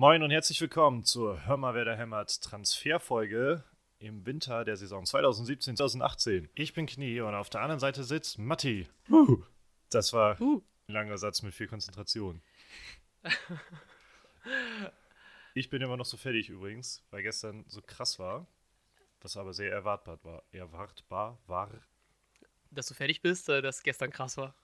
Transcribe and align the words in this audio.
moin 0.00 0.22
und 0.22 0.30
herzlich 0.30 0.58
willkommen 0.62 1.04
zur 1.04 1.44
Hör 1.44 1.58
mal, 1.58 1.74
wer 1.74 1.84
da 1.84 1.94
hämmert 1.94 2.40
Transferfolge 2.40 3.62
im 3.98 4.24
Winter 4.24 4.64
der 4.64 4.78
Saison 4.78 5.04
2017-2018. 5.04 6.48
Ich 6.54 6.72
bin 6.72 6.86
Knie 6.86 7.20
und 7.20 7.34
auf 7.34 7.50
der 7.50 7.60
anderen 7.60 7.80
Seite 7.80 8.02
sitzt 8.02 8.38
Matti. 8.38 8.88
Uh, 9.10 9.42
das 9.90 10.14
war 10.14 10.40
Uh. 10.40 10.62
ein 10.88 10.94
langer 10.94 11.18
Satz 11.18 11.42
mit 11.42 11.54
viel 11.54 11.68
Konzentration. 11.68 12.40
Ich 15.52 15.68
bin 15.68 15.82
immer 15.82 15.98
noch 15.98 16.06
so 16.06 16.16
fertig 16.16 16.48
übrigens, 16.48 17.02
weil 17.10 17.22
gestern 17.22 17.64
so 17.68 17.82
krass 17.82 18.18
war, 18.18 18.46
was 19.20 19.36
aber 19.36 19.52
sehr 19.52 19.70
erwartbar 19.70 20.18
war. 20.22 20.44
Erwartbar 20.52 21.38
war. 21.46 21.68
Dass 22.70 22.86
du 22.86 22.94
fertig 22.94 23.20
bist, 23.20 23.48
dass 23.48 23.82
gestern 23.82 24.10
krass 24.10 24.38
war. 24.38 24.54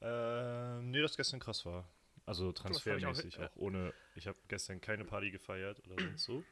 Äh, 0.00 0.80
nee, 0.82 1.02
das 1.02 1.16
gestern 1.16 1.40
krass 1.40 1.66
war. 1.66 1.84
Also 2.28 2.50
ich 2.50 2.56
auch- 2.56 2.62
transfermäßig 2.62 3.36
ja. 3.36 3.46
auch, 3.46 3.56
ohne. 3.56 3.94
Ich 4.14 4.26
habe 4.28 4.36
gestern 4.48 4.80
keine 4.82 5.04
Party 5.06 5.30
gefeiert 5.30 5.80
oder 5.86 6.02
sonst 6.02 6.24
so. 6.24 6.44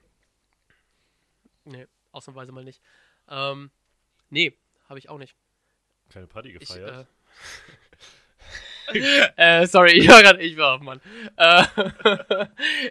Nee, 1.65 1.87
ausnahmsweise 2.13 2.51
mal 2.51 2.65
nicht. 2.65 2.81
Ähm, 3.29 3.71
nee, 4.31 4.57
habe 4.89 4.99
ich 4.99 5.11
auch 5.11 5.19
nicht. 5.19 5.37
Keine 6.09 6.27
Party 6.27 6.51
Ich, 6.51 6.61
gefeiert. 6.61 7.07
äh, 8.95 8.99
äh, 9.63 9.67
sorry, 9.67 9.93
ich 9.99 10.09
war 10.09 10.23
gerade, 10.23 10.41
ich 10.41 10.57
war, 10.57 10.79
Mann. 10.79 11.01
Äh, 11.37 11.65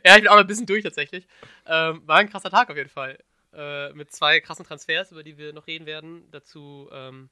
ja, 0.06 0.16
ich 0.16 0.22
bin 0.22 0.28
auch 0.28 0.36
noch 0.36 0.42
ein 0.42 0.48
bisschen 0.48 0.68
durch 0.68 0.84
tatsächlich. 0.84 1.26
Ähm, 1.66 2.06
war 2.06 2.18
ein 2.18 2.30
krasser 2.30 2.52
Tag 2.52 2.70
auf 2.70 2.78
jeden 2.78 2.90
Fall. 2.90 3.18
Äh, 3.54 3.94
mit 3.94 4.12
zwei 4.12 4.42
krassen 4.42 4.66
Transfers, 4.66 5.12
über 5.12 5.24
die 5.24 5.38
wir 5.38 5.54
noch 5.54 5.66
reden 5.66 5.86
werden. 5.88 6.30
Dazu 6.32 6.90
ähm, 6.92 7.30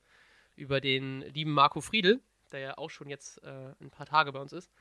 über 0.55 0.81
den 0.81 1.22
lieben 1.22 1.52
Marco 1.52 1.81
Friedl, 1.81 2.22
der 2.52 2.59
ja 2.59 2.77
auch 2.77 2.89
schon 2.89 3.09
jetzt 3.09 3.44
äh, 3.44 3.73
ein 3.81 3.91
paar 3.91 4.05
Tage 4.08 4.31
bei 4.31 4.39
uns 4.39 4.53
ist. 4.53 4.72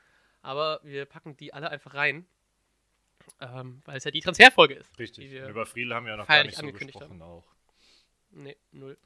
Aber 0.43 0.79
wir 0.83 1.05
packen 1.05 1.35
die 1.37 1.53
alle 1.53 1.71
einfach 1.71 1.95
rein. 1.95 2.27
Ähm, 3.39 3.81
weil 3.85 3.97
es 3.97 4.03
ja 4.03 4.11
die 4.11 4.19
Transferfolge 4.19 4.75
ist. 4.75 4.99
Richtig. 4.99 5.29
die 5.29 5.37
über 5.37 5.65
Friedel 5.65 5.95
haben 5.95 6.05
wir 6.05 6.11
ja 6.11 6.17
noch 6.17 6.27
gar 6.27 6.43
nicht 6.43 6.57
so 6.57 6.71
gesprochen 6.71 7.21
auch. 7.21 7.45
Nee, 8.31 8.57
null. 8.71 8.97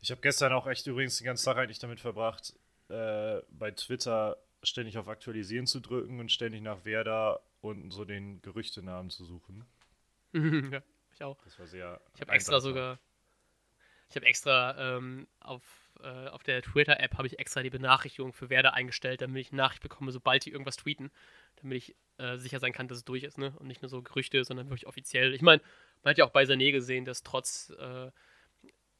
Ich 0.00 0.10
habe 0.10 0.20
gestern 0.20 0.52
auch 0.52 0.66
echt 0.66 0.86
übrigens 0.86 1.18
den 1.18 1.24
ganzen 1.24 1.44
Tag 1.44 1.56
eigentlich 1.56 1.78
damit 1.78 1.98
verbracht, 1.98 2.54
äh, 2.88 3.40
bei 3.48 3.70
Twitter 3.72 4.36
ständig 4.62 4.98
auf 4.98 5.08
Aktualisieren 5.08 5.66
zu 5.66 5.80
drücken 5.80 6.20
und 6.20 6.30
ständig 6.30 6.62
nach 6.62 6.84
Werder 6.84 7.42
und 7.60 7.90
so 7.90 8.04
den 8.04 8.40
Gerüchtenamen 8.42 9.10
zu 9.10 9.24
suchen. 9.24 9.64
ja, 10.32 10.82
ich 11.14 11.22
auch. 11.22 11.42
Das 11.44 11.58
war 11.58 11.66
sehr. 11.66 12.00
Ich 12.14 12.20
habe 12.20 12.32
extra 12.32 12.60
sogar, 12.60 12.98
ich 14.10 14.16
habe 14.16 14.26
extra 14.26 14.96
ähm, 14.96 15.26
auf, 15.40 15.62
äh, 16.04 16.28
auf 16.28 16.42
der 16.42 16.62
Twitter-App 16.62 17.16
habe 17.16 17.26
ich 17.26 17.38
extra 17.38 17.62
die 17.62 17.70
Benachrichtigung 17.70 18.32
für 18.32 18.50
Werder 18.50 18.74
eingestellt, 18.74 19.20
damit 19.22 19.40
ich 19.40 19.52
eine 19.52 19.62
Nachricht 19.62 19.82
bekomme, 19.82 20.12
sobald 20.12 20.44
die 20.44 20.50
irgendwas 20.50 20.76
tweeten, 20.76 21.10
damit 21.56 21.78
ich 21.78 21.96
äh, 22.18 22.36
sicher 22.36 22.60
sein 22.60 22.72
kann, 22.72 22.86
dass 22.88 22.98
es 22.98 23.04
durch 23.04 23.22
ist, 23.24 23.38
ne? 23.38 23.52
Und 23.58 23.66
nicht 23.66 23.82
nur 23.82 23.88
so 23.88 24.02
Gerüchte, 24.02 24.44
sondern 24.44 24.68
wirklich 24.68 24.86
offiziell. 24.86 25.34
Ich 25.34 25.42
meine, 25.42 25.62
man 26.02 26.10
hat 26.10 26.18
ja 26.18 26.24
auch 26.26 26.30
bei 26.30 26.44
Sané 26.44 26.70
gesehen, 26.72 27.04
dass 27.04 27.22
trotz 27.22 27.70
äh, 27.78 28.10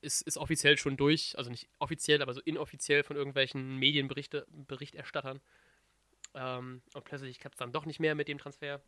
ist, 0.00 0.22
ist 0.22 0.36
offiziell 0.38 0.76
schon 0.78 0.96
durch, 0.96 1.34
also 1.38 1.50
nicht 1.50 1.68
offiziell, 1.78 2.22
aber 2.22 2.34
so 2.34 2.40
inoffiziell 2.40 3.02
von 3.04 3.16
irgendwelchen 3.16 3.78
Medienberichte, 3.78 4.46
Berichterstattern. 4.50 5.40
Ähm, 6.34 6.82
und 6.94 7.04
plötzlich 7.04 7.38
klappt 7.38 7.54
es 7.54 7.58
dann 7.58 7.72
doch 7.72 7.86
nicht 7.86 8.00
mehr 8.00 8.14
mit 8.14 8.28
dem 8.28 8.38
Transfer. 8.38 8.82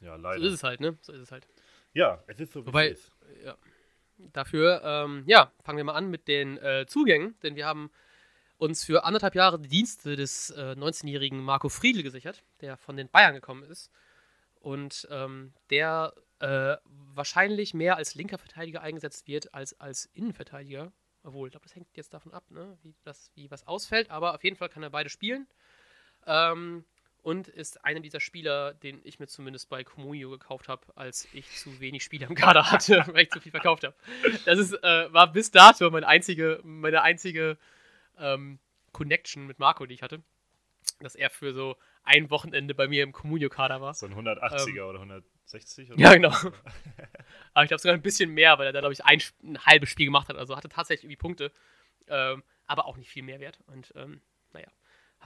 Ja, 0.00 0.16
So 0.16 0.22
leider. 0.22 0.42
ist 0.44 0.52
es 0.52 0.62
halt, 0.62 0.80
ne? 0.80 0.96
So 1.02 1.12
ist 1.12 1.20
es 1.20 1.32
halt. 1.32 1.46
Ja, 1.94 2.22
es 2.26 2.40
ist 2.40 2.52
so 2.52 2.62
wie 2.62 2.66
Wobei- 2.68 2.90
es 2.90 2.98
ist. 2.98 3.12
Ja. 3.44 3.56
Dafür, 4.18 4.82
ähm, 4.84 5.24
ja, 5.26 5.52
fangen 5.62 5.76
wir 5.76 5.84
mal 5.84 5.94
an 5.94 6.08
mit 6.10 6.28
den 6.28 6.58
äh, 6.58 6.86
Zugängen, 6.86 7.38
denn 7.42 7.54
wir 7.54 7.66
haben 7.66 7.90
uns 8.58 8.84
für 8.84 9.04
anderthalb 9.04 9.34
Jahre 9.34 9.60
die 9.60 9.68
Dienste 9.68 10.16
des 10.16 10.50
äh, 10.50 10.74
19-jährigen 10.76 11.40
Marco 11.40 11.68
Friedl 11.68 12.02
gesichert, 12.02 12.42
der 12.60 12.76
von 12.76 12.96
den 12.96 13.10
Bayern 13.10 13.34
gekommen 13.34 13.62
ist 13.64 13.90
und 14.60 15.06
ähm, 15.10 15.52
der 15.70 16.14
äh, 16.38 16.76
wahrscheinlich 17.14 17.74
mehr 17.74 17.96
als 17.96 18.14
linker 18.14 18.38
Verteidiger 18.38 18.82
eingesetzt 18.82 19.26
wird 19.26 19.52
als 19.54 19.78
als 19.80 20.06
Innenverteidiger. 20.06 20.92
Obwohl, 21.22 21.48
ich 21.48 21.52
glaube, 21.52 21.64
das 21.66 21.74
hängt 21.74 21.88
jetzt 21.96 22.14
davon 22.14 22.32
ab, 22.32 22.44
ne, 22.50 22.78
wie, 22.82 22.94
das, 23.02 23.32
wie 23.34 23.50
was 23.50 23.66
ausfällt, 23.66 24.10
aber 24.10 24.34
auf 24.34 24.44
jeden 24.44 24.56
Fall 24.56 24.68
kann 24.68 24.82
er 24.82 24.90
beide 24.90 25.10
spielen. 25.10 25.48
Ähm, 26.24 26.84
und 27.26 27.48
ist 27.48 27.84
einer 27.84 27.98
dieser 27.98 28.20
Spieler, 28.20 28.72
den 28.72 29.00
ich 29.02 29.18
mir 29.18 29.26
zumindest 29.26 29.68
bei 29.68 29.82
Comunio 29.82 30.30
gekauft 30.30 30.68
habe, 30.68 30.86
als 30.94 31.26
ich 31.32 31.50
zu 31.56 31.80
wenig 31.80 32.04
Spieler 32.04 32.28
im 32.28 32.36
Kader 32.36 32.70
hatte, 32.70 33.04
weil 33.08 33.24
ich 33.24 33.30
zu 33.30 33.40
viel 33.40 33.50
verkauft 33.50 33.82
habe. 33.82 33.96
Das 34.44 34.60
ist, 34.60 34.72
äh, 34.74 35.12
war 35.12 35.32
bis 35.32 35.50
dato 35.50 35.90
meine 35.90 36.06
einzige, 36.06 36.60
meine 36.62 37.02
einzige 37.02 37.58
ähm, 38.16 38.60
Connection 38.92 39.44
mit 39.44 39.58
Marco, 39.58 39.86
die 39.86 39.94
ich 39.94 40.02
hatte. 40.02 40.22
Dass 41.00 41.16
er 41.16 41.28
für 41.30 41.52
so 41.52 41.76
ein 42.04 42.30
Wochenende 42.30 42.76
bei 42.76 42.86
mir 42.86 43.02
im 43.02 43.10
Comunio-Kader 43.10 43.80
war. 43.80 43.92
So 43.94 44.06
ein 44.06 44.14
180er 44.14 44.84
oder 44.84 45.00
160 45.00 45.88
oder 45.90 45.98
Ähm. 45.98 46.04
Ja, 46.04 46.14
genau. 46.14 46.30
Aber 47.54 47.64
ich 47.64 47.68
glaube 47.68 47.80
sogar 47.80 47.96
ein 47.96 48.02
bisschen 48.02 48.30
mehr, 48.30 48.56
weil 48.56 48.66
er 48.66 48.72
da, 48.72 48.78
glaube 48.78 48.92
ich, 48.92 49.04
ein, 49.04 49.20
ein 49.42 49.58
halbes 49.66 49.88
Spiel 49.88 50.06
gemacht 50.06 50.28
hat. 50.28 50.36
Also 50.36 50.56
hatte 50.56 50.68
tatsächlich 50.68 51.02
irgendwie 51.02 51.16
Punkte. 51.16 51.50
Ähm, 52.06 52.44
aber 52.68 52.86
auch 52.86 52.96
nicht 52.96 53.10
viel 53.10 53.24
Mehrwert. 53.24 53.58
Und 53.66 53.92
ähm, 53.96 54.20
naja, 54.52 54.68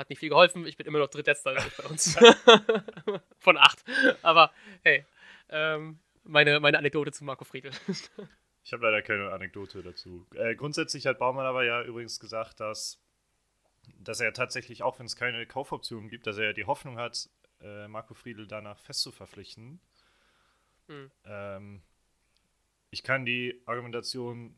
hat 0.00 0.10
nicht 0.10 0.18
viel 0.18 0.30
geholfen. 0.30 0.66
Ich 0.66 0.76
bin 0.76 0.86
immer 0.86 0.98
noch 0.98 1.08
drittletzter 1.08 1.54
bei 1.54 1.84
uns. 1.88 2.16
Von 3.38 3.56
acht. 3.56 3.84
Aber 4.22 4.50
hey, 4.82 5.04
ähm, 5.50 6.00
meine, 6.24 6.58
meine 6.60 6.78
Anekdote 6.78 7.12
zu 7.12 7.24
Marco 7.24 7.44
Friedl. 7.44 7.70
Ich 8.62 8.74
habe 8.74 8.84
leider 8.84 9.00
keine 9.00 9.32
Anekdote 9.32 9.82
dazu. 9.82 10.26
Äh, 10.34 10.54
grundsätzlich 10.54 11.06
hat 11.06 11.18
Baumann 11.18 11.46
aber 11.46 11.64
ja 11.64 11.82
übrigens 11.82 12.20
gesagt, 12.20 12.60
dass, 12.60 13.02
dass 13.98 14.20
er 14.20 14.34
tatsächlich, 14.34 14.82
auch 14.82 14.98
wenn 14.98 15.06
es 15.06 15.16
keine 15.16 15.46
Kaufoptionen 15.46 16.10
gibt, 16.10 16.26
dass 16.26 16.36
er 16.36 16.52
die 16.52 16.66
Hoffnung 16.66 16.98
hat, 16.98 17.30
äh, 17.62 17.88
Marco 17.88 18.12
Friedl 18.12 18.46
danach 18.46 18.78
fest 18.78 19.00
zu 19.00 19.12
verpflichten. 19.12 19.80
Hm. 20.88 21.10
Ähm, 21.24 21.82
ich 22.90 23.02
kann 23.02 23.24
die 23.24 23.62
Argumentation 23.64 24.54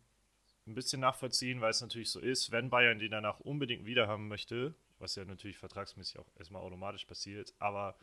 ein 0.66 0.74
bisschen 0.74 1.00
nachvollziehen, 1.00 1.60
weil 1.60 1.70
es 1.70 1.80
natürlich 1.80 2.10
so 2.10 2.20
ist, 2.20 2.50
wenn 2.52 2.70
Bayern 2.70 2.98
den 2.98 3.10
danach 3.10 3.40
unbedingt 3.40 3.84
wieder 3.84 4.06
haben 4.08 4.28
möchte, 4.28 4.74
was 4.98 5.16
ja 5.16 5.24
natürlich 5.24 5.58
vertragsmäßig 5.58 6.18
auch 6.18 6.28
erstmal 6.38 6.62
automatisch 6.62 7.04
passiert, 7.04 7.52
aber 7.58 7.96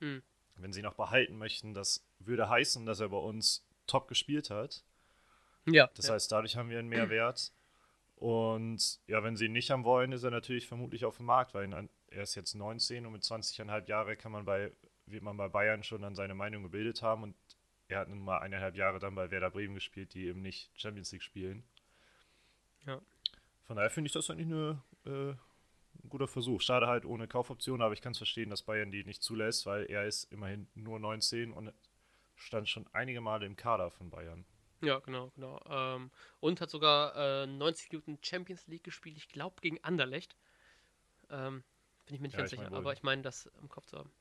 Hm. 0.00 0.22
wenn 0.56 0.72
sie 0.72 0.80
ihn 0.80 0.84
noch 0.84 0.94
behalten 0.94 1.36
möchten, 1.38 1.74
das 1.74 2.06
würde 2.18 2.48
heißen, 2.48 2.86
dass 2.86 3.00
er 3.00 3.08
bei 3.08 3.16
uns 3.16 3.66
top 3.86 4.08
gespielt 4.08 4.50
hat. 4.50 4.84
ja. 5.66 5.88
Das 5.94 6.08
ja. 6.08 6.14
heißt, 6.14 6.30
dadurch 6.30 6.56
haben 6.56 6.70
wir 6.70 6.78
einen 6.78 6.88
Mehrwert. 6.88 7.52
Und 8.16 8.98
ja, 9.06 9.22
wenn 9.22 9.36
sie 9.36 9.46
ihn 9.46 9.52
nicht 9.52 9.70
haben 9.70 9.84
wollen, 9.84 10.12
ist 10.12 10.22
er 10.22 10.30
natürlich 10.30 10.66
vermutlich 10.66 11.04
auf 11.04 11.18
dem 11.18 11.26
Markt, 11.26 11.54
weil 11.54 11.64
ihn, 11.64 11.90
er 12.08 12.22
ist 12.22 12.34
jetzt 12.34 12.54
19 12.54 13.04
und 13.04 13.12
mit 13.12 13.22
20,5 13.22 13.88
Jahre 13.88 14.16
kann 14.16 14.32
man 14.32 14.44
bei, 14.46 14.72
wird 15.04 15.22
man 15.22 15.36
bei 15.36 15.48
Bayern 15.48 15.82
schon 15.82 16.02
dann 16.02 16.14
seine 16.14 16.34
Meinung 16.34 16.62
gebildet 16.62 17.02
haben 17.02 17.24
und 17.24 17.36
er 17.88 18.00
hat 18.00 18.08
nun 18.08 18.20
mal 18.20 18.38
eineinhalb 18.38 18.74
Jahre 18.74 18.98
dann 18.98 19.14
bei 19.14 19.30
Werder 19.30 19.50
Bremen 19.50 19.74
gespielt, 19.74 20.14
die 20.14 20.26
eben 20.26 20.40
nicht 20.40 20.70
Champions 20.74 21.12
League 21.12 21.22
spielen. 21.22 21.62
Ja. 22.86 23.00
Von 23.64 23.76
daher 23.76 23.90
finde 23.90 24.06
ich 24.06 24.12
das 24.12 24.30
eigentlich 24.30 24.46
eine, 24.46 24.82
äh, 25.04 25.30
ein 25.30 26.08
guter 26.08 26.28
Versuch. 26.28 26.60
Schade 26.60 26.86
halt 26.86 27.04
ohne 27.04 27.26
Kaufoption, 27.26 27.82
aber 27.82 27.94
ich 27.94 28.00
kann 28.00 28.12
es 28.12 28.18
verstehen, 28.18 28.50
dass 28.50 28.62
Bayern 28.62 28.90
die 28.90 29.04
nicht 29.04 29.22
zulässt, 29.22 29.66
weil 29.66 29.86
er 29.86 30.06
ist 30.06 30.24
immerhin 30.32 30.68
nur 30.74 30.98
19 31.00 31.52
und 31.52 31.72
stand 32.36 32.68
schon 32.68 32.86
einige 32.92 33.20
Male 33.20 33.46
im 33.46 33.56
Kader 33.56 33.90
von 33.90 34.10
Bayern. 34.10 34.44
Ja, 34.82 34.98
genau, 35.00 35.32
genau. 35.34 35.60
Ähm, 35.68 36.10
und 36.40 36.60
hat 36.60 36.70
sogar 36.70 37.16
äh, 37.16 37.46
90 37.46 37.90
Minuten 37.90 38.18
Champions 38.22 38.66
League 38.66 38.84
gespielt, 38.84 39.16
ich 39.16 39.28
glaube 39.28 39.56
gegen 39.62 39.82
Anderlecht. 39.82 40.36
Ähm, 41.30 41.64
bin 42.04 42.14
ich 42.14 42.20
mir 42.20 42.28
nicht 42.28 42.34
Ja, 42.34 42.40
ganz 42.40 42.50
sicher, 42.50 42.70
aber 42.72 42.92
ich 42.92 43.02
meine, 43.02 43.22
das 43.22 43.46
im 43.60 43.68
Kopf 43.68 43.86
zu 43.86 43.98
haben. 43.98 44.12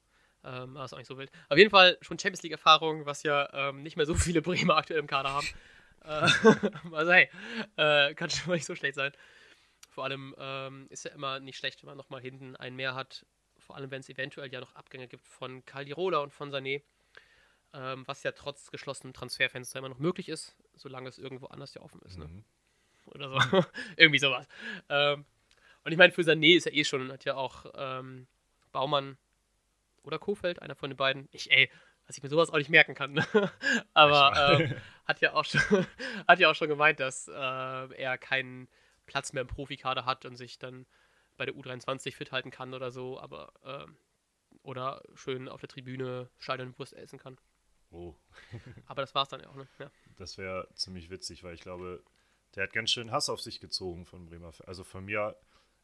Ähm, 0.43 0.77
aber 0.77 0.85
ist 0.85 0.93
auch 0.93 0.97
nicht 0.97 1.07
so 1.07 1.17
wild. 1.17 1.31
Auf 1.49 1.57
jeden 1.57 1.71
Fall 1.71 1.97
schon 2.01 2.17
Champions 2.19 2.43
League-Erfahrung, 2.43 3.05
was 3.05 3.23
ja 3.23 3.49
ähm, 3.53 3.83
nicht 3.83 3.97
mehr 3.97 4.05
so 4.05 4.15
viele 4.15 4.41
Bremer 4.41 4.77
aktuell 4.77 4.99
im 4.99 5.07
Kader 5.07 5.33
haben. 5.33 5.47
Äh, 6.05 6.27
also 6.91 7.11
hey, 7.11 7.29
äh, 7.77 8.13
kann 8.13 8.29
schon 8.29 8.49
mal 8.49 8.55
nicht 8.55 8.65
so 8.65 8.75
schlecht 8.75 8.95
sein. 8.95 9.11
Vor 9.89 10.03
allem 10.03 10.35
ähm, 10.37 10.87
ist 10.89 11.05
ja 11.05 11.11
immer 11.11 11.39
nicht 11.39 11.57
schlecht, 11.57 11.81
wenn 11.81 11.87
man 11.87 11.97
nochmal 11.97 12.21
hinten 12.21 12.55
einen 12.55 12.75
mehr 12.75 12.95
hat. 12.95 13.25
Vor 13.57 13.75
allem, 13.75 13.91
wenn 13.91 14.01
es 14.01 14.09
eventuell 14.09 14.51
ja 14.51 14.59
noch 14.59 14.75
Abgänge 14.75 15.07
gibt 15.07 15.25
von 15.25 15.65
Caldirola 15.65 16.19
und 16.19 16.33
von 16.33 16.51
Sané. 16.51 16.81
Ähm, 17.73 18.03
was 18.07 18.23
ja 18.23 18.31
trotz 18.31 18.71
geschlossenem 18.71 19.13
Transferfenster 19.13 19.79
immer 19.79 19.89
noch 19.89 19.99
möglich 19.99 20.29
ist, 20.29 20.55
solange 20.75 21.09
es 21.09 21.17
irgendwo 21.17 21.47
anders 21.47 21.73
ja 21.73 21.81
offen 21.81 22.01
ist. 22.03 22.17
Ne? 22.17 22.25
Mhm. 22.25 22.45
Oder 23.05 23.29
so. 23.29 23.65
Irgendwie 23.97 24.19
sowas. 24.19 24.47
Ähm, 24.89 25.25
und 25.83 25.91
ich 25.91 25.97
meine, 25.97 26.13
für 26.13 26.21
Sané 26.21 26.55
ist 26.55 26.65
ja 26.65 26.71
eh 26.71 26.83
schon, 26.83 27.11
hat 27.11 27.25
ja 27.25 27.35
auch 27.35 27.65
ähm, 27.75 28.27
Baumann 28.71 29.17
oder 30.03 30.19
Kofeld, 30.19 30.61
einer 30.61 30.75
von 30.75 30.89
den 30.89 30.97
beiden. 30.97 31.27
Ich, 31.31 31.51
ey, 31.51 31.69
dass 32.05 32.17
ich 32.17 32.23
mir 32.23 32.29
sowas 32.29 32.49
auch 32.49 32.57
nicht 32.57 32.69
merken 32.69 32.93
kann. 32.93 33.13
Ne? 33.13 33.25
Aber 33.93 34.59
ähm, 34.59 34.75
hat, 35.05 35.21
ja 35.21 35.33
auch 35.33 35.45
schon, 35.45 35.61
hat 36.27 36.39
ja 36.39 36.49
auch 36.49 36.55
schon 36.55 36.69
gemeint, 36.69 36.99
dass 36.99 37.27
äh, 37.27 37.33
er 37.33 38.17
keinen 38.17 38.67
Platz 39.05 39.33
mehr 39.33 39.41
im 39.41 39.47
Profikader 39.47 40.05
hat 40.05 40.25
und 40.25 40.35
sich 40.35 40.59
dann 40.59 40.85
bei 41.37 41.45
der 41.45 41.55
U23 41.55 42.15
fit 42.15 42.31
halten 42.31 42.51
kann 42.51 42.73
oder 42.73 42.91
so, 42.91 43.19
aber 43.19 43.51
ähm, 43.65 43.97
oder 44.63 45.03
schön 45.15 45.49
auf 45.49 45.59
der 45.59 45.69
Tribüne 45.69 46.29
Stadionwurst 46.37 46.93
essen 46.93 47.19
kann. 47.19 47.37
Oh. 47.91 48.15
Aber 48.87 49.01
das 49.01 49.13
war's 49.13 49.29
dann 49.29 49.41
ja 49.41 49.49
auch, 49.49 49.55
ne? 49.55 49.67
Ja. 49.79 49.91
Das 50.17 50.37
wäre 50.37 50.67
ziemlich 50.73 51.09
witzig, 51.09 51.43
weil 51.43 51.53
ich 51.53 51.61
glaube, 51.61 52.03
der 52.55 52.63
hat 52.63 52.73
ganz 52.73 52.91
schön 52.91 53.11
Hass 53.11 53.29
auf 53.29 53.41
sich 53.41 53.59
gezogen 53.59 54.05
von 54.05 54.25
Bremer. 54.25 54.53
Also 54.65 54.83
von 54.83 55.05
mir, 55.05 55.35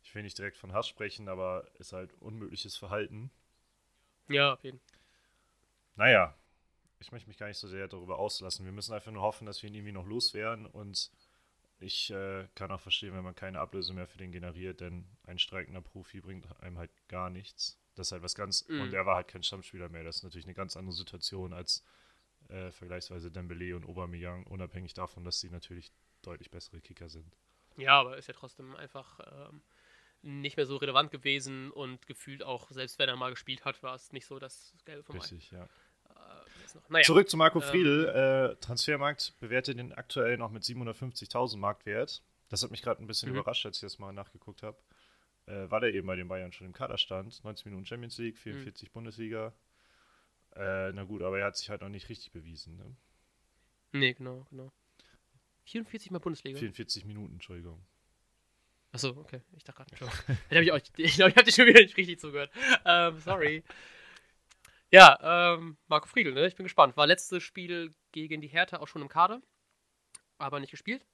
ich 0.01 0.15
will 0.15 0.23
nicht 0.23 0.37
direkt 0.37 0.57
von 0.57 0.73
Hass 0.73 0.87
sprechen, 0.87 1.27
aber 1.27 1.69
ist 1.79 1.93
halt 1.93 2.13
unmögliches 2.21 2.75
Verhalten. 2.77 3.31
ja, 4.29 4.53
auf 4.53 4.63
jeden 4.63 4.79
Fall. 4.79 5.00
Naja, 6.01 6.35
ich 6.97 7.11
möchte 7.11 7.27
mich 7.27 7.37
gar 7.37 7.45
nicht 7.45 7.59
so 7.59 7.67
sehr 7.67 7.87
darüber 7.87 8.17
auslassen. 8.17 8.65
Wir 8.65 8.71
müssen 8.71 8.91
einfach 8.91 9.11
nur 9.11 9.21
hoffen, 9.21 9.45
dass 9.45 9.61
wir 9.61 9.69
ihn 9.69 9.75
irgendwie 9.75 9.91
noch 9.91 10.07
loswerden 10.07 10.65
und 10.65 11.11
ich 11.79 12.09
äh, 12.09 12.47
kann 12.55 12.71
auch 12.71 12.79
verstehen, 12.79 13.13
wenn 13.13 13.23
man 13.23 13.35
keine 13.35 13.59
Ablöse 13.59 13.93
mehr 13.93 14.07
für 14.07 14.17
den 14.17 14.31
generiert, 14.31 14.81
denn 14.81 15.05
ein 15.27 15.37
streikender 15.37 15.81
Profi 15.81 16.19
bringt 16.19 16.47
einem 16.59 16.79
halt 16.79 16.89
gar 17.07 17.29
nichts. 17.29 17.79
Das 17.93 18.07
ist 18.07 18.13
halt 18.13 18.23
was 18.23 18.33
ganz. 18.33 18.67
Mm. 18.67 18.81
Und 18.81 18.93
er 18.95 19.05
war 19.05 19.15
halt 19.15 19.27
kein 19.27 19.43
Stammspieler 19.43 19.89
mehr. 19.89 20.03
Das 20.03 20.17
ist 20.17 20.23
natürlich 20.23 20.47
eine 20.47 20.55
ganz 20.55 20.75
andere 20.75 20.95
Situation 20.95 21.53
als 21.53 21.85
äh, 22.49 22.71
vergleichsweise 22.71 23.29
Dembele 23.29 23.75
und 23.75 23.85
Aubameyang, 23.85 24.47
unabhängig 24.47 24.95
davon, 24.95 25.23
dass 25.23 25.39
sie 25.39 25.51
natürlich 25.51 25.91
deutlich 26.23 26.49
bessere 26.49 26.81
Kicker 26.81 27.09
sind. 27.09 27.37
Ja, 27.77 27.99
aber 27.99 28.17
ist 28.17 28.27
ja 28.27 28.33
trotzdem 28.33 28.75
einfach 28.75 29.19
ähm, 29.19 29.61
nicht 30.21 30.57
mehr 30.57 30.65
so 30.65 30.77
relevant 30.77 31.11
gewesen 31.11 31.71
und 31.71 32.05
gefühlt 32.05 32.43
auch, 32.43 32.69
selbst 32.71 32.99
wenn 32.99 33.09
er 33.09 33.15
mal 33.15 33.31
gespielt 33.31 33.65
hat, 33.65 33.81
war 33.81 33.95
es 33.95 34.11
nicht 34.11 34.25
so 34.25 34.39
das 34.39 34.75
Gelbe 34.85 35.03
vom 35.03 35.17
Richtig, 35.17 35.51
ja. 35.51 35.67
Naja. 36.89 37.03
Zurück 37.03 37.29
zu 37.29 37.37
Marco 37.37 37.59
ähm, 37.59 37.65
Friedl. 37.65 38.05
Äh, 38.07 38.55
Transfermarkt 38.61 39.33
bewertet 39.39 39.77
den 39.77 39.93
aktuell 39.93 40.37
noch 40.37 40.51
mit 40.51 40.63
750.000 40.63 41.57
Marktwert. 41.57 42.23
Das 42.49 42.63
hat 42.63 42.71
mich 42.71 42.81
gerade 42.81 43.01
ein 43.01 43.07
bisschen 43.07 43.29
mhm. 43.29 43.37
überrascht, 43.37 43.65
als 43.65 43.77
ich 43.77 43.81
das 43.81 43.99
mal 43.99 44.11
nachgeguckt 44.11 44.63
habe. 44.63 44.77
Äh, 45.47 45.69
weil 45.69 45.83
er 45.83 45.93
eben 45.93 46.07
bei 46.07 46.15
den 46.15 46.27
Bayern 46.27 46.51
schon 46.51 46.67
im 46.67 46.73
Kader 46.73 46.97
stand. 46.97 47.43
90 47.43 47.65
Minuten 47.65 47.85
Champions 47.85 48.17
League, 48.17 48.37
44 48.37 48.89
mhm. 48.89 48.93
Bundesliga. 48.93 49.53
Äh, 50.55 50.91
na 50.91 51.03
gut, 51.03 51.21
aber 51.21 51.39
er 51.39 51.45
hat 51.45 51.57
sich 51.57 51.69
halt 51.69 51.81
noch 51.81 51.89
nicht 51.89 52.09
richtig 52.09 52.31
bewiesen. 52.31 52.75
Ne? 52.77 52.95
Nee, 53.93 54.13
genau, 54.13 54.45
genau. 54.49 54.71
44 55.65 56.11
mal 56.11 56.19
Bundesliga? 56.19 56.59
44 56.59 57.05
Minuten, 57.05 57.33
Entschuldigung. 57.33 57.85
Achso, 58.91 59.09
okay. 59.11 59.41
Ich 59.55 59.63
dachte 59.63 59.83
gerade 59.85 59.95
schon. 59.95 60.09
ich, 60.49 60.91
ich 60.97 61.15
glaube, 61.15 61.31
ich 61.31 61.37
habe 61.37 61.43
dir 61.43 61.51
schon 61.51 61.67
wieder 61.67 61.81
nicht 61.81 61.95
richtig 61.95 62.19
zugehört. 62.19 62.51
Ähm, 62.85 63.19
sorry. 63.19 63.63
Ja, 64.91 65.55
ähm, 65.55 65.77
Marco 65.87 66.07
Friedl, 66.07 66.33
ne? 66.33 66.47
Ich 66.47 66.55
bin 66.55 66.65
gespannt. 66.65 66.97
War 66.97 67.07
letztes 67.07 67.41
Spiel 67.43 67.93
gegen 68.11 68.41
die 68.41 68.49
Hertha 68.49 68.77
auch 68.79 68.87
schon 68.89 69.01
im 69.01 69.07
Kader, 69.07 69.41
aber 70.37 70.59
nicht 70.59 70.71
gespielt. 70.71 71.05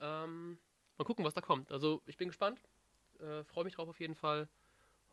Ähm, 0.00 0.58
mal 0.98 1.04
gucken, 1.04 1.24
was 1.24 1.34
da 1.34 1.40
kommt. 1.40 1.70
Also 1.70 2.02
ich 2.06 2.16
bin 2.16 2.28
gespannt. 2.28 2.60
Äh, 3.20 3.44
Freue 3.44 3.64
mich 3.64 3.76
drauf 3.76 3.88
auf 3.88 4.00
jeden 4.00 4.16
Fall. 4.16 4.48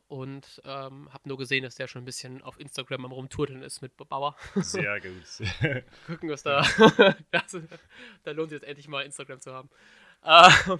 Und 0.08 0.62
ähm, 0.66 1.14
habe 1.14 1.30
nur 1.30 1.38
gesehen, 1.38 1.64
dass 1.64 1.76
der 1.76 1.88
schon 1.88 2.02
ein 2.02 2.06
bisschen 2.06 2.42
auf 2.42 2.60
Instagram 2.60 3.06
am 3.06 3.12
Rumturteln 3.12 3.62
ist 3.62 3.82
mit 3.82 3.96
Bauer. 3.96 4.36
Sehr 4.56 5.00
gut. 5.00 5.46
gucken, 6.08 6.30
was 6.30 6.44
da. 6.44 6.64
das, 7.32 7.58
da 8.24 8.32
lohnt 8.32 8.50
sich 8.50 8.60
jetzt 8.60 8.68
endlich 8.68 8.88
mal 8.88 9.06
Instagram 9.06 9.40
zu 9.40 9.54
haben. 9.54 9.70
Ähm, 10.26 10.80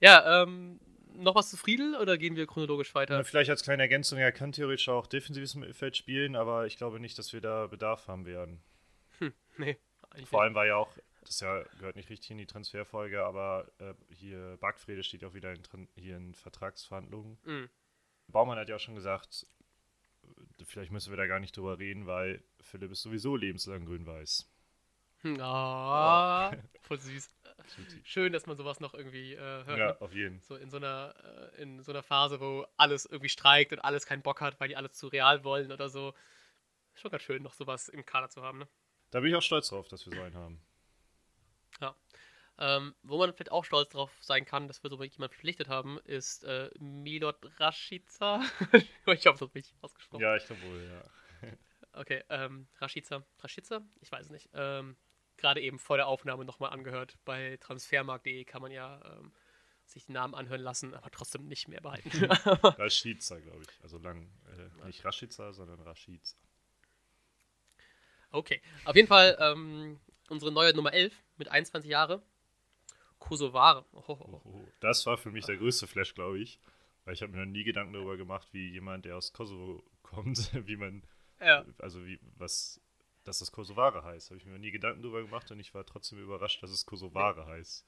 ja, 0.00 0.42
ähm, 0.42 0.80
noch 1.18 1.34
was 1.34 1.50
zu 1.50 1.56
Friedel 1.56 1.96
oder 1.96 2.16
gehen 2.18 2.36
wir 2.36 2.46
chronologisch 2.46 2.94
weiter? 2.94 3.16
Ja, 3.16 3.24
vielleicht 3.24 3.50
als 3.50 3.62
kleine 3.62 3.82
Ergänzung, 3.82 4.18
er 4.18 4.32
kann 4.32 4.52
theoretisch 4.52 4.88
auch 4.88 5.06
defensives 5.06 5.54
Mittelfeld 5.54 5.96
spielen, 5.96 6.36
aber 6.36 6.66
ich 6.66 6.76
glaube 6.76 7.00
nicht, 7.00 7.18
dass 7.18 7.32
wir 7.32 7.40
da 7.40 7.66
Bedarf 7.66 8.08
haben 8.08 8.26
werden. 8.26 8.60
Hm, 9.18 9.32
nee. 9.56 9.76
Vor 10.24 10.42
allem 10.42 10.54
war 10.54 10.66
ja 10.66 10.76
auch, 10.76 10.90
das 11.24 11.40
ja, 11.40 11.62
gehört 11.78 11.96
nicht 11.96 12.10
richtig 12.10 12.30
in 12.30 12.38
die 12.38 12.46
Transferfolge, 12.46 13.24
aber 13.24 13.70
äh, 13.78 13.94
hier 14.14 14.56
Backfrede 14.60 15.02
steht 15.02 15.24
auch 15.24 15.34
wieder 15.34 15.52
in, 15.52 15.88
hier 15.96 16.16
in 16.16 16.34
Vertragsverhandlungen. 16.34 17.38
Mhm. 17.44 17.68
Baumann 18.28 18.58
hat 18.58 18.68
ja 18.68 18.76
auch 18.76 18.80
schon 18.80 18.94
gesagt, 18.94 19.46
vielleicht 20.64 20.92
müssen 20.92 21.10
wir 21.10 21.16
da 21.16 21.26
gar 21.26 21.40
nicht 21.40 21.56
drüber 21.56 21.78
reden, 21.78 22.06
weil 22.06 22.42
Philipp 22.60 22.92
ist 22.92 23.02
sowieso 23.02 23.36
lebenslang 23.36 23.84
grün-weiß. 23.84 24.48
Oh, 25.24 26.50
voll 26.82 27.00
süß. 27.00 27.30
Schön, 28.04 28.32
dass 28.32 28.46
man 28.46 28.56
sowas 28.56 28.80
noch 28.80 28.94
irgendwie 28.94 29.34
äh, 29.34 29.38
hört. 29.38 29.78
Ja, 29.78 29.86
ne? 29.88 30.00
auf 30.00 30.14
jeden. 30.14 30.40
So 30.42 30.56
in 30.56 30.70
so 30.70 30.76
einer 30.76 31.14
äh, 31.56 31.62
in 31.62 31.82
so 31.82 31.92
einer 31.92 32.02
Phase, 32.02 32.40
wo 32.40 32.66
alles 32.76 33.04
irgendwie 33.04 33.28
streikt 33.28 33.72
und 33.72 33.80
alles 33.80 34.06
keinen 34.06 34.22
Bock 34.22 34.40
hat, 34.40 34.58
weil 34.60 34.68
die 34.68 34.76
alles 34.76 34.92
zu 34.92 35.08
real 35.08 35.44
wollen 35.44 35.72
oder 35.72 35.88
so. 35.88 36.14
Schon 36.94 37.10
ganz 37.10 37.22
schön, 37.22 37.42
noch 37.42 37.52
sowas 37.52 37.88
im 37.88 38.04
Kader 38.04 38.28
zu 38.28 38.42
haben, 38.42 38.58
ne? 38.58 38.68
Da 39.10 39.20
bin 39.20 39.30
ich 39.30 39.36
auch 39.36 39.42
stolz 39.42 39.68
drauf, 39.68 39.88
dass 39.88 40.04
wir 40.06 40.14
so 40.14 40.22
einen 40.22 40.34
haben. 40.34 40.60
Ja. 41.80 41.94
Ähm, 42.60 42.94
wo 43.02 43.18
man 43.18 43.32
vielleicht 43.32 43.52
auch 43.52 43.64
stolz 43.64 43.90
drauf 43.90 44.10
sein 44.20 44.44
kann, 44.44 44.66
dass 44.66 44.82
wir 44.82 44.90
so 44.90 44.96
jemanden 44.96 45.32
verpflichtet 45.32 45.68
haben, 45.68 45.98
ist 46.04 46.42
äh, 46.42 46.70
Milot 46.80 47.38
Rashica. 47.60 48.42
ich 49.06 49.26
habe 49.26 49.38
das 49.38 49.54
richtig 49.54 49.76
ausgesprochen. 49.80 50.22
Ja, 50.22 50.34
ich 50.34 50.44
glaube 50.44 50.62
wohl, 50.62 50.82
ja. 50.82 51.50
okay, 51.92 52.24
ähm, 52.30 52.66
Rashica. 52.80 53.24
Rashica? 53.38 53.80
Ich 54.00 54.10
weiß 54.10 54.26
es 54.26 54.30
nicht. 54.30 54.48
Ähm, 54.54 54.96
gerade 55.38 55.60
eben 55.60 55.78
vor 55.78 55.96
der 55.96 56.06
Aufnahme 56.06 56.44
nochmal 56.44 56.70
angehört. 56.70 57.16
Bei 57.24 57.56
transfermarkt.de 57.58 58.44
kann 58.44 58.62
man 58.62 58.70
ja 58.70 59.00
ähm, 59.04 59.32
sich 59.86 60.06
den 60.06 60.12
Namen 60.12 60.34
anhören 60.34 60.60
lassen, 60.60 60.94
aber 60.94 61.10
trotzdem 61.10 61.46
nicht 61.46 61.68
mehr 61.68 61.80
behalten. 61.80 62.10
Rashica, 62.30 63.38
glaube 63.38 63.62
ich. 63.62 63.82
Also 63.82 63.98
lang, 63.98 64.30
äh, 64.46 64.86
nicht 64.86 65.04
Rashica, 65.04 65.52
sondern 65.52 65.80
Rashica. 65.80 66.36
Okay, 68.30 68.60
auf 68.84 68.94
jeden 68.94 69.08
Fall 69.08 69.36
ähm, 69.40 69.98
unsere 70.28 70.52
neue 70.52 70.74
Nummer 70.74 70.92
11 70.92 71.14
mit 71.38 71.48
21 71.48 71.90
Jahren. 71.90 72.20
Kosovare. 73.18 73.84
Oh, 73.92 74.02
oh, 74.06 74.40
oh. 74.44 74.68
Das 74.80 75.06
war 75.06 75.16
für 75.16 75.30
mich 75.30 75.46
der 75.46 75.56
größte 75.56 75.86
Flash, 75.86 76.14
glaube 76.14 76.38
ich. 76.38 76.60
Weil 77.04 77.14
ich 77.14 77.22
habe 77.22 77.32
mir 77.32 77.38
noch 77.38 77.50
nie 77.50 77.64
Gedanken 77.64 77.94
darüber 77.94 78.16
gemacht, 78.16 78.48
wie 78.52 78.68
jemand, 78.68 79.06
der 79.06 79.16
aus 79.16 79.32
Kosovo 79.32 79.82
kommt, 80.02 80.52
wie 80.66 80.76
man, 80.76 81.02
ja. 81.40 81.64
also 81.78 82.04
wie, 82.04 82.20
was 82.36 82.80
dass 83.24 83.40
das 83.40 83.52
Kosovare 83.52 84.04
heißt. 84.04 84.30
Habe 84.30 84.38
ich 84.38 84.46
mir 84.46 84.58
nie 84.58 84.70
Gedanken 84.70 85.02
darüber 85.02 85.22
gemacht 85.22 85.50
und 85.50 85.60
ich 85.60 85.74
war 85.74 85.84
trotzdem 85.84 86.18
überrascht, 86.18 86.62
dass 86.62 86.70
es 86.70 86.86
Kosovare 86.86 87.46
heißt. 87.46 87.86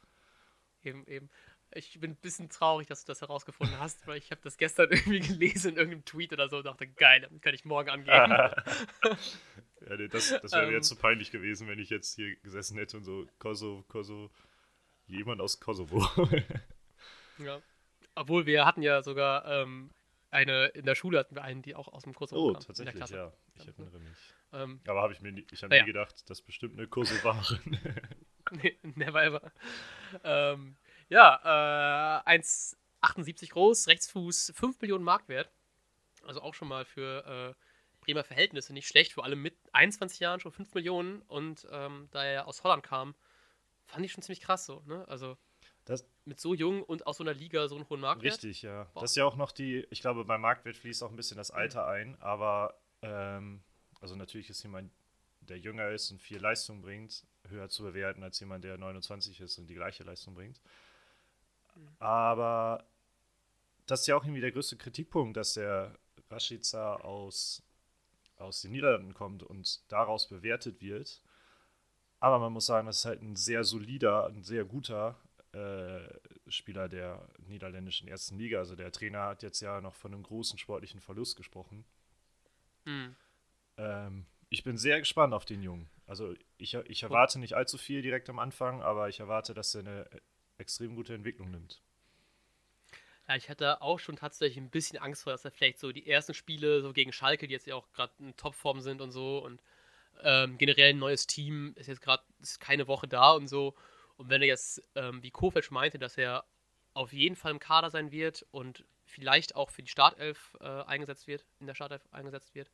Eben, 0.83 1.07
eben. 1.07 1.31
Ich 1.73 2.01
bin 2.01 2.13
ein 2.13 2.17
bisschen 2.17 2.49
traurig, 2.49 2.89
dass 2.89 3.05
du 3.05 3.13
das 3.13 3.21
herausgefunden 3.21 3.79
hast, 3.79 4.05
weil 4.09 4.19
ich 4.19 4.33
habe 4.33 4.41
das 4.43 4.57
gestern 4.57 4.89
irgendwie 4.91 5.21
gelesen 5.21 5.73
in 5.73 5.77
irgendeinem 5.77 6.05
Tweet 6.05 6.33
oder 6.33 6.49
so 6.49 6.59
und 6.59 6.65
dachte, 6.65 6.87
geil, 6.87 7.21
damit 7.21 7.43
kann 7.43 7.55
ich 7.55 7.65
morgen 7.65 7.91
angehen. 7.91 8.13
ja, 9.89 9.97
nee, 9.97 10.09
das, 10.09 10.31
das 10.43 10.53
wäre 10.53 10.67
ähm, 10.67 10.73
jetzt 10.73 10.89
zu 10.89 10.95
so 10.95 11.01
peinlich 11.01 11.31
gewesen, 11.31 11.69
wenn 11.69 11.79
ich 11.79 11.91
jetzt 11.91 12.17
hier 12.17 12.35
gesessen 12.37 12.77
hätte 12.77 12.97
und 12.97 13.05
so 13.05 13.27
Kosovo, 13.39 13.85
Kosovo, 13.89 14.31
jemand 15.07 15.41
aus 15.41 15.61
Kosovo. 15.61 16.09
ja. 17.39 17.61
Obwohl 18.17 18.47
wir 18.47 18.67
hatten 18.67 18.83
ja 18.83 19.03
sogar 19.03 19.47
ähm, 19.47 19.91
eine, 20.31 20.67
in 20.69 20.85
der 20.85 20.97
Schule 20.97 21.21
hatten 21.21 21.37
wir 21.37 21.43
einen, 21.43 21.63
die 21.63 21.77
auch 21.77 21.89
aus 21.89 22.03
dem 22.03 22.15
Kosovo 22.15 22.51
oh, 22.51 22.53
kam. 22.53 22.63
Oh, 22.63 22.67
tatsächlich, 22.67 23.11
ja. 23.11 23.33
Ich 23.55 23.69
erinnere 23.69 24.01
mich. 24.01 24.35
Ähm, 24.53 24.81
Aber 24.87 25.03
habe 25.03 25.13
ich 25.13 25.21
mir 25.21 25.33
nie, 25.33 25.47
ich 25.51 25.63
habe 25.63 25.71
naja. 25.71 25.83
nie 25.83 25.93
gedacht, 25.93 26.29
das 26.29 26.41
ist 26.41 26.47
bestimmt 26.47 26.79
eine 26.79 26.89
Kosovarin. 26.89 27.79
nee, 28.51 28.77
never 28.83 29.23
ever. 29.23 29.53
Ähm, 30.25 30.77
ja, 31.09 32.23
äh, 32.27 32.39
1,78 32.39 33.51
groß, 33.51 33.89
Rechtsfuß, 33.89 34.53
5 34.57 34.81
Millionen 34.81 35.05
Marktwert. 35.05 35.51
Also 36.25 36.43
auch 36.43 36.55
schon 36.55 36.69
mal 36.69 36.85
für 36.85 37.57
äh, 37.57 38.05
Bremer 38.05 38.25
Verhältnisse 38.25 38.73
nicht 38.73 38.89
schlecht, 38.89 39.13
vor 39.13 39.25
allem 39.25 39.41
mit 39.41 39.57
21 39.73 40.21
Jahren 40.21 40.41
schon 40.41 40.53
5 40.53 40.75
Millionen. 40.75 41.23
Und 41.23 41.67
ähm, 41.71 42.09
da 42.11 42.25
er 42.25 42.47
aus 42.47 42.65
Holland 42.65 42.83
kam, 42.83 43.15
fand 43.87 44.05
ich 44.05 44.13
schon 44.13 44.23
ziemlich 44.23 44.41
krass 44.41 44.67
so. 44.67 44.83
Ne? 44.87 45.07
Also 45.09 45.37
das, 45.85 46.07
mit 46.25 46.41
so 46.41 46.55
jung 46.55 46.83
und 46.83 47.07
aus 47.07 47.17
so 47.17 47.25
einer 47.25 47.35
Liga 47.35 47.69
so 47.69 47.77
einen 47.77 47.89
hohen 47.89 48.01
Marktwert. 48.01 48.35
Richtig, 48.35 48.63
ja. 48.63 48.85
Boah. 48.95 49.01
Das 49.01 49.11
ist 49.13 49.17
ja 49.17 49.25
auch 49.25 49.37
noch 49.37 49.53
die, 49.53 49.87
ich 49.91 50.01
glaube, 50.01 50.25
beim 50.25 50.41
Marktwert 50.41 50.77
fließt 50.77 51.03
auch 51.03 51.11
ein 51.11 51.17
bisschen 51.17 51.37
das 51.37 51.51
Alter 51.51 51.87
ein, 51.87 52.21
aber 52.21 52.81
ähm, 53.03 53.63
also 54.01 54.17
natürlich 54.17 54.51
ist 54.51 54.63
jemand, 54.63 54.91
der 55.41 55.59
jünger 55.59 55.91
ist 55.91 56.11
und 56.11 56.21
viel 56.21 56.39
Leistung 56.39 56.83
bringt, 56.83 57.25
höher 57.49 57.69
zu 57.69 57.83
bewerten 57.83 58.23
als 58.23 58.41
jemand, 58.41 58.65
der 58.65 58.77
29 58.77 59.41
ist 59.41 59.59
und 59.59 59.67
die 59.69 59.75
gleiche 59.75 60.05
Leistung 60.05 60.35
bringt. 60.35 60.61
Aber 61.99 62.85
das 63.87 64.03
ist 64.03 64.07
ja 64.07 64.17
auch 64.17 64.25
irgendwie 64.25 64.41
der 64.41 64.53
größte 64.53 64.77
Kritikpunkt, 64.77 65.37
dass 65.37 65.55
der 65.55 65.99
Rashica 66.31 66.97
aus, 66.97 67.63
aus 68.37 68.63
den 68.63 68.73
Niederlanden 68.73 69.15
kommt 69.15 69.43
und 69.43 69.91
daraus 69.91 70.29
bewertet 70.29 70.81
wird. 70.81 71.23
Aber 72.21 72.39
man 72.39 72.53
muss 72.53 72.67
sagen, 72.67 72.87
das 72.87 72.99
ist 72.99 73.05
halt 73.07 73.23
ein 73.23 73.37
sehr 73.37 73.65
solider, 73.65 74.27
ein 74.27 74.43
sehr 74.43 74.65
guter 74.65 75.19
äh, 75.53 76.01
Spieler 76.49 76.89
der 76.89 77.27
niederländischen 77.49 78.09
ersten 78.09 78.39
Liga. 78.39 78.59
Also 78.59 78.77
der 78.77 78.93
Trainer 78.93 79.23
hat 79.23 79.43
jetzt 79.43 79.61
ja 79.61 79.81
noch 79.81 79.95
von 79.95 80.13
einem 80.13 80.23
großen 80.23 80.59
sportlichen 80.59 81.01
Verlust 81.01 81.37
gesprochen. 81.37 81.85
Mhm. 82.85 83.17
Ähm, 83.81 84.27
ich 84.49 84.65
bin 84.65 84.77
sehr 84.77 84.99
gespannt 84.99 85.33
auf 85.33 85.45
den 85.45 85.63
Jungen. 85.63 85.89
Also 86.07 86.35
ich, 86.59 86.75
ich 86.75 87.03
erwarte 87.03 87.39
nicht 87.39 87.55
allzu 87.55 87.79
viel 87.79 88.03
direkt 88.03 88.29
am 88.29 88.39
Anfang, 88.39 88.83
aber 88.83 89.09
ich 89.09 89.21
erwarte, 89.21 89.55
dass 89.55 89.75
er 89.75 89.81
eine 89.81 90.11
extrem 90.59 90.97
gute 90.97 91.15
Entwicklung 91.15 91.51
nimmt. 91.51 91.81
Ja, 93.29 93.37
ich 93.37 93.49
hatte 93.49 93.81
auch 93.81 94.01
schon 94.01 94.17
tatsächlich 94.17 94.59
ein 94.59 94.71
bisschen 94.71 94.99
Angst 94.99 95.23
vor, 95.23 95.33
dass 95.33 95.45
er 95.45 95.53
vielleicht 95.53 95.79
so 95.79 95.93
die 95.93 96.09
ersten 96.09 96.35
Spiele 96.35 96.83
so 96.83 96.93
gegen 96.93 97.13
Schalke, 97.13 97.47
die 97.47 97.53
jetzt 97.53 97.67
ja 97.67 97.77
auch 97.77 97.91
gerade 97.93 98.13
in 98.19 98.37
Topform 98.37 98.81
sind 98.81 99.01
und 99.01 99.13
so 99.13 99.39
und 99.39 99.63
ähm, 100.23 100.59
generell 100.59 100.91
ein 100.91 100.99
neues 100.99 101.27
Team 101.27 101.73
ist 101.77 101.87
jetzt 101.87 102.03
gerade 102.03 102.25
keine 102.59 102.89
Woche 102.89 103.09
da 103.09 103.33
und 103.33 103.47
so. 103.47 103.75
Und 104.17 104.29
wenn 104.29 104.43
er 104.43 104.49
jetzt, 104.49 104.83
ähm, 104.97 105.23
wie 105.23 105.31
Kofeld 105.31 105.71
meinte, 105.71 105.99
dass 105.99 106.19
er 106.19 106.45
auf 106.93 107.13
jeden 107.13 107.37
Fall 107.37 107.53
im 107.53 107.61
Kader 107.61 107.91
sein 107.91 108.11
wird 108.11 108.45
und 108.51 108.85
vielleicht 109.05 109.55
auch 109.55 109.71
für 109.71 109.83
die 109.83 109.89
Startelf 109.89 110.57
äh, 110.61 110.65
eingesetzt 110.67 111.27
wird, 111.27 111.47
in 111.61 111.67
der 111.67 111.75
Startelf 111.75 112.03
eingesetzt 112.11 112.55
wird, 112.55 112.71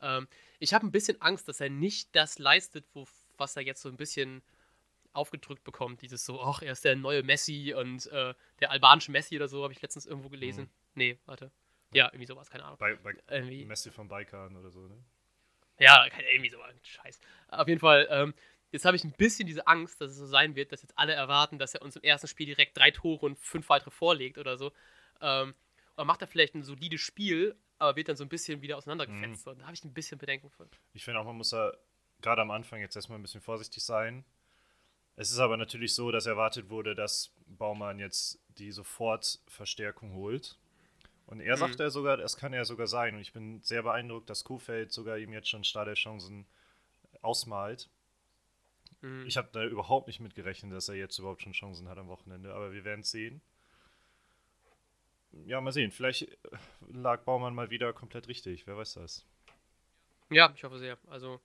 ähm, 0.00 0.28
ich 0.58 0.74
habe 0.74 0.86
ein 0.86 0.92
bisschen 0.92 1.20
Angst, 1.20 1.48
dass 1.48 1.60
er 1.60 1.70
nicht 1.70 2.14
das 2.14 2.38
leistet, 2.38 2.86
wo, 2.92 3.06
was 3.36 3.56
er 3.56 3.62
jetzt 3.62 3.82
so 3.82 3.88
ein 3.88 3.96
bisschen 3.96 4.42
aufgedrückt 5.12 5.64
bekommt. 5.64 6.02
Dieses 6.02 6.24
so, 6.24 6.40
ach, 6.40 6.62
er 6.62 6.72
ist 6.72 6.84
der 6.84 6.96
neue 6.96 7.22
Messi 7.22 7.74
und 7.76 8.06
äh, 8.06 8.34
der 8.60 8.70
albanische 8.70 9.10
Messi 9.10 9.36
oder 9.36 9.48
so, 9.48 9.62
habe 9.62 9.72
ich 9.72 9.82
letztens 9.82 10.06
irgendwo 10.06 10.28
gelesen. 10.28 10.64
Mhm. 10.64 10.70
Nee, 10.94 11.18
warte. 11.26 11.50
Ja, 11.92 12.06
irgendwie 12.06 12.26
sowas, 12.26 12.50
keine 12.50 12.64
Ahnung. 12.64 12.78
Bei, 12.78 12.94
bei 12.96 13.14
Irgendwie. 13.28 13.64
Messi 13.64 13.90
von 13.90 14.08
Baikan 14.08 14.56
oder 14.56 14.70
so, 14.70 14.86
ne? 14.86 15.02
Ja, 15.78 16.06
irgendwie 16.32 16.50
so 16.50 16.60
ein 16.60 16.78
Scheiß. 16.82 17.20
Auf 17.48 17.68
jeden 17.68 17.80
Fall, 17.80 18.06
ähm, 18.10 18.34
jetzt 18.72 18.84
habe 18.84 18.96
ich 18.96 19.04
ein 19.04 19.12
bisschen 19.12 19.46
diese 19.46 19.66
Angst, 19.66 20.00
dass 20.00 20.10
es 20.10 20.16
so 20.16 20.26
sein 20.26 20.56
wird, 20.56 20.72
dass 20.72 20.82
jetzt 20.82 20.98
alle 20.98 21.12
erwarten, 21.12 21.58
dass 21.58 21.74
er 21.74 21.82
uns 21.82 21.96
im 21.96 22.02
ersten 22.02 22.28
Spiel 22.28 22.46
direkt 22.46 22.76
drei 22.76 22.90
Tore 22.90 23.26
und 23.26 23.38
fünf 23.38 23.68
weitere 23.68 23.90
vorlegt 23.90 24.38
oder 24.38 24.56
so. 24.56 24.72
Ähm, 25.20 25.54
und 25.96 26.06
macht 26.06 26.22
er 26.22 26.28
vielleicht 26.28 26.54
ein 26.54 26.62
solides 26.62 27.00
Spiel, 27.00 27.56
aber 27.78 27.96
wird 27.96 28.08
dann 28.08 28.16
so 28.16 28.24
ein 28.24 28.28
bisschen 28.28 28.62
wieder 28.62 28.76
auseinandergefetzt. 28.76 29.42
So, 29.44 29.54
da 29.54 29.64
habe 29.64 29.74
ich 29.74 29.84
ein 29.84 29.92
bisschen 29.92 30.18
Bedenken 30.18 30.50
von. 30.50 30.68
Ich 30.92 31.04
finde 31.04 31.20
auch, 31.20 31.24
man 31.24 31.36
muss 31.36 31.50
da 31.50 31.72
gerade 32.20 32.42
am 32.42 32.50
Anfang 32.50 32.80
jetzt 32.80 32.96
erstmal 32.96 33.18
ein 33.18 33.22
bisschen 33.22 33.40
vorsichtig 33.40 33.82
sein. 33.84 34.24
Es 35.16 35.30
ist 35.30 35.38
aber 35.38 35.56
natürlich 35.56 35.94
so, 35.94 36.10
dass 36.10 36.26
erwartet 36.26 36.68
wurde, 36.70 36.94
dass 36.94 37.32
Baumann 37.46 37.98
jetzt 37.98 38.38
die 38.58 38.70
Sofortverstärkung 38.72 40.12
holt. 40.14 40.58
Und 41.26 41.40
er 41.40 41.56
Mhm. 41.56 41.60
sagt 41.60 41.80
er 41.80 41.90
sogar, 41.90 42.16
das 42.16 42.36
kann 42.36 42.52
er 42.52 42.64
sogar 42.64 42.86
sein. 42.86 43.14
Und 43.14 43.20
ich 43.20 43.32
bin 43.32 43.62
sehr 43.62 43.82
beeindruckt, 43.82 44.30
dass 44.30 44.44
Kofeld 44.44 44.92
sogar 44.92 45.18
ihm 45.18 45.32
jetzt 45.32 45.48
schon 45.48 45.64
Startelchancen 45.64 46.46
ausmalt. 47.22 47.88
Mhm. 49.00 49.26
Ich 49.26 49.36
habe 49.36 49.48
da 49.52 49.64
überhaupt 49.64 50.06
nicht 50.06 50.20
mit 50.20 50.34
gerechnet, 50.34 50.72
dass 50.72 50.88
er 50.88 50.94
jetzt 50.94 51.18
überhaupt 51.18 51.42
schon 51.42 51.52
Chancen 51.52 51.88
hat 51.88 51.98
am 51.98 52.08
Wochenende, 52.08 52.54
aber 52.54 52.72
wir 52.72 52.84
werden 52.84 53.00
es 53.00 53.10
sehen. 53.10 53.40
Ja, 55.44 55.60
mal 55.60 55.72
sehen. 55.72 55.90
Vielleicht 55.90 56.22
äh, 56.22 56.36
lag 56.92 57.22
Baumann 57.22 57.54
mal 57.54 57.70
wieder 57.70 57.92
komplett 57.92 58.28
richtig. 58.28 58.66
Wer 58.66 58.76
weiß 58.76 58.94
das? 58.94 59.26
Ja, 60.30 60.52
ich 60.54 60.64
hoffe 60.64 60.78
sehr. 60.78 60.98
Also 61.08 61.40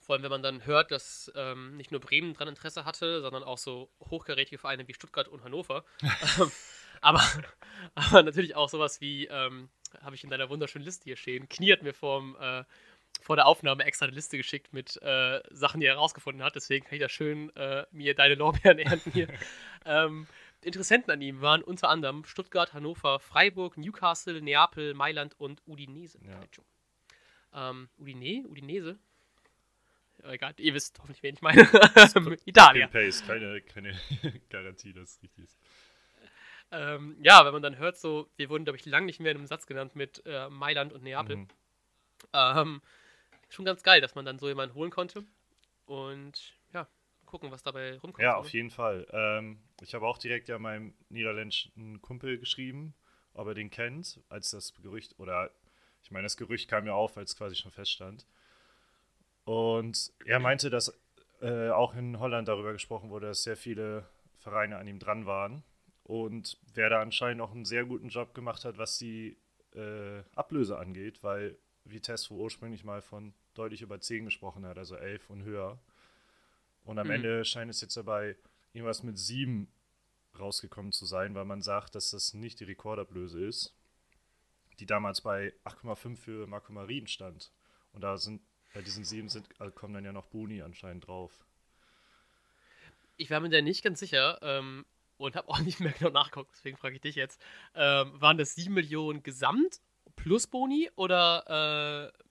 vor 0.00 0.14
allem, 0.14 0.22
wenn 0.22 0.30
man 0.30 0.42
dann 0.42 0.64
hört, 0.66 0.90
dass 0.90 1.32
ähm, 1.34 1.76
nicht 1.76 1.90
nur 1.90 2.00
Bremen 2.00 2.34
dran 2.34 2.48
Interesse 2.48 2.84
hatte, 2.84 3.20
sondern 3.20 3.42
auch 3.42 3.58
so 3.58 3.90
hochkarätige 4.00 4.58
Vereine 4.58 4.86
wie 4.86 4.94
Stuttgart 4.94 5.26
und 5.26 5.42
Hannover. 5.42 5.84
ähm, 6.40 6.52
aber, 7.00 7.22
aber 7.94 8.22
natürlich 8.22 8.54
auch 8.54 8.68
sowas 8.68 9.00
wie, 9.00 9.26
ähm, 9.26 9.68
habe 10.02 10.14
ich 10.14 10.22
in 10.22 10.30
deiner 10.30 10.48
wunderschönen 10.48 10.84
Liste 10.84 11.04
hier 11.04 11.16
stehen, 11.16 11.48
Knie 11.48 11.72
hat 11.72 11.82
mir 11.82 11.94
vorm, 11.94 12.36
äh, 12.40 12.64
vor 13.20 13.36
der 13.36 13.46
Aufnahme 13.46 13.84
extra 13.84 14.06
eine 14.06 14.14
Liste 14.14 14.36
geschickt 14.36 14.72
mit 14.72 15.00
äh, 15.02 15.40
Sachen, 15.50 15.80
die 15.80 15.86
er 15.86 15.94
herausgefunden 15.94 16.44
hat. 16.44 16.54
Deswegen 16.54 16.84
kann 16.84 16.94
ich 16.94 17.00
da 17.00 17.08
schön 17.08 17.54
äh, 17.56 17.84
mir 17.90 18.14
deine 18.14 18.34
Lorbeeren 18.34 18.78
ernten 18.78 19.10
hier. 19.10 19.28
ähm, 19.84 20.26
Interessenten 20.66 21.12
an 21.12 21.20
ihm 21.20 21.40
waren 21.40 21.62
unter 21.62 21.88
anderem 21.88 22.24
Stuttgart, 22.24 22.74
Hannover, 22.74 23.20
Freiburg, 23.20 23.76
Newcastle, 23.76 24.42
Neapel, 24.42 24.94
Mailand 24.94 25.38
und 25.38 25.62
Udinese. 25.66 26.18
Ja. 26.24 27.70
Ähm, 27.70 27.88
Udine? 27.98 28.46
Udinese? 28.48 28.98
Ja, 30.22 30.32
egal, 30.32 30.54
ihr 30.58 30.74
wisst 30.74 30.98
hoffentlich, 30.98 31.22
wen 31.22 31.34
ich 31.34 31.42
meine. 31.42 31.62
Italia. 32.44 32.88
Pace, 32.88 33.24
keine, 33.24 33.60
keine 33.62 33.94
Garantie, 34.50 34.92
dass 34.92 35.10
es 35.10 35.22
richtig 35.22 35.44
ist. 35.44 35.58
Ähm, 36.72 37.16
ja, 37.22 37.44
wenn 37.44 37.52
man 37.52 37.62
dann 37.62 37.78
hört, 37.78 37.96
so, 37.96 38.28
wir 38.36 38.48
wurden, 38.48 38.64
glaube 38.64 38.76
ich, 38.76 38.86
lang 38.86 39.06
nicht 39.06 39.20
mehr 39.20 39.30
in 39.30 39.38
einem 39.38 39.46
Satz 39.46 39.66
genannt 39.66 39.94
mit 39.94 40.22
äh, 40.26 40.48
Mailand 40.48 40.92
und 40.92 41.04
Neapel. 41.04 41.36
Mhm. 41.36 41.48
Ähm, 42.32 42.82
schon 43.50 43.64
ganz 43.64 43.84
geil, 43.84 44.00
dass 44.00 44.16
man 44.16 44.24
dann 44.24 44.40
so 44.40 44.48
jemanden 44.48 44.74
holen 44.74 44.90
konnte. 44.90 45.24
Und 45.84 46.55
gucken, 47.26 47.50
was 47.50 47.62
dabei 47.62 47.98
rumkommt. 47.98 48.22
Ja, 48.22 48.36
auf 48.36 48.50
jeden 48.50 48.70
Fall. 48.70 49.06
Ähm, 49.12 49.58
ich 49.80 49.94
habe 49.94 50.06
auch 50.06 50.18
direkt 50.18 50.48
ja 50.48 50.58
meinem 50.58 50.94
niederländischen 51.08 52.00
Kumpel 52.00 52.38
geschrieben, 52.38 52.94
ob 53.34 53.48
er 53.48 53.54
den 53.54 53.70
kennt, 53.70 54.20
als 54.28 54.50
das 54.50 54.72
Gerücht, 54.82 55.18
oder 55.18 55.50
ich 56.02 56.10
meine, 56.10 56.24
das 56.24 56.36
Gerücht 56.36 56.68
kam 56.68 56.86
ja 56.86 56.94
auf, 56.94 57.16
als 57.16 57.36
quasi 57.36 57.56
schon 57.56 57.72
feststand. 57.72 58.26
Und 59.44 60.12
er 60.24 60.38
meinte, 60.38 60.70
dass 60.70 60.98
äh, 61.40 61.70
auch 61.70 61.94
in 61.94 62.18
Holland 62.18 62.48
darüber 62.48 62.72
gesprochen 62.72 63.10
wurde, 63.10 63.26
dass 63.26 63.42
sehr 63.42 63.56
viele 63.56 64.08
Vereine 64.38 64.78
an 64.78 64.86
ihm 64.86 64.98
dran 64.98 65.26
waren. 65.26 65.62
Und 66.02 66.58
wer 66.74 66.88
da 66.88 67.00
anscheinend 67.00 67.42
auch 67.42 67.52
einen 67.52 67.64
sehr 67.64 67.84
guten 67.84 68.08
Job 68.08 68.34
gemacht 68.34 68.64
hat, 68.64 68.78
was 68.78 68.98
die 68.98 69.36
äh, 69.74 70.22
Ablöse 70.34 70.78
angeht, 70.78 71.22
weil 71.22 71.58
Vitesse 71.84 72.32
ursprünglich 72.32 72.84
mal 72.84 73.02
von 73.02 73.34
deutlich 73.54 73.82
über 73.82 74.00
10 74.00 74.24
gesprochen 74.24 74.64
hat, 74.66 74.78
also 74.78 74.96
11 74.96 75.30
und 75.30 75.42
höher. 75.42 75.78
Und 76.86 76.98
am 76.98 77.08
Mhm. 77.08 77.12
Ende 77.14 77.44
scheint 77.44 77.70
es 77.70 77.80
jetzt 77.80 77.96
dabei 77.96 78.36
irgendwas 78.72 79.02
mit 79.02 79.18
7 79.18 79.68
rausgekommen 80.38 80.92
zu 80.92 81.04
sein, 81.04 81.34
weil 81.34 81.44
man 81.44 81.62
sagt, 81.62 81.94
dass 81.94 82.10
das 82.10 82.32
nicht 82.34 82.60
die 82.60 82.64
Rekordablöse 82.64 83.44
ist, 83.44 83.74
die 84.78 84.86
damals 84.86 85.20
bei 85.20 85.52
8,5 85.64 86.16
für 86.16 86.46
Marco 86.46 86.72
Marin 86.72 87.06
stand. 87.06 87.50
Und 87.92 88.02
da 88.02 88.16
sind 88.16 88.40
bei 88.72 88.82
diesen 88.82 89.04
7 89.04 89.28
sind, 89.28 89.48
äh, 89.60 89.70
kommen 89.70 89.94
dann 89.94 90.04
ja 90.04 90.12
noch 90.12 90.26
Boni 90.26 90.62
anscheinend 90.62 91.06
drauf. 91.06 91.32
Ich 93.16 93.30
war 93.30 93.40
mir 93.40 93.48
da 93.48 93.62
nicht 93.62 93.82
ganz 93.82 93.98
sicher 93.98 94.38
ähm, 94.42 94.84
und 95.16 95.34
habe 95.34 95.48
auch 95.48 95.58
nicht 95.60 95.80
mehr 95.80 95.92
genau 95.92 96.10
nachgeguckt, 96.10 96.52
deswegen 96.54 96.76
frage 96.76 96.96
ich 96.96 97.00
dich 97.00 97.16
jetzt. 97.16 97.40
Ähm, 97.74 98.20
waren 98.20 98.38
das 98.38 98.54
7 98.54 98.72
Millionen 98.74 99.22
gesamt 99.22 99.80
plus 100.14 100.46
Boni 100.46 100.90
oder 100.96 102.12
äh, 102.14 102.24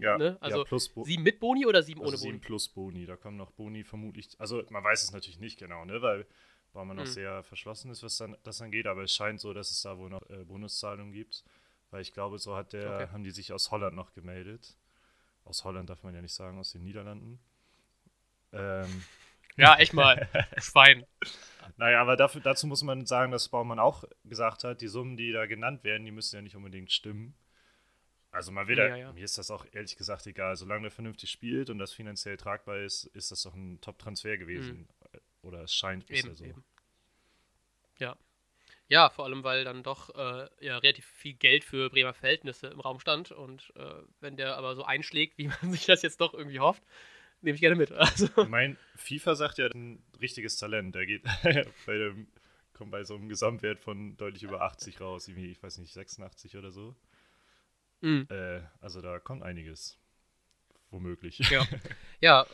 Ja, 0.00 0.16
Ne? 0.18 0.38
Also 0.40 0.64
ja 0.64 0.78
7 1.04 1.22
mit 1.22 1.40
Boni 1.40 1.66
oder 1.66 1.82
7 1.82 2.00
also 2.00 2.08
ohne 2.08 2.16
7 2.16 2.36
Boni? 2.36 2.46
plus 2.46 2.68
Boni. 2.68 3.06
Da 3.06 3.16
kommen 3.16 3.36
noch 3.36 3.50
Boni 3.52 3.84
vermutlich. 3.84 4.28
Also 4.38 4.62
man 4.70 4.82
weiß 4.84 5.02
es 5.02 5.12
natürlich 5.12 5.38
nicht 5.40 5.58
genau, 5.58 5.84
ne? 5.84 6.00
Weil, 6.02 6.26
weil 6.72 6.84
man 6.84 6.96
noch 6.96 7.04
Mhm. 7.04 7.10
sehr 7.12 7.42
verschlossen 7.42 7.90
ist, 7.90 8.02
was 8.02 8.16
dann, 8.16 8.36
das 8.42 8.60
angeht, 8.62 8.86
aber 8.86 9.02
es 9.02 9.12
scheint 9.14 9.40
so, 9.40 9.52
dass 9.52 9.70
es 9.70 9.82
da 9.82 9.98
wohl 9.98 10.10
noch 10.10 10.28
äh, 10.30 10.44
Bonuszahlungen 10.44 11.12
gibt. 11.12 11.44
Weil 11.90 12.02
ich 12.02 12.12
glaube, 12.12 12.38
so 12.38 12.56
hat 12.56 12.72
der, 12.72 12.90
Okay. 12.92 13.12
haben 13.12 13.24
die 13.24 13.32
sich 13.32 13.52
aus 13.52 13.70
Holland 13.70 13.96
noch 13.96 14.12
gemeldet. 14.14 14.76
Aus 15.44 15.64
Holland 15.64 15.90
darf 15.90 16.02
man 16.04 16.14
ja 16.14 16.22
nicht 16.22 16.34
sagen, 16.34 16.58
aus 16.58 16.72
den 16.72 16.84
Niederlanden. 16.84 17.40
Ähm, 18.52 19.02
Ja, 19.56 19.76
echt 19.76 19.92
mal. 19.92 20.28
Schwein. 20.58 21.04
naja, 21.76 22.00
aber 22.00 22.16
dafür, 22.16 22.40
dazu 22.40 22.66
muss 22.66 22.82
man 22.82 23.04
sagen, 23.06 23.32
dass 23.32 23.48
Baumann 23.48 23.78
auch 23.78 24.04
gesagt 24.24 24.64
hat, 24.64 24.80
die 24.80 24.88
Summen, 24.88 25.16
die 25.16 25.32
da 25.32 25.46
genannt 25.46 25.84
werden, 25.84 26.04
die 26.04 26.12
müssen 26.12 26.36
ja 26.36 26.42
nicht 26.42 26.56
unbedingt 26.56 26.92
stimmen. 26.92 27.34
Also 28.32 28.52
mal 28.52 28.68
wieder, 28.68 28.88
Ja, 28.88 28.96
ja. 28.96 29.12
mir 29.12 29.24
ist 29.24 29.38
das 29.38 29.50
auch 29.50 29.66
ehrlich 29.72 29.96
gesagt 29.96 30.26
egal. 30.26 30.56
Solange 30.56 30.86
er 30.88 30.90
vernünftig 30.90 31.30
spielt 31.30 31.68
und 31.70 31.78
das 31.78 31.92
finanziell 31.92 32.36
tragbar 32.36 32.78
ist, 32.78 33.04
ist 33.06 33.30
das 33.32 33.42
doch 33.42 33.54
ein 33.54 33.80
Top-Transfer 33.80 34.36
gewesen. 34.36 34.88
Oder 35.42 35.62
es 35.62 35.74
scheint 35.74 36.06
bisher 36.06 36.26
Mhm. 36.26 36.30
Eben, 36.30 36.36
so. 36.36 36.44
eben. 36.44 36.64
Ja. 37.98 38.16
Ja, 38.88 39.08
vor 39.10 39.24
allem, 39.24 39.44
weil 39.44 39.64
dann 39.64 39.82
doch 39.82 40.10
äh, 40.16 40.48
ja, 40.60 40.78
relativ 40.78 41.06
viel 41.06 41.34
Geld 41.34 41.64
für 41.64 41.90
Bremer 41.90 42.12
Verhältnisse 42.12 42.68
im 42.68 42.80
Raum 42.80 42.98
stand. 43.00 43.30
Und 43.32 43.72
äh, 43.76 43.94
wenn 44.20 44.36
der 44.36 44.56
aber 44.56 44.74
so 44.74 44.84
einschlägt, 44.84 45.38
wie 45.38 45.48
man 45.62 45.72
sich 45.72 45.86
das 45.86 46.02
jetzt 46.02 46.20
doch 46.20 46.34
irgendwie 46.34 46.60
hofft, 46.60 46.82
nehme 47.40 47.54
ich 47.54 47.60
gerne 47.60 47.76
mit. 47.76 47.90
Also, 47.92 48.26
Ich 48.26 48.48
meine, 48.48 48.76
FIFA 48.96 49.34
sagt 49.34 49.58
ja 49.58 49.66
ein 49.66 50.02
richtiges 50.20 50.56
Talent. 50.56 50.94
Der 50.94 51.06
geht 51.06 51.22
bei 51.86 51.96
dem, 51.98 52.28
kommt 52.74 52.90
bei 52.92 53.02
so 53.04 53.14
einem 53.16 53.28
Gesamtwert 53.28 53.80
von 53.80 54.16
deutlich 54.16 54.42
über 54.44 54.62
80 54.62 55.00
raus. 55.00 55.26
Ich 55.28 55.62
weiß 55.62 55.78
nicht, 55.78 55.92
86 55.92 56.56
oder 56.56 56.70
so. 56.70 56.94
Mh. 58.00 58.26
Äh, 58.34 58.62
also 58.80 59.00
da 59.00 59.18
kommt 59.18 59.42
einiges. 59.42 59.98
Womöglich. 60.90 61.38
Ja. 61.50 61.64
Ja. 62.20 62.46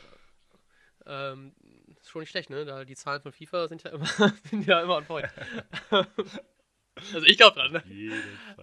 Ähm, 1.05 1.53
ist 1.99 2.09
schon 2.09 2.19
nicht 2.21 2.29
schlecht, 2.31 2.49
ne? 2.49 2.65
Da 2.65 2.83
die 2.85 2.95
Zahlen 2.95 3.21
von 3.21 3.31
FIFA 3.31 3.67
sind 3.69 3.83
ja 3.83 3.91
immer, 3.91 4.05
sind 4.49 4.65
ja 4.67 4.81
immer 4.81 4.97
on 4.97 5.05
point. 5.05 5.27
also 5.91 7.25
ich 7.25 7.37
glaube 7.37 7.57
dran, 7.59 7.71
ne? 7.71 7.83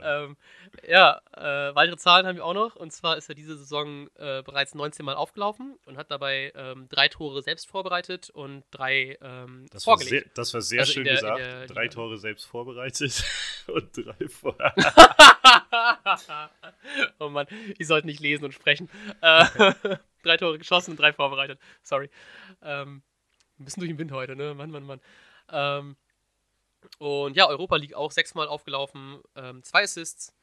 Ähm, 0.03 0.37
ja, 0.87 1.21
äh, 1.37 1.75
weitere 1.75 1.97
Zahlen 1.97 2.26
haben 2.26 2.37
wir 2.37 2.45
auch 2.45 2.53
noch. 2.55 2.76
Und 2.76 2.93
zwar 2.93 3.17
ist 3.17 3.29
er 3.29 3.35
diese 3.35 3.57
Saison 3.57 4.09
äh, 4.17 4.43
bereits 4.43 4.75
19 4.75 5.05
Mal 5.07 5.14
aufgelaufen 5.14 5.79
und 5.87 5.97
hat 5.97 6.11
dabei 6.11 6.53
ähm, 6.55 6.88
drei 6.91 7.09
Tore 7.09 7.43
selbst 7.43 7.67
vorbereitet 7.69 8.29
und 8.31 8.64
drei 8.71 9.17
ähm, 9.23 9.67
Das 9.71 9.87
war, 9.87 9.97
vorgelegt. 9.99 10.25
sehr, 10.26 10.33
das 10.35 10.53
war 10.55 10.61
sehr 10.61 10.81
Also 10.81 10.93
schön 10.93 11.05
der- 11.05 11.14
gesagt. 11.14 11.38
der 11.41 11.67
Drei. 11.67 11.88
Tore 11.88 12.19
selbst 12.19 12.45
vorbereitet 12.45 13.25
und 13.69 13.97
drei 13.97 14.29
vor. 14.29 14.57
oh 17.18 17.28
Mann, 17.28 17.47
ich 17.78 17.87
sollte 17.87 18.06
nicht 18.06 18.21
lesen 18.21 18.44
und 18.44 18.52
sprechen. 18.52 18.88
Äh, 19.21 19.44
drei 20.23 20.37
Tore 20.37 20.59
geschossen 20.59 20.92
und 20.92 21.00
drei 21.00 21.12
vorbereitet. 21.12 21.59
Sorry. 21.83 22.11
Ähm, 22.62 23.02
ein 23.59 23.64
bisschen 23.64 23.80
durch 23.80 23.90
den 23.90 23.99
Wind 23.99 24.12
heute, 24.12 24.37
ne? 24.37 24.54
Mann, 24.54 24.71
Mann, 24.71 24.85
Mann. 24.85 25.00
Ähm, 25.50 25.97
und 26.99 27.37
ja, 27.37 27.47
Europa 27.49 27.76
League 27.76 27.94
auch 27.94 28.11
sechsmal 28.11 28.49
aufgelaufen, 28.49 29.21
ähm, 29.37 29.62
zwei 29.62 29.85
Assists. 29.85 30.35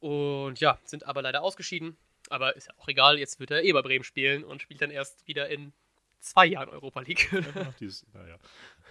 Und 0.00 0.60
ja, 0.60 0.78
sind 0.84 1.06
aber 1.06 1.22
leider 1.22 1.42
ausgeschieden. 1.42 1.96
Aber 2.30 2.56
ist 2.56 2.68
ja 2.68 2.74
auch 2.78 2.88
egal, 2.88 3.18
jetzt 3.18 3.40
wird 3.40 3.50
er 3.50 3.62
eh 3.64 3.72
bei 3.72 3.82
Bremen 3.82 4.04
spielen 4.04 4.44
und 4.44 4.62
spielt 4.62 4.80
dann 4.80 4.90
erst 4.90 5.26
wieder 5.26 5.48
in 5.48 5.72
zwei 6.20 6.46
Jahren 6.46 6.68
Europa 6.70 7.00
League. 7.00 7.30
Noch 7.32 7.74
dies, 7.74 8.06
naja. 8.12 8.38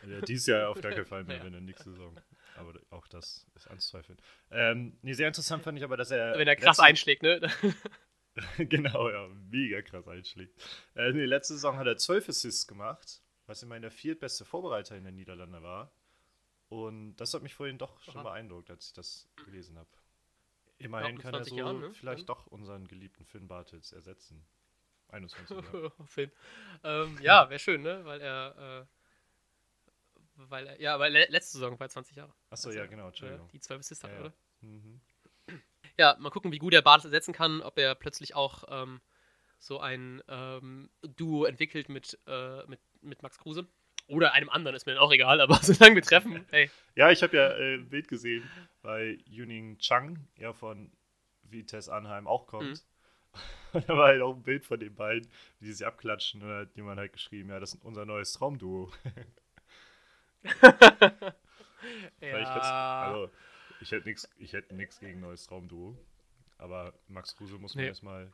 Ja, 0.07 0.21
Dieses 0.21 0.47
Jahr 0.47 0.69
auf 0.69 0.81
keinen 0.81 1.05
Fall 1.05 1.23
mehr, 1.23 1.37
Naja. 1.37 1.45
wenn 1.45 1.53
er 1.53 1.61
nächste 1.61 1.91
Saison. 1.91 2.15
Aber 2.55 2.73
auch 2.91 3.07
das 3.07 3.45
ist 3.55 3.67
anzuzweifeln. 3.67 4.19
Ähm, 4.51 4.97
nee, 5.01 5.13
sehr 5.13 5.27
interessant 5.27 5.63
fand 5.63 5.77
ich 5.77 5.83
aber, 5.83 5.97
dass 5.97 6.11
er. 6.11 6.37
Wenn 6.37 6.47
er 6.47 6.55
krass 6.55 6.79
einschlägt, 6.79 7.23
ne? 7.23 7.41
genau, 8.57 9.09
ja, 9.09 9.27
mega 9.49 9.81
krass 9.81 10.07
einschlägt. 10.07 10.59
Äh, 10.95 11.11
nee, 11.13 11.25
letzte 11.25 11.53
Saison 11.53 11.77
hat 11.77 11.87
er 11.87 11.97
zwölf 11.97 12.27
Assists 12.29 12.67
gemacht, 12.67 13.21
was 13.47 13.63
immer 13.63 13.79
der 13.79 13.91
viertbeste 13.91 14.45
Vorbereiter 14.45 14.95
in 14.95 15.03
der 15.03 15.13
Niederlande 15.13 15.61
war. 15.63 15.91
Und 16.69 17.17
das 17.17 17.33
hat 17.33 17.43
mich 17.43 17.53
vorhin 17.53 17.77
doch 17.77 17.99
schon 18.01 18.15
Aha. 18.17 18.23
beeindruckt, 18.23 18.69
als 18.71 18.87
ich 18.87 18.93
das 18.93 19.29
gelesen 19.45 19.77
habe. 19.77 19.89
Immerhin 20.79 21.17
kann 21.19 21.33
er 21.33 21.43
20 21.43 21.51
so 21.51 21.57
Jahren, 21.59 21.79
ne? 21.79 21.91
vielleicht 21.91 22.21
Ja. 22.21 22.25
doch 22.25 22.47
unseren 22.47 22.87
geliebten 22.87 23.25
Finn 23.25 23.47
Bartels 23.47 23.91
ersetzen. 23.93 24.45
21 25.09 25.57
Jahre. 25.73 25.91
Finn. 26.05 26.31
Ähm, 26.83 27.17
ja, 27.21 27.49
wäre 27.49 27.59
schön, 27.59 27.83
ne? 27.83 28.03
Weil 28.05 28.21
er 28.21 28.81
äh, 28.81 28.85
weil 30.35 30.67
er, 30.67 30.81
ja, 30.81 30.99
weil 30.99 31.11
le- 31.13 31.27
letzte 31.29 31.53
Saison 31.57 31.79
war 31.79 31.87
er 31.87 31.89
20 31.89 32.15
Jahre. 32.15 32.33
Achso, 32.49 32.69
Also, 32.69 32.79
ja, 32.79 32.85
genau, 32.85 33.05
Äh, 33.05 33.07
Entschuldigung. 33.09 33.49
die 33.51 33.59
12 33.59 33.79
Assists 33.79 34.03
hat, 34.03 34.11
Ja, 34.11 34.15
ja. 34.17 34.21
oder? 34.25 34.33
Mhm. 34.61 35.01
Ja, 35.97 36.15
mal 36.19 36.29
gucken, 36.31 36.51
wie 36.51 36.57
gut 36.57 36.73
er 36.73 36.81
Bartes 36.81 37.05
ersetzen 37.05 37.33
kann, 37.33 37.61
ob 37.61 37.77
er 37.77 37.93
plötzlich 37.95 38.33
auch 38.35 38.63
ähm, 38.67 38.99
so 39.59 39.79
ein 39.79 40.23
ähm, 40.27 40.89
Duo 41.01 41.45
entwickelt 41.45 41.87
mit, 41.89 42.17
äh, 42.27 42.65
mit, 42.65 42.79
mit 43.01 43.21
Max 43.21 43.37
Kruse. 43.37 43.67
Oder 44.07 44.33
einem 44.33 44.49
anderen, 44.49 44.75
ist 44.75 44.85
mir 44.85 44.93
dann 44.95 45.01
auch 45.03 45.11
egal, 45.13 45.39
aber 45.39 45.55
solange 45.61 45.95
wir 45.95 46.01
treffen, 46.01 46.45
hey. 46.51 46.69
Ja, 46.95 47.11
ich 47.11 47.21
habe 47.23 47.37
ja 47.37 47.49
äh, 47.49 47.75
ein 47.75 47.89
Bild 47.89 48.07
gesehen, 48.07 48.49
weil 48.81 49.19
Yuning 49.25 49.77
Chang 49.77 50.27
ja 50.37 50.51
von 50.51 50.91
Vitesse 51.43 51.93
Anheim 51.93 52.27
auch 52.27 52.47
kommt. 52.47 52.69
Mhm. 52.71 52.79
Und 53.73 53.89
da 53.89 53.97
war 53.97 54.07
halt 54.07 54.21
auch 54.21 54.35
ein 54.35 54.43
Bild 54.43 54.65
von 54.65 54.79
den 54.79 54.93
beiden, 54.93 55.27
wie 55.59 55.65
sie 55.67 55.73
sich 55.73 55.85
abklatschen. 55.87 56.41
Und 56.43 56.49
da 56.49 56.59
hat 56.61 56.75
jemand 56.75 56.99
halt 56.99 57.13
geschrieben, 57.13 57.49
ja, 57.49 57.59
das 57.59 57.73
ist 57.75 57.83
unser 57.83 58.05
neues 58.05 58.33
Traumduo. 58.33 58.91
Fand 60.59 61.35
ich 62.19 62.29
Ja, 62.29 63.01
also, 63.01 63.31
ich 63.79 63.91
hätte 63.91 64.07
nichts 64.07 64.29
ich 64.37 64.53
hätte 64.53 64.73
nix 64.75 64.99
gegen 64.99 65.19
neues 65.19 65.45
Traumduo. 65.45 65.97
Aber 66.57 66.93
Max 67.07 67.35
Kruse 67.35 67.57
muss 67.57 67.75
man 67.75 67.83
Nee. 67.83 67.89
erstmal 67.89 68.31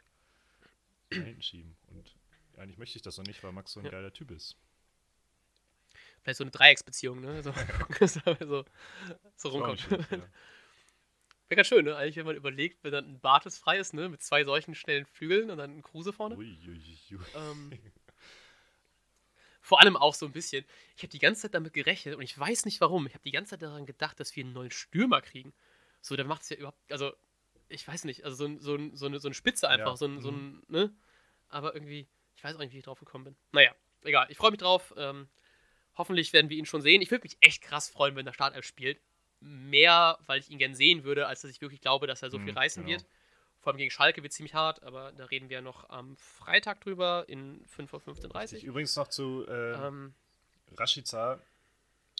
nach 1.11 1.23
hinten 1.23 1.41
schieben. 1.41 1.75
Und 1.87 2.15
eigentlich 2.57 2.77
möchte 2.77 2.97
ich 2.97 3.01
das 3.01 3.17
noch 3.17 3.25
nicht, 3.25 3.43
weil 3.43 3.51
Max 3.51 3.71
so 3.71 3.79
ein 3.79 3.85
Ja. 3.85 3.91
geiler 3.91 4.13
Typ 4.13 4.31
ist. 4.31 4.55
vielleicht 6.21 6.37
so 6.37 6.43
eine 6.43 6.51
Dreiecksbeziehung, 6.51 7.21
ne? 7.21 7.41
So, 7.41 7.51
so, 8.07 8.65
so, 9.37 9.49
rumkommt. 9.49 9.87
ja. 9.89 9.97
Wäre 11.47 11.55
ganz 11.55 11.67
schön, 11.67 11.85
ne? 11.85 11.95
Eigentlich, 11.95 12.17
wenn 12.17 12.25
man 12.27 12.35
überlegt, 12.35 12.83
wenn 12.83 12.91
dann 12.91 13.05
ein 13.05 13.19
Bartes 13.19 13.57
frei 13.57 13.79
ist, 13.79 13.93
ne? 13.95 14.09
Mit 14.09 14.21
zwei 14.21 14.43
solchen 14.43 14.75
schnellen 14.75 15.05
Flügeln 15.07 15.49
und 15.49 15.57
dann 15.57 15.77
ein 15.77 15.81
Kruse 15.81 16.13
vorne. 16.13 16.35
Ui, 16.35 16.59
ui, 16.67 17.17
ui. 17.17 17.19
Ähm, 17.33 17.71
vor 19.69 19.79
allem 19.81 19.95
auch 19.95 20.15
so 20.15 20.25
ein 20.25 20.31
bisschen. 20.31 20.65
Ich 20.97 21.03
habe 21.03 21.09
die 21.09 21.19
ganze 21.19 21.43
Zeit 21.43 21.53
damit 21.53 21.73
gerechnet 21.73 22.15
und 22.15 22.23
ich 22.23 22.37
weiß 22.37 22.65
nicht 22.65 22.81
warum. 22.81 23.05
Ich 23.05 23.13
habe 23.13 23.23
die 23.23 23.29
ganze 23.29 23.51
Zeit 23.51 23.61
daran 23.61 23.85
gedacht, 23.85 24.19
dass 24.19 24.35
wir 24.35 24.43
einen 24.43 24.51
neuen 24.53 24.71
Stürmer 24.71 25.21
kriegen. 25.21 25.53
So, 26.01 26.15
der 26.15 26.25
macht 26.25 26.41
es 26.41 26.49
ja 26.49 26.57
überhaupt. 26.57 26.79
Also, 26.91 27.13
ich 27.67 27.87
weiß 27.87 28.05
nicht. 28.05 28.25
Also, 28.25 28.35
so, 28.35 28.45
ein, 28.45 28.59
so, 28.59 28.73
ein, 28.73 28.95
so, 28.95 29.05
eine, 29.05 29.19
so 29.19 29.27
eine 29.27 29.35
Spitze 29.35 29.69
einfach. 29.69 29.91
Ja, 29.91 29.97
So, 29.97 30.07
ein, 30.07 30.21
so 30.21 30.31
mhm. 30.31 30.37
ein, 30.37 30.63
ne? 30.69 30.93
Aber 31.49 31.75
irgendwie, 31.75 32.07
ich 32.35 32.43
weiß 32.43 32.55
auch 32.55 32.59
nicht, 32.61 32.73
wie 32.73 32.79
ich 32.79 32.83
drauf 32.83 32.97
gekommen 32.99 33.25
bin. 33.25 33.35
Naja, 33.51 33.75
egal. 34.01 34.25
Ich 34.31 34.37
freue 34.37 34.49
mich 34.49 34.59
drauf. 34.59 34.91
Ähm, 34.97 35.29
hoffentlich 35.95 36.33
werden 36.33 36.49
wir 36.49 36.57
ihn 36.57 36.65
schon 36.65 36.81
sehen. 36.81 37.03
Ich 37.03 37.11
würde 37.11 37.25
mich 37.25 37.37
echt 37.39 37.61
krass 37.61 37.89
freuen, 37.91 38.15
wenn 38.15 38.25
der 38.25 38.33
Startelf 38.33 38.65
spielt. 38.65 38.99
Mehr, 39.39 40.17
weil 40.25 40.39
ich 40.39 40.49
ihn 40.49 40.57
gern 40.57 40.73
sehen 40.73 41.03
würde, 41.03 41.27
als 41.27 41.41
dass 41.41 41.51
ich 41.51 41.61
wirklich 41.61 41.79
glaube, 41.81 42.07
dass 42.07 42.23
er 42.23 42.31
so 42.31 42.39
viel 42.39 42.53
Mhm, 42.53 42.57
reißen 42.57 42.83
genau. 42.85 42.97
wird. 42.97 43.05
Vor 43.61 43.71
allem 43.73 43.77
gegen 43.77 43.91
Schalke 43.91 44.23
wird 44.23 44.31
ziemlich 44.33 44.53
hart, 44.53 44.83
aber 44.83 45.11
da 45.11 45.25
reden 45.25 45.49
wir 45.49 45.55
ja 45.55 45.61
noch 45.61 45.89
am 45.89 46.15
Freitag 46.17 46.81
drüber 46.81 47.25
in 47.27 47.65
5 47.67 47.93
Uhr 47.93 47.99
15.30 48.01 48.63
Übrigens 48.63 48.95
noch 48.95 49.09
zu 49.09 49.45
äh, 49.47 49.73
Ähm, 49.85 50.13
Rashica. 50.77 51.41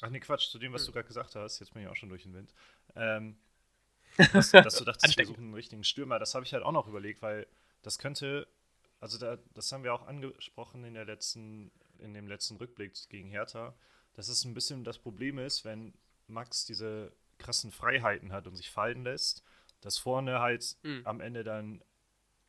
Ach 0.02 0.10
nee, 0.10 0.20
Quatsch, 0.20 0.50
zu 0.50 0.60
dem, 0.60 0.74
was 0.74 0.82
Hm. 0.82 0.88
du 0.88 0.92
gerade 0.94 1.08
gesagt 1.08 1.36
hast. 1.36 1.60
Jetzt 1.60 1.74
bin 1.74 1.84
ich 1.84 1.88
auch 1.88 1.96
schon 1.96 2.10
durch 2.10 2.24
den 2.24 2.34
Wind. 2.34 2.54
Ähm, 2.96 3.38
dass, 4.34 4.52
dass 4.52 4.76
du 4.76 4.86
dachtest, 4.86 5.18
wir 5.18 5.26
suchen 5.26 5.46
einen 5.46 5.54
richtigen 5.54 5.84
Stürmer. 5.84 6.20
Das 6.20 6.36
habe 6.36 6.46
ich 6.46 6.54
halt 6.54 6.64
auch 6.64 6.72
noch 6.72 6.88
überlegt, 6.88 7.22
weil 7.22 7.48
das 7.84 8.00
könnte, 8.00 8.48
also 9.00 9.18
da, 9.18 9.38
das 9.54 9.72
haben 9.72 9.84
wir 9.84 9.94
auch 9.94 10.08
angesprochen 10.08 10.84
in 10.84 10.94
der 10.94 11.06
letzten, 11.06 11.72
in 12.00 12.14
dem 12.14 12.28
letzten 12.28 12.58
Rückblick 12.58 12.94
gegen 13.10 13.30
Hertha, 13.30 13.74
dass 14.14 14.28
es 14.28 14.44
ein 14.44 14.54
bisschen 14.54 14.84
das 14.84 14.98
Problem 14.98 15.38
ist, 15.38 15.64
wenn 15.64 15.94
Max 16.28 16.66
diese 16.66 17.14
krassen 17.38 17.72
Freiheiten 17.72 18.34
hat 18.34 18.48
und 18.48 18.56
sich 18.56 18.70
fallen 18.70 19.04
lässt, 19.06 19.44
dass 19.82 19.98
vorne 19.98 20.40
halt 20.40 20.78
Mhm. 20.84 21.06
am 21.06 21.22
Ende 21.22 21.44
dann 21.44 21.84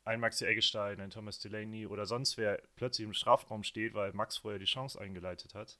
ein 0.05 0.21
Maxi 0.21 0.47
Eggestein, 0.47 1.01
ein 1.01 1.11
Thomas 1.11 1.41
Delaney 1.41 1.87
oder 1.87 2.07
sonst 2.07 2.39
wer 2.39 2.63
plötzlich 2.77 3.07
im 3.07 3.15
Strafraum 3.15 3.65
steht, 3.65 3.95
weil 3.95 4.13
Max 4.15 4.39
vorher 4.39 4.59
die 4.61 4.67
Chance 4.67 5.01
eingeleitet 5.01 5.55
hat. 5.55 5.79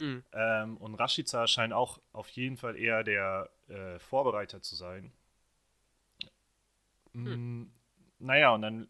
mh, 0.00 0.22
Ähm, 0.34 0.76
und 0.78 0.94
Rashica 0.94 1.46
scheint 1.46 1.72
auch 1.72 1.98
auf 2.12 2.28
jeden 2.30 2.56
Fall 2.58 2.76
eher 2.76 3.02
der 3.04 3.50
äh, 3.68 3.98
Vorbereiter 3.98 4.60
zu 4.62 4.74
sein. 4.76 5.12
Mm, 7.14 7.64
Naja, 8.18 8.54
und 8.54 8.62
dann, 8.62 8.88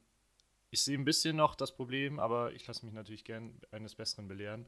ich 0.70 0.82
sehe 0.82 0.98
ein 0.98 1.04
bisschen 1.06 1.36
noch 1.36 1.54
das 1.56 1.74
Problem, 1.76 2.20
aber 2.20 2.52
ich 2.54 2.66
lasse 2.66 2.86
mich 2.86 2.94
natürlich 2.94 3.24
gern 3.24 3.60
eines 3.72 3.94
Besseren 3.96 4.28
belehren. 4.28 4.66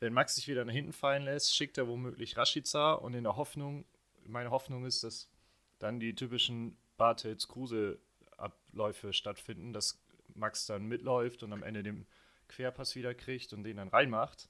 Wenn 0.00 0.12
Max 0.14 0.36
sich 0.36 0.48
wieder 0.48 0.64
nach 0.64 0.72
hinten 0.74 0.92
fallen 0.94 1.24
lässt, 1.24 1.54
schickt 1.56 1.78
er 1.78 1.88
womöglich 1.88 2.36
Rashica 2.36 2.94
und 2.94 3.14
in 3.14 3.24
der 3.24 3.36
Hoffnung, 3.36 3.84
meine 4.26 4.50
Hoffnung 4.50 4.86
ist, 4.86 5.04
dass 5.04 5.28
dann 5.82 6.00
die 6.00 6.14
typischen 6.14 6.76
Bartels-Kruse-Abläufe 6.96 9.12
stattfinden, 9.12 9.72
dass 9.72 10.02
Max 10.34 10.66
dann 10.66 10.86
mitläuft 10.86 11.42
und 11.42 11.52
am 11.52 11.62
Ende 11.62 11.82
den 11.82 12.06
Querpass 12.48 12.94
wieder 12.96 13.14
kriegt 13.14 13.52
und 13.52 13.64
den 13.64 13.76
dann 13.78 13.88
reinmacht. 13.88 14.48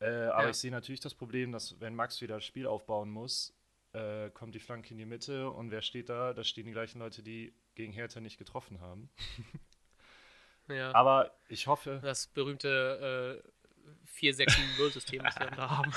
Äh, 0.00 0.26
aber 0.26 0.44
Ja. 0.44 0.50
ich 0.50 0.56
sehe 0.56 0.70
natürlich 0.70 1.00
das 1.00 1.14
Problem, 1.14 1.52
dass 1.52 1.80
wenn 1.80 1.94
Max 1.94 2.20
wieder 2.20 2.36
das 2.36 2.44
Spiel 2.44 2.66
aufbauen 2.66 3.10
muss, 3.10 3.54
äh, 3.92 4.30
kommt 4.30 4.54
die 4.54 4.60
Flanke 4.60 4.90
in 4.90 4.98
die 4.98 5.06
Mitte 5.06 5.50
und 5.50 5.70
wer 5.70 5.82
steht 5.82 6.08
da? 6.08 6.34
Da 6.34 6.44
stehen 6.44 6.66
die 6.66 6.72
gleichen 6.72 6.98
Leute, 6.98 7.22
die 7.22 7.54
gegen 7.74 7.92
Hertha 7.92 8.20
nicht 8.20 8.38
getroffen 8.38 8.80
haben. 8.80 9.10
ja. 10.68 10.94
Aber 10.94 11.36
ich 11.48 11.66
hoffe, 11.66 12.00
das 12.02 12.26
berühmte 12.26 13.42
äh, 13.44 13.48
4-6-0-System, 14.20 15.22
das 15.22 15.38
wir 15.38 15.46
da 15.50 15.70
haben. 15.78 15.92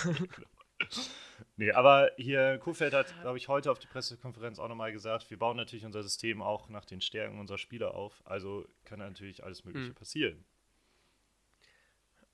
Nee, 1.60 1.72
aber 1.72 2.12
hier 2.18 2.58
Kofeld 2.58 2.94
hat, 2.94 3.14
glaube 3.22 3.38
ich, 3.38 3.48
heute 3.48 3.70
auf 3.72 3.80
die 3.80 3.88
Pressekonferenz 3.88 4.58
auch 4.60 4.68
nochmal 4.70 4.92
gesagt, 4.92 5.30
wir 5.30 5.38
bauen 5.38 5.58
natürlich 5.58 5.86
unser 5.86 6.02
System 6.02 6.42
auch 6.42 6.70
nach 6.70 6.86
den 6.86 7.02
Stärken 7.02 7.38
unserer 7.40 7.58
Spieler 7.58 7.94
auf. 7.94 8.22
Also 8.26 8.66
kann 8.86 9.00
natürlich 9.00 9.44
alles 9.44 9.64
Mögliche 9.66 9.90
Mhm. 9.90 9.96
passieren. 9.96 10.46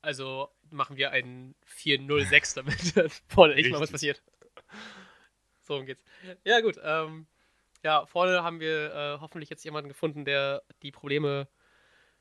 Also 0.00 0.48
machen 0.70 0.96
wir 0.96 1.10
einen 1.10 1.54
4-0-6 1.66 2.54
damit, 2.54 2.76
vorne 3.28 3.54
echt 3.54 3.70
mal 3.70 3.80
was 3.80 3.92
Richtig. 3.92 3.92
passiert. 3.92 4.22
So 5.62 5.76
rum 5.76 5.86
geht's. 5.86 6.02
Ja, 6.44 6.60
gut. 6.60 6.78
Ähm, 6.82 7.26
ja, 7.82 8.06
vorne 8.06 8.44
haben 8.44 8.60
wir 8.60 8.94
äh, 8.94 9.20
hoffentlich 9.20 9.50
jetzt 9.50 9.64
jemanden 9.64 9.88
gefunden, 9.88 10.24
der 10.24 10.62
die 10.82 10.92
Probleme 10.92 11.48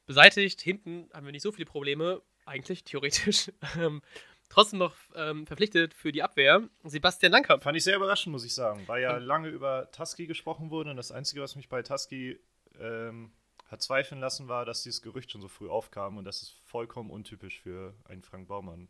beseitigt. 0.07 0.61
Hinten 0.61 1.09
haben 1.13 1.25
wir 1.25 1.31
nicht 1.31 1.43
so 1.43 1.51
viele 1.51 1.67
Probleme, 1.67 2.21
eigentlich, 2.45 2.83
theoretisch. 2.83 3.51
Trotzdem 4.55 4.79
noch 4.79 4.95
ähm, 5.15 5.45
verpflichtet 5.45 5.93
für 5.93 6.13
die 6.13 6.23
Abwehr 6.23 6.69
Sebastian 6.85 7.33
Langkamp. 7.33 7.61
Fand 7.61 7.75
ich 7.75 7.83
sehr 7.83 7.97
überraschend, 7.97 8.31
muss 8.31 8.45
ich 8.45 8.55
sagen, 8.55 8.87
weil 8.87 9.01
ja 9.01 9.17
Ähm. 9.17 9.23
lange 9.23 9.49
über 9.49 9.91
Tusky 9.91 10.27
gesprochen 10.27 10.69
wurde 10.69 10.91
und 10.91 10.95
das 10.95 11.11
Einzige, 11.11 11.41
was 11.41 11.57
mich 11.57 11.67
bei 11.67 11.81
Tusky 11.83 12.39
ähm, 12.79 13.33
hat 13.67 13.81
zweifeln 13.81 14.21
lassen, 14.21 14.47
war, 14.47 14.63
dass 14.63 14.81
dieses 14.81 15.01
Gerücht 15.01 15.29
schon 15.29 15.41
so 15.41 15.49
früh 15.49 15.67
aufkam 15.67 16.15
und 16.15 16.23
das 16.23 16.41
ist 16.41 16.55
vollkommen 16.67 17.09
untypisch 17.09 17.59
für 17.59 17.95
einen 18.05 18.23
Frank 18.23 18.47
Baumann. 18.47 18.87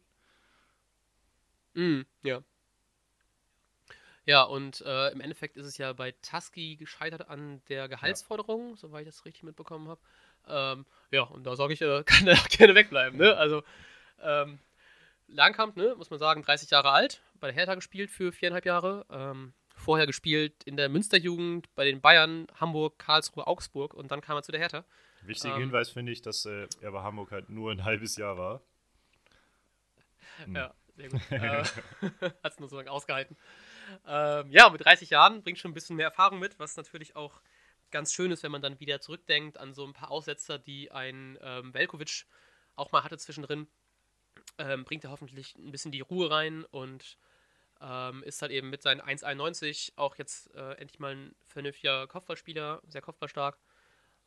Mm, 1.74 2.02
ja. 2.22 2.44
Ja, 4.26 4.44
und 4.44 4.82
äh, 4.82 5.10
im 5.14 5.20
Endeffekt 5.20 5.58
ist 5.58 5.66
es 5.66 5.80
ja 5.80 5.94
bei 5.94 6.12
Tusky 6.12 6.76
gescheitert 6.76 7.28
an 7.28 7.64
der 7.70 7.88
Gehaltsforderung, 7.90 8.76
soweit 8.76 9.08
ich 9.08 9.16
das 9.16 9.26
richtig 9.26 9.42
mitbekommen 9.42 9.88
habe. 9.88 10.02
Ähm, 10.48 10.86
ja, 11.10 11.24
und 11.24 11.44
da 11.44 11.56
sage 11.56 11.74
ich, 11.74 11.82
äh, 11.82 12.04
kann 12.06 12.28
er 12.28 12.36
auch 12.36 12.50
gerne 12.50 12.76
wegbleiben. 12.76 13.18
Ne? 13.18 13.36
Also, 13.36 13.64
ähm, 14.22 14.60
Langkamp, 15.28 15.76
ne, 15.76 15.96
muss 15.98 16.10
man 16.10 16.20
sagen, 16.20 16.42
30 16.42 16.70
Jahre 16.70 16.92
alt, 16.92 17.22
bei 17.40 17.48
der 17.48 17.56
Hertha 17.56 17.76
gespielt 17.76 18.12
für 18.12 18.32
viereinhalb 18.32 18.66
Jahre. 18.66 19.06
Ähm, 19.10 19.54
vorher 19.76 20.08
gespielt 20.08 20.64
in 20.64 20.78
der 20.78 20.90
Münsterjugend, 20.90 21.74
bei 21.76 21.86
den 21.86 22.02
Bayern, 22.02 22.48
Hamburg, 22.60 22.98
Karlsruhe, 22.98 23.46
Augsburg 23.46 23.94
und 23.94 24.12
dann 24.12 24.22
kam 24.22 24.38
er 24.38 24.44
zu 24.44 24.52
der 24.52 24.62
Hertha. 24.62 24.86
Wichtiger 25.22 25.56
Ähm. 25.56 25.62
Hinweis 25.62 25.90
finde 25.90 26.12
ich, 26.12 26.22
dass 26.22 26.46
äh, 26.46 26.68
er 26.82 26.92
bei 26.92 27.02
Hamburg 27.02 27.32
halt 27.32 27.50
nur 27.50 27.72
ein 27.72 27.84
halbes 27.84 28.16
Jahr 28.16 28.38
war. 28.38 28.62
Hm. 30.44 30.56
Ja, 30.56 30.74
sehr 30.96 31.10
gut. 31.10 31.22
äh, 31.30 31.64
Hat 32.44 32.54
es 32.54 32.60
nur 32.60 32.70
so 32.70 32.78
lange 32.78 32.92
ausgehalten. 32.92 33.36
Ähm, 34.08 34.50
ja, 34.50 34.70
mit 34.70 34.84
30 34.84 35.10
Jahren 35.10 35.44
bringt 35.44 35.60
schon 35.60 35.72
ein 35.72 35.74
bisschen 35.74 35.96
mehr 35.96 36.08
Erfahrung 36.08 36.40
mit, 36.40 36.60
was 36.60 36.78
natürlich 36.78 37.16
auch 37.16 37.42
ganz 37.92 38.14
schön 38.14 38.32
ist, 38.32 38.44
wenn 38.44 38.52
man 38.52 38.62
dann 38.62 38.80
wieder 38.80 39.00
zurückdenkt 39.00 39.58
an 39.58 39.74
so 39.74 39.86
ein 39.86 39.94
paar 39.94 40.12
Aussetzer, 40.12 40.58
die 40.58 40.92
ein 40.92 41.38
ähm, 41.42 41.74
Velkovic 41.74 42.26
auch 42.76 42.92
mal 42.92 43.04
hatte 43.04 43.18
zwischendrin. 43.18 43.68
Ähm, 44.58 44.86
bringt 44.86 45.04
er 45.04 45.12
hoffentlich 45.12 45.56
ein 45.56 45.72
bisschen 45.72 45.92
die 45.92 46.02
Ruhe 46.02 46.32
rein 46.32 46.64
und 46.72 47.18
ähm, 47.82 48.24
ist 48.24 48.42
halt 48.42 48.52
eben 48.52 48.70
mit 48.70 48.82
seinen 48.82 49.02
1,91 49.02 49.94
auch 49.98 50.16
jetzt 50.16 50.54
äh, 50.56 50.74
endlich 50.74 51.00
mal 51.00 51.16
ein 51.16 51.36
vernünftiger 51.46 52.08
Kopfballspieler, 52.08 52.82
sehr 52.88 53.02
kopfballstark. 53.02 53.58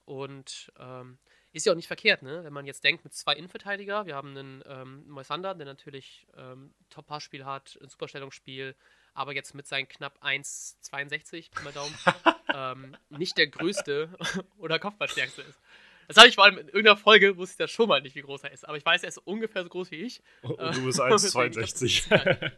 Und 0.04 0.72
ähm, 0.78 1.18
ist 1.52 1.66
ja 1.66 1.72
auch 1.72 1.76
nicht 1.76 1.86
verkehrt, 1.86 2.22
ne? 2.22 2.44
wenn 2.44 2.52
man 2.52 2.66
jetzt 2.66 2.84
denkt 2.84 3.04
mit 3.04 3.14
zwei 3.14 3.34
Innenverteidiger. 3.34 4.06
Wir 4.06 4.14
haben 4.14 4.36
einen 4.36 4.62
ähm, 4.66 5.08
Moisander, 5.08 5.54
der 5.54 5.66
natürlich 5.66 6.26
ähm, 6.36 6.74
Top-Passspiel 6.90 7.44
hat, 7.44 7.78
ein 7.82 7.88
Superstellungsspiel, 7.88 8.74
aber 9.14 9.34
jetzt 9.34 9.54
mit 9.54 9.66
seinen 9.66 9.88
knapp 9.88 10.22
1,62, 10.22 11.50
Pi 11.50 11.64
mal 11.64 11.72
Daumen, 11.72 11.94
ähm, 12.54 12.96
nicht 13.10 13.36
der 13.36 13.48
größte 13.48 14.10
oder 14.58 14.78
Kopfballstärkste 14.78 15.42
ist. 15.42 15.60
Das 16.08 16.16
habe 16.16 16.28
ich 16.28 16.34
vor 16.34 16.44
allem 16.44 16.56
in 16.58 16.66
irgendeiner 16.68 16.96
Folge, 16.96 17.36
wusste 17.36 17.52
ich 17.52 17.58
das 17.58 17.70
schon 17.70 17.86
mal 17.86 18.00
nicht, 18.00 18.16
wie 18.16 18.22
groß 18.22 18.42
er 18.44 18.52
ist. 18.52 18.66
Aber 18.66 18.78
ich 18.78 18.84
weiß, 18.84 19.02
er 19.02 19.10
ist 19.10 19.18
ungefähr 19.18 19.62
so 19.62 19.68
groß 19.68 19.90
wie 19.90 19.96
ich. 19.96 20.22
Und 20.42 20.58
Äh, 20.58 20.72
du 20.72 20.84
bist 20.86 20.98
deswegen, 21.08 21.60
ich 21.60 21.74
1,62. 21.74 22.52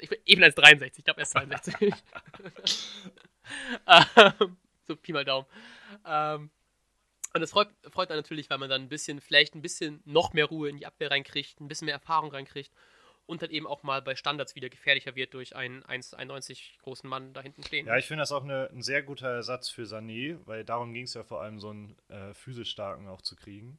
Ich 0.00 0.10
bin 0.10 0.18
eben 0.26 0.42
als 0.42 0.54
63, 0.56 0.98
ich 0.98 1.04
glaube, 1.04 1.20
er 1.20 1.22
ist 1.22 1.30
62. 1.30 1.74
ähm, 3.86 4.56
so 4.86 4.96
Pi 4.96 5.12
mal 5.12 5.24
Daumen. 5.24 5.46
Ähm, 6.04 6.50
und 7.32 7.40
das 7.40 7.50
freut, 7.50 7.68
freut 7.90 8.10
einen 8.10 8.18
natürlich, 8.18 8.50
weil 8.50 8.58
man 8.58 8.68
dann 8.68 8.82
ein 8.82 8.88
bisschen, 8.88 9.20
vielleicht 9.20 9.54
ein 9.54 9.62
bisschen 9.62 10.02
noch 10.04 10.32
mehr 10.32 10.46
Ruhe 10.46 10.68
in 10.68 10.78
die 10.78 10.86
Abwehr 10.86 11.10
reinkriegt, 11.10 11.60
ein 11.60 11.68
bisschen 11.68 11.86
mehr 11.86 11.94
Erfahrung 11.94 12.30
reinkriegt. 12.30 12.72
Und 13.26 13.42
dann 13.42 13.50
eben 13.50 13.66
auch 13.66 13.82
mal 13.82 14.02
bei 14.02 14.14
Standards 14.14 14.54
wieder 14.54 14.68
gefährlicher 14.68 15.16
wird 15.16 15.34
durch 15.34 15.54
einen 15.54 15.82
1,91 15.84 16.78
großen 16.82 17.08
Mann 17.08 17.32
da 17.32 17.42
hinten 17.42 17.62
stehen. 17.62 17.86
Ja, 17.86 17.96
ich 17.96 18.06
finde 18.06 18.22
das 18.22 18.32
auch 18.32 18.44
eine, 18.44 18.70
ein 18.70 18.82
sehr 18.82 19.02
guter 19.02 19.28
Ersatz 19.28 19.68
für 19.68 19.82
Sané, 19.82 20.38
weil 20.46 20.64
darum 20.64 20.92
ging 20.94 21.04
es 21.04 21.14
ja 21.14 21.24
vor 21.24 21.42
allem, 21.42 21.58
so 21.58 21.70
einen 21.70 21.96
äh, 22.08 22.32
physisch 22.34 22.70
starken 22.70 23.08
auch 23.08 23.20
zu 23.20 23.34
kriegen. 23.34 23.78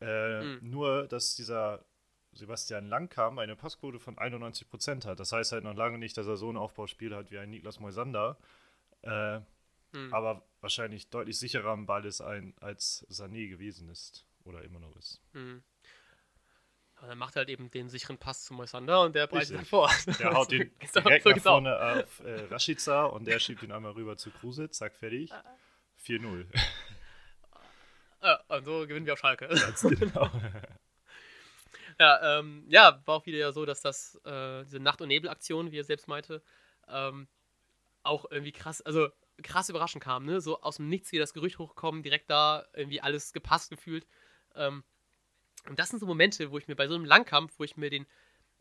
Äh, 0.00 0.42
mhm. 0.42 0.58
Nur, 0.62 1.06
dass 1.06 1.36
dieser 1.36 1.84
Sebastian 2.32 2.88
Langkamp 2.88 3.38
eine 3.38 3.56
Passquote 3.56 4.00
von 4.00 4.16
91% 4.16 5.06
hat. 5.06 5.20
Das 5.20 5.32
heißt 5.32 5.52
halt 5.52 5.64
noch 5.64 5.76
lange 5.76 5.98
nicht, 5.98 6.16
dass 6.16 6.26
er 6.26 6.36
so 6.36 6.50
ein 6.50 6.56
Aufbauspiel 6.56 7.14
hat 7.14 7.30
wie 7.30 7.38
ein 7.38 7.50
Niklas 7.50 7.78
Moisander. 7.78 8.38
Äh, 9.02 9.38
mhm. 9.92 10.12
Aber 10.12 10.42
wahrscheinlich 10.60 11.10
deutlich 11.10 11.38
sicherer 11.38 11.70
am 11.70 11.86
Ball 11.86 12.04
ist, 12.04 12.20
ein, 12.20 12.54
als 12.60 13.06
Sané 13.10 13.48
gewesen 13.48 13.88
ist 13.88 14.26
oder 14.44 14.62
immer 14.62 14.80
noch 14.80 14.96
ist. 14.96 15.20
Mhm. 15.34 15.62
Aber 17.02 17.08
dann 17.08 17.18
macht 17.18 17.34
er 17.34 17.40
halt 17.40 17.48
eben 17.48 17.68
den 17.68 17.88
sicheren 17.88 18.16
Pass 18.16 18.44
zu 18.44 18.54
Moisander 18.54 19.00
und 19.02 19.16
der 19.16 19.26
breitet 19.26 19.56
dann 19.56 19.64
vor. 19.64 19.90
Der 20.20 20.32
haut 20.34 20.52
den 20.52 20.70
direkt 20.94 21.26
nach 21.26 21.38
vorne 21.38 21.76
auf 21.76 22.20
äh, 22.20 22.42
Rashica 22.42 23.06
und 23.06 23.26
der 23.26 23.40
schiebt 23.40 23.64
ihn 23.64 23.72
einmal 23.72 23.90
rüber 23.90 24.16
zu 24.16 24.30
Kruse, 24.30 24.70
zack, 24.70 24.94
fertig. 24.94 25.32
4-0. 26.06 26.46
Ja, 28.24 28.40
und 28.46 28.64
so 28.64 28.86
gewinnen 28.86 29.04
wir 29.04 29.14
auf 29.14 29.18
Schalke. 29.18 29.48
Ganz 29.48 29.82
genau. 29.82 30.30
ja, 31.98 32.38
ähm, 32.38 32.64
ja, 32.68 33.02
war 33.04 33.16
auch 33.16 33.26
wieder 33.26 33.52
so, 33.52 33.66
dass 33.66 33.80
das, 33.80 34.14
äh, 34.24 34.62
diese 34.62 34.78
Nacht- 34.78 35.00
und 35.00 35.08
Nebel-Aktion, 35.08 35.72
wie 35.72 35.80
er 35.80 35.82
selbst 35.82 36.06
meinte, 36.06 36.40
ähm, 36.86 37.26
auch 38.04 38.26
irgendwie 38.30 38.52
krass, 38.52 38.80
also 38.80 39.08
krass 39.42 39.68
überraschend 39.70 40.04
kam, 40.04 40.24
ne? 40.24 40.40
So 40.40 40.60
aus 40.60 40.76
dem 40.76 40.88
Nichts 40.88 41.10
hier 41.10 41.18
das 41.18 41.34
Gerücht 41.34 41.58
hochkommen, 41.58 42.04
direkt 42.04 42.30
da 42.30 42.64
irgendwie 42.74 43.00
alles 43.00 43.32
gepasst 43.32 43.70
gefühlt. 43.70 44.06
Ähm, 44.54 44.84
und 45.68 45.78
das 45.78 45.88
sind 45.90 45.98
so 45.98 46.06
Momente, 46.06 46.50
wo 46.50 46.58
ich 46.58 46.68
mir 46.68 46.76
bei 46.76 46.88
so 46.88 46.94
einem 46.94 47.04
Langkampf, 47.04 47.54
wo 47.58 47.64
ich 47.64 47.76
mir 47.76 47.90
den. 47.90 48.06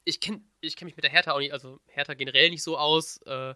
Ich 0.03 0.19
kenne 0.19 0.41
ich 0.61 0.75
kenn 0.75 0.85
mich 0.85 0.95
mit 0.95 1.03
der 1.03 1.11
Hertha 1.11 1.31
auch 1.31 1.39
nicht, 1.39 1.53
also 1.53 1.79
Hertha 1.87 2.13
generell 2.13 2.49
nicht 2.49 2.63
so 2.63 2.77
aus. 2.77 3.17
Äh, 3.23 3.55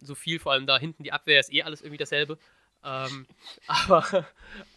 so 0.00 0.14
viel, 0.14 0.38
vor 0.38 0.52
allem 0.52 0.66
da 0.66 0.78
hinten 0.78 1.02
die 1.02 1.12
Abwehr 1.12 1.40
ist 1.40 1.52
eh 1.52 1.62
alles 1.62 1.80
irgendwie 1.80 1.98
dasselbe. 1.98 2.38
Ähm, 2.84 3.26
aber 3.66 4.26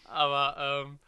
aber 0.06 0.86
ähm, 0.88 1.00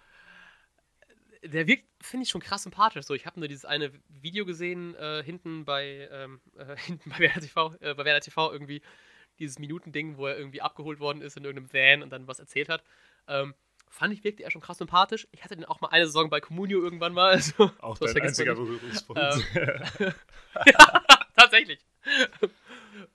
der 1.44 1.68
wirkt, 1.68 1.86
finde 2.02 2.24
ich, 2.24 2.30
schon 2.30 2.42
krass 2.42 2.64
sympathisch. 2.64 3.06
So, 3.06 3.14
ich 3.14 3.26
habe 3.26 3.40
nur 3.40 3.50
dieses 3.50 3.66
eine 3.66 3.92
Video 4.08 4.46
gesehen, 4.46 4.96
äh, 4.96 5.24
hinten 5.24 5.66
bei 5.66 6.08
ähm, 6.12 6.42
äh, 6.58 6.76
hinten 6.78 7.10
bei 7.10 7.20
Werder 7.20 7.42
TV, 7.42 7.76
äh, 7.80 7.94
bei 7.94 8.06
Werder 8.06 8.22
TV 8.22 8.52
irgendwie 8.52 8.82
dieses 9.40 9.60
Minutending, 9.60 10.18
wo 10.18 10.28
er 10.28 10.38
irgendwie 10.38 10.62
abgeholt 10.62 11.00
worden 11.00 11.22
ist 11.22 11.38
in 11.38 11.44
irgendeinem 11.44 11.74
Van 11.74 12.04
und 12.04 12.12
dann 12.12 12.28
was 12.28 12.40
erzählt 12.40 12.70
hat. 12.70 12.84
Ähm, 13.28 13.56
fand 13.94 14.12
ich, 14.12 14.24
wirkte 14.24 14.44
er 14.44 14.52
schon 14.52 14.62
krass 14.62 14.80
sympathisch. 14.80 15.28
Ich 15.32 15.44
hatte 15.44 15.56
den 15.56 15.66
auch 15.66 15.80
mal 15.80 15.90
eine 15.90 16.08
Saison 16.08 16.30
bei 16.30 16.42
Comunio 16.42 16.82
irgendwann 16.82 17.14
mal. 17.14 17.34
Also, 17.34 17.72
auch 17.80 17.98
dein 17.98 18.22
einziger 18.22 18.56
Berührungspunkt. 18.56 19.22
Ähm, 19.22 19.44
ja, 20.66 21.04
tatsächlich. 21.36 21.80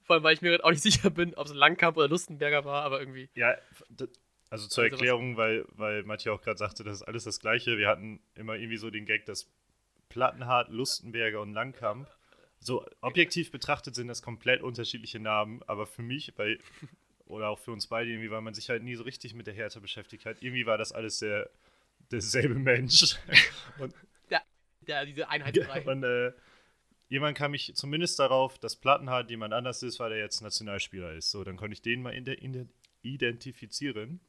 Vor 0.04 0.16
allem, 0.16 0.22
weil 0.22 0.34
ich 0.34 0.42
mir 0.42 0.64
auch 0.64 0.70
nicht 0.70 0.82
sicher 0.82 1.10
bin, 1.10 1.34
ob 1.34 1.46
es 1.46 1.54
Langkamp 1.54 1.96
oder 1.96 2.08
Lustenberger 2.08 2.64
war, 2.64 2.82
aber 2.82 3.00
irgendwie. 3.00 3.28
Ja, 3.34 3.56
also 4.50 4.66
zur 4.68 4.84
Erklärung, 4.84 5.36
weil, 5.36 5.64
weil 5.70 6.04
Matthias 6.04 6.38
auch 6.38 6.42
gerade 6.42 6.58
sagte, 6.58 6.84
das 6.84 6.96
ist 6.96 7.02
alles 7.02 7.24
das 7.24 7.40
Gleiche. 7.40 7.76
Wir 7.76 7.88
hatten 7.88 8.20
immer 8.34 8.54
irgendwie 8.54 8.76
so 8.76 8.90
den 8.90 9.04
Gag, 9.04 9.26
dass 9.26 9.50
Plattenhardt, 10.08 10.70
Lustenberger 10.70 11.40
und 11.40 11.52
Langkamp, 11.52 12.08
so 12.60 12.86
objektiv 13.00 13.50
betrachtet 13.50 13.94
sind 13.94 14.08
das 14.08 14.22
komplett 14.22 14.62
unterschiedliche 14.62 15.20
Namen, 15.20 15.62
aber 15.66 15.86
für 15.86 16.02
mich, 16.02 16.32
weil 16.36 16.58
oder 17.28 17.48
auch 17.48 17.58
für 17.58 17.72
uns 17.72 17.86
beide 17.86 18.10
irgendwie, 18.10 18.30
weil 18.30 18.40
man 18.40 18.54
sich 18.54 18.68
halt 18.68 18.82
nie 18.82 18.94
so 18.94 19.04
richtig 19.04 19.34
mit 19.34 19.46
der 19.46 19.54
Hertha 19.54 19.80
beschäftigt 19.80 20.24
hat. 20.26 20.42
Irgendwie 20.42 20.66
war 20.66 20.78
das 20.78 20.92
alles 20.92 21.18
der, 21.18 21.50
derselbe 22.10 22.54
Mensch. 22.54 23.16
und, 23.78 23.94
ja, 24.30 24.42
ja, 24.86 25.04
diese 25.04 25.28
Einheitsbrei. 25.28 25.82
Und 25.82 26.02
äh, 26.02 26.32
jemand 27.08 27.36
kam 27.36 27.52
mich 27.52 27.72
zumindest 27.74 28.18
darauf, 28.18 28.58
dass 28.58 28.76
Plattenhardt 28.76 29.30
jemand 29.30 29.54
anders 29.54 29.82
ist, 29.82 30.00
weil 30.00 30.12
er 30.12 30.18
jetzt 30.18 30.40
Nationalspieler 30.40 31.12
ist. 31.12 31.30
So, 31.30 31.44
dann 31.44 31.56
konnte 31.56 31.74
ich 31.74 31.82
den 31.82 32.02
mal 32.02 32.14
in 32.14 32.24
der, 32.24 32.40
in 32.40 32.52
der 32.52 32.66
identifizieren. 33.02 34.20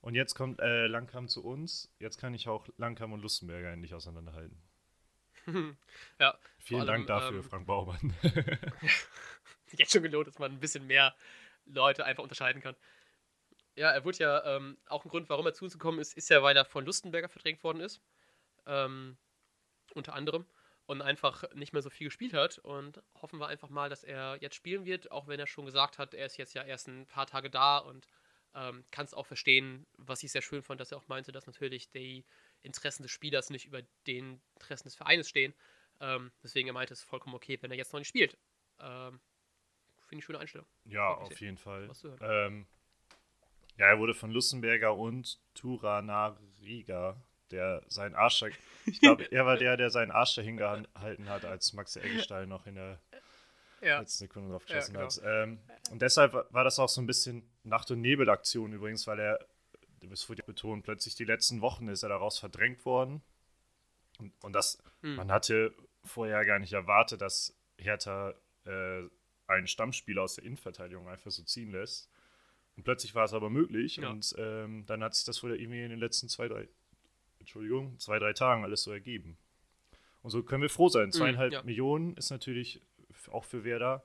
Und 0.00 0.14
jetzt 0.14 0.34
kommt 0.34 0.60
äh, 0.60 0.86
Langkamp 0.86 1.28
zu 1.28 1.44
uns. 1.44 1.92
Jetzt 1.98 2.18
kann 2.18 2.34
ich 2.34 2.48
auch 2.48 2.68
Langkamp 2.76 3.12
und 3.12 3.20
Lustenberger 3.20 3.70
endlich 3.70 3.94
auseinanderhalten. 3.94 4.56
ja. 6.20 6.38
Vielen 6.58 6.82
allem, 6.82 6.88
Dank 6.88 7.06
dafür, 7.08 7.38
ähm, 7.38 7.44
Frank 7.44 7.66
Baumann. 7.66 8.14
jetzt 9.72 9.92
schon 9.92 10.02
gelohnt, 10.02 10.28
dass 10.28 10.38
man 10.38 10.52
ein 10.52 10.60
bisschen 10.60 10.86
mehr 10.86 11.14
Leute 11.68 12.04
einfach 12.04 12.22
unterscheiden 12.22 12.62
kann. 12.62 12.76
Ja, 13.76 13.90
er 13.90 14.04
wurde 14.04 14.18
ja, 14.18 14.56
ähm, 14.56 14.76
auch 14.86 15.04
ein 15.04 15.08
Grund, 15.08 15.28
warum 15.28 15.46
er 15.46 15.54
zu 15.54 15.64
uns 15.64 15.74
gekommen 15.74 16.00
ist, 16.00 16.16
ist 16.16 16.30
ja, 16.30 16.42
weil 16.42 16.56
er 16.56 16.64
von 16.64 16.84
Lustenberger 16.84 17.28
verdrängt 17.28 17.62
worden 17.62 17.80
ist. 17.80 18.00
Ähm, 18.66 19.16
unter 19.94 20.14
anderem. 20.14 20.46
Und 20.86 21.02
einfach 21.02 21.44
nicht 21.54 21.74
mehr 21.74 21.82
so 21.82 21.90
viel 21.90 22.08
gespielt 22.08 22.32
hat. 22.32 22.58
Und 22.58 23.02
hoffen 23.20 23.38
wir 23.38 23.46
einfach 23.46 23.68
mal, 23.68 23.88
dass 23.90 24.04
er 24.04 24.38
jetzt 24.40 24.56
spielen 24.56 24.84
wird, 24.84 25.10
auch 25.10 25.28
wenn 25.28 25.38
er 25.38 25.46
schon 25.46 25.66
gesagt 25.66 25.98
hat, 25.98 26.14
er 26.14 26.26
ist 26.26 26.38
jetzt 26.38 26.54
ja 26.54 26.64
erst 26.64 26.88
ein 26.88 27.06
paar 27.06 27.26
Tage 27.26 27.50
da 27.50 27.78
und 27.78 28.06
ähm, 28.54 28.84
kann 28.90 29.04
es 29.04 29.14
auch 29.14 29.26
verstehen, 29.26 29.86
was 29.96 30.22
ich 30.22 30.32
sehr 30.32 30.42
schön 30.42 30.62
fand, 30.62 30.80
dass 30.80 30.90
er 30.90 30.98
auch 30.98 31.08
meinte, 31.08 31.30
dass 31.30 31.46
natürlich 31.46 31.90
die 31.90 32.24
Interessen 32.62 33.02
des 33.02 33.12
Spielers 33.12 33.50
nicht 33.50 33.66
über 33.66 33.82
den 34.06 34.40
Interessen 34.54 34.88
des 34.88 34.96
Vereines 34.96 35.28
stehen. 35.28 35.54
Ähm, 36.00 36.32
deswegen 36.42 36.68
er 36.68 36.74
meinte, 36.74 36.94
es 36.94 37.00
ist 37.00 37.08
vollkommen 37.08 37.34
okay, 37.34 37.58
wenn 37.60 37.70
er 37.70 37.76
jetzt 37.76 37.92
noch 37.92 38.00
nicht 38.00 38.08
spielt. 38.08 38.38
Ähm, 38.80 39.20
Finde 40.08 40.20
ich 40.20 40.24
schöne 40.24 40.38
Einstellung. 40.38 40.66
Ja, 40.84 41.14
auf 41.14 41.28
sehen. 41.28 41.38
jeden 41.38 41.58
Fall. 41.58 41.90
Ähm, 42.20 42.66
ja, 43.76 43.86
er 43.86 43.98
wurde 43.98 44.14
von 44.14 44.30
Lustenberger 44.30 44.96
und 44.96 45.38
Turanariga, 45.54 47.20
der 47.50 47.82
seinen 47.88 48.14
Arsch, 48.14 48.44
ich 48.86 49.00
glaube, 49.00 49.30
er 49.30 49.44
war 49.44 49.56
der, 49.56 49.76
der 49.76 49.90
seinen 49.90 50.10
Arsch 50.10 50.34
dahin 50.34 50.56
gehalten 50.56 51.28
hat, 51.28 51.44
als 51.44 51.74
Max 51.74 51.96
Eggestein 51.96 52.48
noch 52.48 52.66
in 52.66 52.76
der 52.76 53.00
ja. 53.82 54.00
letzten 54.00 54.24
Sekunde 54.24 54.50
drauf 54.50 54.64
geschossen 54.64 54.94
ja, 54.94 55.00
genau. 55.00 55.12
hat. 55.12 55.22
Ähm, 55.24 55.60
und 55.90 56.02
deshalb 56.02 56.32
war 56.32 56.64
das 56.64 56.78
auch 56.78 56.88
so 56.88 57.00
ein 57.00 57.06
bisschen 57.06 57.48
Nacht- 57.62 57.90
und 57.90 58.00
Nebelaktion 58.00 58.72
übrigens, 58.72 59.06
weil 59.06 59.20
er, 59.20 59.46
das 60.00 60.28
wurde 60.28 60.42
betont, 60.42 60.84
plötzlich 60.84 61.14
die 61.14 61.24
letzten 61.24 61.60
Wochen 61.60 61.88
ist 61.88 62.02
er 62.02 62.08
daraus 62.08 62.38
verdrängt 62.38 62.84
worden. 62.84 63.22
Und, 64.18 64.32
und 64.42 64.52
das, 64.54 64.82
hm. 65.02 65.16
man 65.16 65.30
hatte 65.30 65.74
vorher 66.02 66.44
gar 66.44 66.58
nicht 66.58 66.72
erwartet, 66.72 67.20
dass 67.20 67.54
Hertha 67.78 68.34
äh, 68.64 69.02
einen 69.48 69.66
Stammspieler 69.66 70.22
aus 70.22 70.36
der 70.36 70.44
Innenverteidigung 70.44 71.08
einfach 71.08 71.30
so 71.30 71.42
ziehen 71.42 71.72
lässt. 71.72 72.08
Und 72.76 72.84
plötzlich 72.84 73.14
war 73.14 73.24
es 73.24 73.32
aber 73.32 73.50
möglich 73.50 73.96
ja. 73.96 74.08
und 74.08 74.34
ähm, 74.38 74.86
dann 74.86 75.02
hat 75.02 75.14
sich 75.14 75.24
das 75.24 75.42
wohl 75.42 75.58
irgendwie 75.58 75.82
in 75.82 75.90
den 75.90 75.98
letzten 75.98 76.28
zwei, 76.28 76.46
drei, 76.46 76.68
Entschuldigung, 77.40 77.98
zwei, 77.98 78.20
drei 78.20 78.32
Tagen 78.32 78.62
alles 78.62 78.82
so 78.82 78.92
ergeben. 78.92 79.36
Und 80.22 80.30
so 80.30 80.42
können 80.42 80.62
wir 80.62 80.70
froh 80.70 80.88
sein. 80.88 81.06
Mhm, 81.06 81.12
Zweieinhalb 81.12 81.52
ja. 81.52 81.62
Millionen 81.62 82.16
ist 82.16 82.30
natürlich 82.30 82.80
auch 83.30 83.44
für 83.44 83.64
Werder 83.64 84.04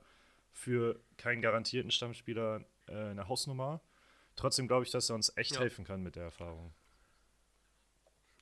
für 0.52 1.00
keinen 1.18 1.42
garantierten 1.42 1.90
Stammspieler 1.90 2.64
äh, 2.86 2.92
eine 2.92 3.28
Hausnummer. 3.28 3.80
Trotzdem 4.36 4.66
glaube 4.66 4.84
ich, 4.84 4.90
dass 4.90 5.10
er 5.10 5.14
uns 5.14 5.36
echt 5.36 5.52
ja. 5.52 5.60
helfen 5.60 5.84
kann 5.84 6.02
mit 6.02 6.16
der 6.16 6.24
Erfahrung. 6.24 6.72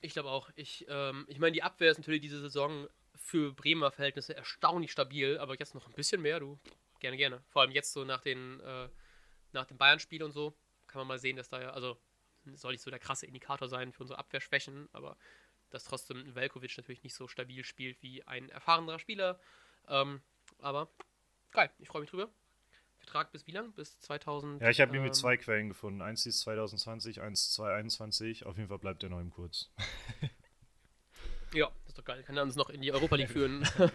Ich 0.01 0.13
glaube 0.13 0.29
auch. 0.29 0.49
Ich, 0.55 0.85
ähm, 0.89 1.25
ich 1.27 1.39
meine, 1.39 1.53
die 1.53 1.63
Abwehr 1.63 1.91
ist 1.91 1.97
natürlich 1.97 2.21
diese 2.21 2.39
Saison 2.39 2.87
für 3.15 3.53
Bremer 3.53 3.91
Verhältnisse 3.91 4.35
erstaunlich 4.35 4.91
stabil, 4.91 5.37
aber 5.37 5.57
jetzt 5.57 5.75
noch 5.75 5.87
ein 5.87 5.93
bisschen 5.93 6.21
mehr, 6.21 6.39
du. 6.39 6.59
Gerne, 7.03 7.17
gerne. 7.17 7.43
Vor 7.49 7.63
allem 7.63 7.71
jetzt 7.71 7.91
so 7.91 8.05
nach, 8.05 8.21
den, 8.21 8.61
äh, 8.61 8.87
nach 9.51 9.65
dem 9.65 9.77
Bayern-Spiel 9.77 10.23
und 10.23 10.31
so 10.31 10.55
kann 10.87 10.99
man 10.99 11.07
mal 11.07 11.19
sehen, 11.19 11.35
dass 11.35 11.49
da 11.49 11.61
ja, 11.61 11.71
also 11.71 11.97
soll 12.53 12.71
nicht 12.71 12.81
so 12.81 12.89
der 12.89 12.99
krasse 12.99 13.25
Indikator 13.25 13.67
sein 13.67 13.91
für 13.91 14.03
unsere 14.03 14.19
Abwehrschwächen, 14.19 14.87
aber 14.93 15.17
dass 15.69 15.83
trotzdem 15.83 16.33
Velkovic 16.33 16.77
natürlich 16.77 17.03
nicht 17.03 17.13
so 17.13 17.27
stabil 17.27 17.65
spielt 17.65 18.01
wie 18.01 18.23
ein 18.23 18.47
erfahrener 18.47 18.99
Spieler. 18.99 19.37
Ähm, 19.89 20.21
aber 20.59 20.89
geil, 21.51 21.69
ich 21.79 21.89
freue 21.89 22.03
mich 22.03 22.09
drüber. 22.09 22.29
Vertrag 22.99 23.33
bis 23.33 23.45
wie 23.47 23.51
lang? 23.51 23.73
Bis 23.73 23.99
2000? 23.99 24.61
Ja, 24.61 24.69
ich 24.69 24.79
habe 24.79 24.95
ähm, 24.95 25.03
mit 25.03 25.13
zwei 25.13 25.35
Quellen 25.35 25.67
gefunden. 25.67 26.01
Eins 26.01 26.25
ist 26.25 26.39
2020, 26.39 27.19
eins 27.19 27.51
2021. 27.51 28.45
Auf 28.45 28.55
jeden 28.55 28.69
Fall 28.69 28.79
bleibt 28.79 29.03
der 29.03 29.09
noch 29.09 29.19
im 29.19 29.29
Kurz. 29.29 29.69
ja, 31.53 31.67
das 31.67 31.87
ist 31.87 31.97
doch 31.97 32.05
geil. 32.05 32.23
Kann 32.23 32.37
er 32.37 32.43
uns 32.43 32.55
noch 32.55 32.69
in 32.69 32.81
die 32.81 32.93
Europa 32.93 33.17
League 33.17 33.29
führen. 33.29 33.67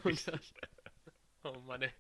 oh 1.44 1.58
Mann, 1.60 1.80
ey 1.80 1.94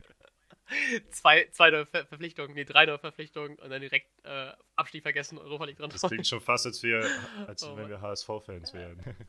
zwei, 1.10 1.48
zwei 1.50 1.70
neue 1.70 1.86
Ver 1.86 2.06
Verpflichtungen, 2.06 2.54
nee, 2.54 2.64
drei 2.64 2.86
neue 2.86 2.98
Verpflichtungen 2.98 3.58
und 3.58 3.70
dann 3.70 3.80
direkt 3.80 4.08
äh, 4.24 4.52
Abstieg 4.76 5.02
vergessen, 5.02 5.38
Europa 5.38 5.64
League 5.64 5.76
dran. 5.76 5.90
Das 5.90 6.02
klingt 6.02 6.26
schon 6.26 6.40
fast, 6.40 6.66
als, 6.66 6.82
wir, 6.82 7.08
als 7.46 7.62
oh, 7.62 7.76
wenn 7.76 7.88
wir 7.88 8.00
HSV-Fans 8.00 8.74
wären. 8.74 9.02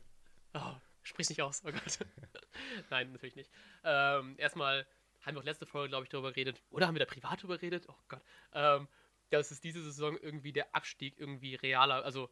Oh, 0.52 0.74
sprich's 1.04 1.28
nicht 1.28 1.42
aus, 1.42 1.62
oh 1.64 1.70
Gott. 1.70 2.00
Nein, 2.90 3.12
natürlich 3.12 3.36
nicht. 3.36 3.52
Ähm, 3.84 4.34
erstmal 4.36 4.84
haben 5.20 5.36
wir 5.36 5.40
auch 5.42 5.44
letzte 5.44 5.64
Folge, 5.64 5.90
glaube 5.90 6.02
ich, 6.02 6.10
darüber 6.10 6.32
geredet. 6.32 6.60
Oder 6.70 6.88
haben 6.88 6.96
wir 6.96 6.98
da 6.98 7.04
privat 7.04 7.38
darüber 7.38 7.56
geredet? 7.56 7.84
Oh 7.88 7.94
Gott. 8.08 8.20
Ähm, 8.52 8.88
dass 9.28 9.52
es 9.52 9.60
diese 9.60 9.80
Saison 9.80 10.18
irgendwie 10.18 10.52
der 10.52 10.74
Abstieg 10.74 11.14
irgendwie 11.18 11.54
realer, 11.54 12.04
also 12.04 12.30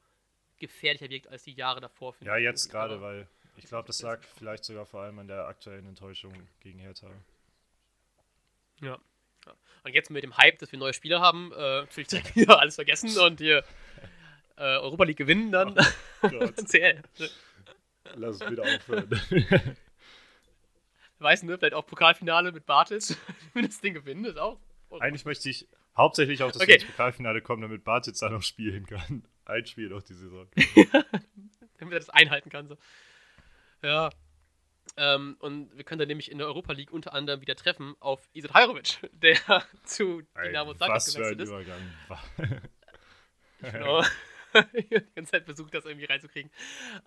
gefährlicher 0.58 1.08
wirkt 1.08 1.28
als 1.28 1.44
die 1.44 1.52
Jahre 1.52 1.80
davor. 1.80 2.16
Ja, 2.22 2.36
jetzt 2.36 2.68
gerade, 2.68 3.00
weil 3.00 3.28
ich 3.56 3.66
glaube, 3.66 3.86
das 3.86 4.02
lag 4.02 4.22
vielleicht 4.36 4.64
sogar 4.64 4.86
vor 4.86 5.02
allem 5.02 5.18
an 5.18 5.28
der 5.28 5.46
aktuellen 5.46 5.86
Enttäuschung 5.86 6.32
gegen 6.60 6.80
Hertha. 6.80 7.08
Ja. 8.80 8.98
ja. 9.46 9.54
Und 9.84 9.94
jetzt 9.94 10.10
mit 10.10 10.22
dem 10.22 10.36
Hype, 10.36 10.58
dass 10.58 10.72
wir 10.72 10.78
neue 10.78 10.92
Spieler 10.92 11.20
haben, 11.20 11.52
äh, 11.52 11.80
natürlich 11.80 12.08
direkt 12.08 12.36
wieder 12.36 12.60
alles 12.60 12.74
vergessen 12.76 13.18
und 13.18 13.40
hier 13.40 13.64
äh, 14.56 14.62
Europa 14.62 15.04
League 15.04 15.18
gewinnen, 15.18 15.52
dann 15.52 15.76
oh, 16.22 16.48
CL. 16.64 17.02
Lass 18.14 18.40
es 18.40 18.50
wieder 18.50 18.62
aufhören. 18.62 19.08
weiß 21.18 21.42
nicht, 21.42 21.58
vielleicht 21.58 21.74
auch 21.74 21.86
Pokalfinale 21.86 22.52
mit 22.52 22.64
Bartels, 22.66 23.18
wenn 23.54 23.66
das 23.66 23.80
Ding 23.80 23.94
gewinnen, 23.94 24.24
ist 24.24 24.38
auch. 24.38 24.58
Eigentlich 25.00 25.24
möchte 25.24 25.50
ich 25.50 25.68
hauptsächlich 25.96 26.42
auch, 26.42 26.50
dass 26.50 26.62
Okay. 26.62 26.78
Pokalfinale 26.78 27.42
kommen, 27.42 27.62
damit 27.62 27.84
Bartitz 27.84 28.20
da 28.20 28.30
noch 28.30 28.42
spielen 28.42 28.86
kann. 28.86 29.24
Ein 29.44 29.66
Spiel 29.66 29.88
noch 29.88 30.02
die 30.02 30.14
Saison. 30.14 30.48
damit 31.78 31.94
er 31.94 31.98
das 31.98 32.10
einhalten 32.10 32.50
kann. 32.50 32.68
So. 32.68 32.76
Ja. 33.82 34.10
Ähm, 34.98 35.36
und 35.38 35.76
wir 35.76 35.84
können 35.84 36.00
dann 36.00 36.08
nämlich 36.08 36.30
in 36.30 36.38
der 36.38 36.48
Europa 36.48 36.72
League 36.72 36.92
unter 36.92 37.14
anderem 37.14 37.40
wieder 37.40 37.54
treffen 37.54 37.94
auf 38.00 38.28
Isat 38.32 38.52
Hajrovic, 38.52 38.98
der 39.12 39.36
zu 39.84 40.22
Dynamo 40.36 40.74
Zagreb 40.74 40.96
gewechselt 40.96 41.40
ist. 41.40 41.48
Übergang. 41.48 41.80
Genau. 43.60 44.04
die 44.72 45.04
ganze 45.16 45.32
Zeit 45.32 45.44
versucht, 45.44 45.74
das 45.74 45.84
irgendwie 45.84 46.04
reinzukriegen. 46.04 46.48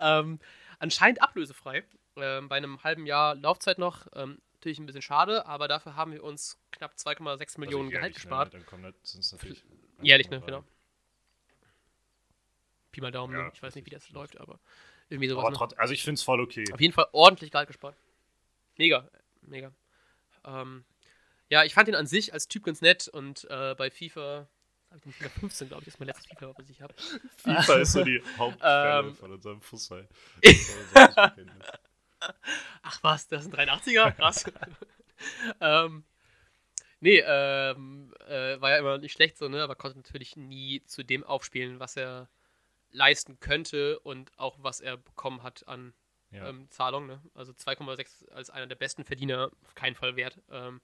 Ähm, 0.01 0.37
anscheinend 0.79 1.21
ablösefrei. 1.21 1.85
Ähm, 2.17 2.49
bei 2.49 2.57
einem 2.57 2.83
halben 2.83 3.05
Jahr 3.05 3.35
Laufzeit 3.35 3.77
noch. 3.77 4.05
Ähm, 4.13 4.41
natürlich 4.55 4.79
ein 4.79 4.85
bisschen 4.85 5.01
schade, 5.01 5.45
aber 5.45 5.69
dafür 5.69 5.95
haben 5.95 6.11
wir 6.11 6.25
uns 6.25 6.59
knapp 6.71 6.93
2,6 6.95 7.59
Millionen 7.59 7.85
Also 7.85 7.91
Gehalt 7.91 7.93
jährlich, 7.93 8.15
gespart. 8.15 8.51
Ne? 8.51 8.59
Dann 8.59 8.67
kommen 8.67 8.83
das 9.01 9.31
natürlich 9.31 9.63
Jährlich, 10.01 10.29
ne? 10.29 10.39
1,3. 10.39 10.45
Genau. 10.45 10.63
Pi 12.91 13.01
mal 13.01 13.11
Daumen, 13.11 13.33
Ja, 13.33 13.43
ne? 13.43 13.51
Ich 13.53 13.63
weiß 13.63 13.75
nicht, 13.75 13.85
wie 13.85 13.91
das 13.91 14.09
läuft, 14.09 14.37
aber 14.37 14.59
irgendwie 15.11 15.27
sowas. 15.29 15.43
Aber 15.43 15.51
ne? 15.51 15.57
trotz, 15.57 15.73
also 15.77 15.93
ich 15.93 16.03
finde 16.03 16.15
es 16.15 16.23
voll 16.23 16.39
okay. 16.39 16.63
Auf 16.73 16.79
jeden 16.81 16.93
Fall 16.93 17.07
ordentlich 17.11 17.51
Gehalt 17.51 17.67
gespart. 17.67 17.95
Mega, 18.77 19.07
mega. 19.41 19.71
Ähm, 20.45 20.85
ja, 21.49 21.63
ich 21.65 21.73
fand 21.73 21.89
ihn 21.89 21.95
an 21.95 22.07
sich 22.07 22.33
als 22.33 22.47
Typ 22.47 22.63
ganz 22.63 22.81
nett 22.81 23.07
und 23.09 23.45
äh, 23.49 23.75
bei 23.75 23.91
FIFA, 23.91 24.47
hab 24.89 24.97
ich 24.97 25.03
den 25.03 25.11
FIFA 25.11 25.29
15, 25.41 25.67
glaube 25.67 25.81
ich, 25.83 25.89
ist 25.89 25.99
mein 25.99 26.07
letztes 26.07 26.27
FIFA, 26.27 26.53
was 26.57 26.69
ich 26.69 26.81
habe. 26.81 26.93
FIFA 27.37 27.73
ist 27.75 27.91
so 27.91 28.03
die 28.03 28.23
Hauptquelle 28.37 28.99
Ähm. 29.09 29.15
von 29.15 29.31
unserem 29.33 29.61
Fußball. 29.61 30.07
Ach 32.83 32.99
was, 33.01 33.27
das 33.27 33.45
ist 33.45 33.53
ein 33.53 33.69
83er? 33.69 34.11
Krass. 34.11 34.45
ähm, 35.59 36.03
nee, 36.99 37.21
ähm, 37.25 38.13
äh, 38.27 38.61
war 38.61 38.69
ja 38.69 38.77
immer 38.77 38.97
nicht 38.97 39.13
schlecht 39.13 39.37
so, 39.37 39.49
ne? 39.49 39.61
Aber 39.63 39.75
konnte 39.75 39.97
natürlich 39.97 40.37
nie 40.37 40.83
zu 40.85 41.03
dem 41.03 41.23
aufspielen, 41.23 41.79
was 41.79 41.97
er 41.97 42.29
leisten 42.91 43.39
könnte 43.39 43.99
und 43.99 44.37
auch 44.37 44.57
was 44.61 44.81
er 44.81 44.97
bekommen 44.97 45.43
hat 45.43 45.67
an 45.67 45.93
ja. 46.31 46.49
ähm, 46.49 46.69
Zahlung. 46.69 47.07
Ne? 47.07 47.21
Also 47.33 47.53
2,6 47.53 48.29
als 48.29 48.49
einer 48.49 48.67
der 48.67 48.75
besten 48.75 49.03
Verdiener 49.03 49.51
auf 49.65 49.75
keinen 49.75 49.95
Fall 49.95 50.15
wert. 50.15 50.41
Ähm, 50.49 50.81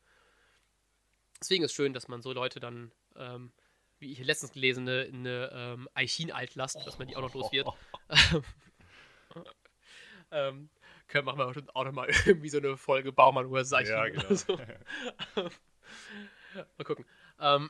deswegen 1.40 1.64
ist 1.64 1.74
schön, 1.74 1.94
dass 1.94 2.08
man 2.08 2.22
so 2.22 2.34
Leute 2.34 2.60
dann, 2.60 2.92
ähm, 3.16 3.52
wie 4.00 4.12
ich 4.12 4.20
letztens 4.20 4.52
gelesene, 4.52 5.04
in 5.04 5.20
eine 5.20 5.50
ähm, 5.54 5.90
Eichin-Altlast, 5.94 6.86
dass 6.86 7.00
man 7.00 7.08
die 7.08 7.16
auch 7.16 7.22
noch 7.22 7.34
los 7.34 7.52
wird. 7.52 7.68
ähm, 10.32 10.70
können 11.08 11.26
machen 11.26 11.40
wir 11.40 11.48
auch 11.74 11.84
noch 11.84 11.92
mal 11.92 12.10
irgendwie 12.26 12.50
so 12.50 12.58
eine 12.58 12.78
Folge 12.78 13.12
Baumann 13.12 13.46
über 13.46 13.60
Eichin 13.60 13.88
ja, 13.88 14.02
oder 14.02 14.12
genau. 14.12 14.36
so. 14.36 14.58
Mal 16.78 16.84
gucken. 16.84 17.06
Ähm, 17.40 17.70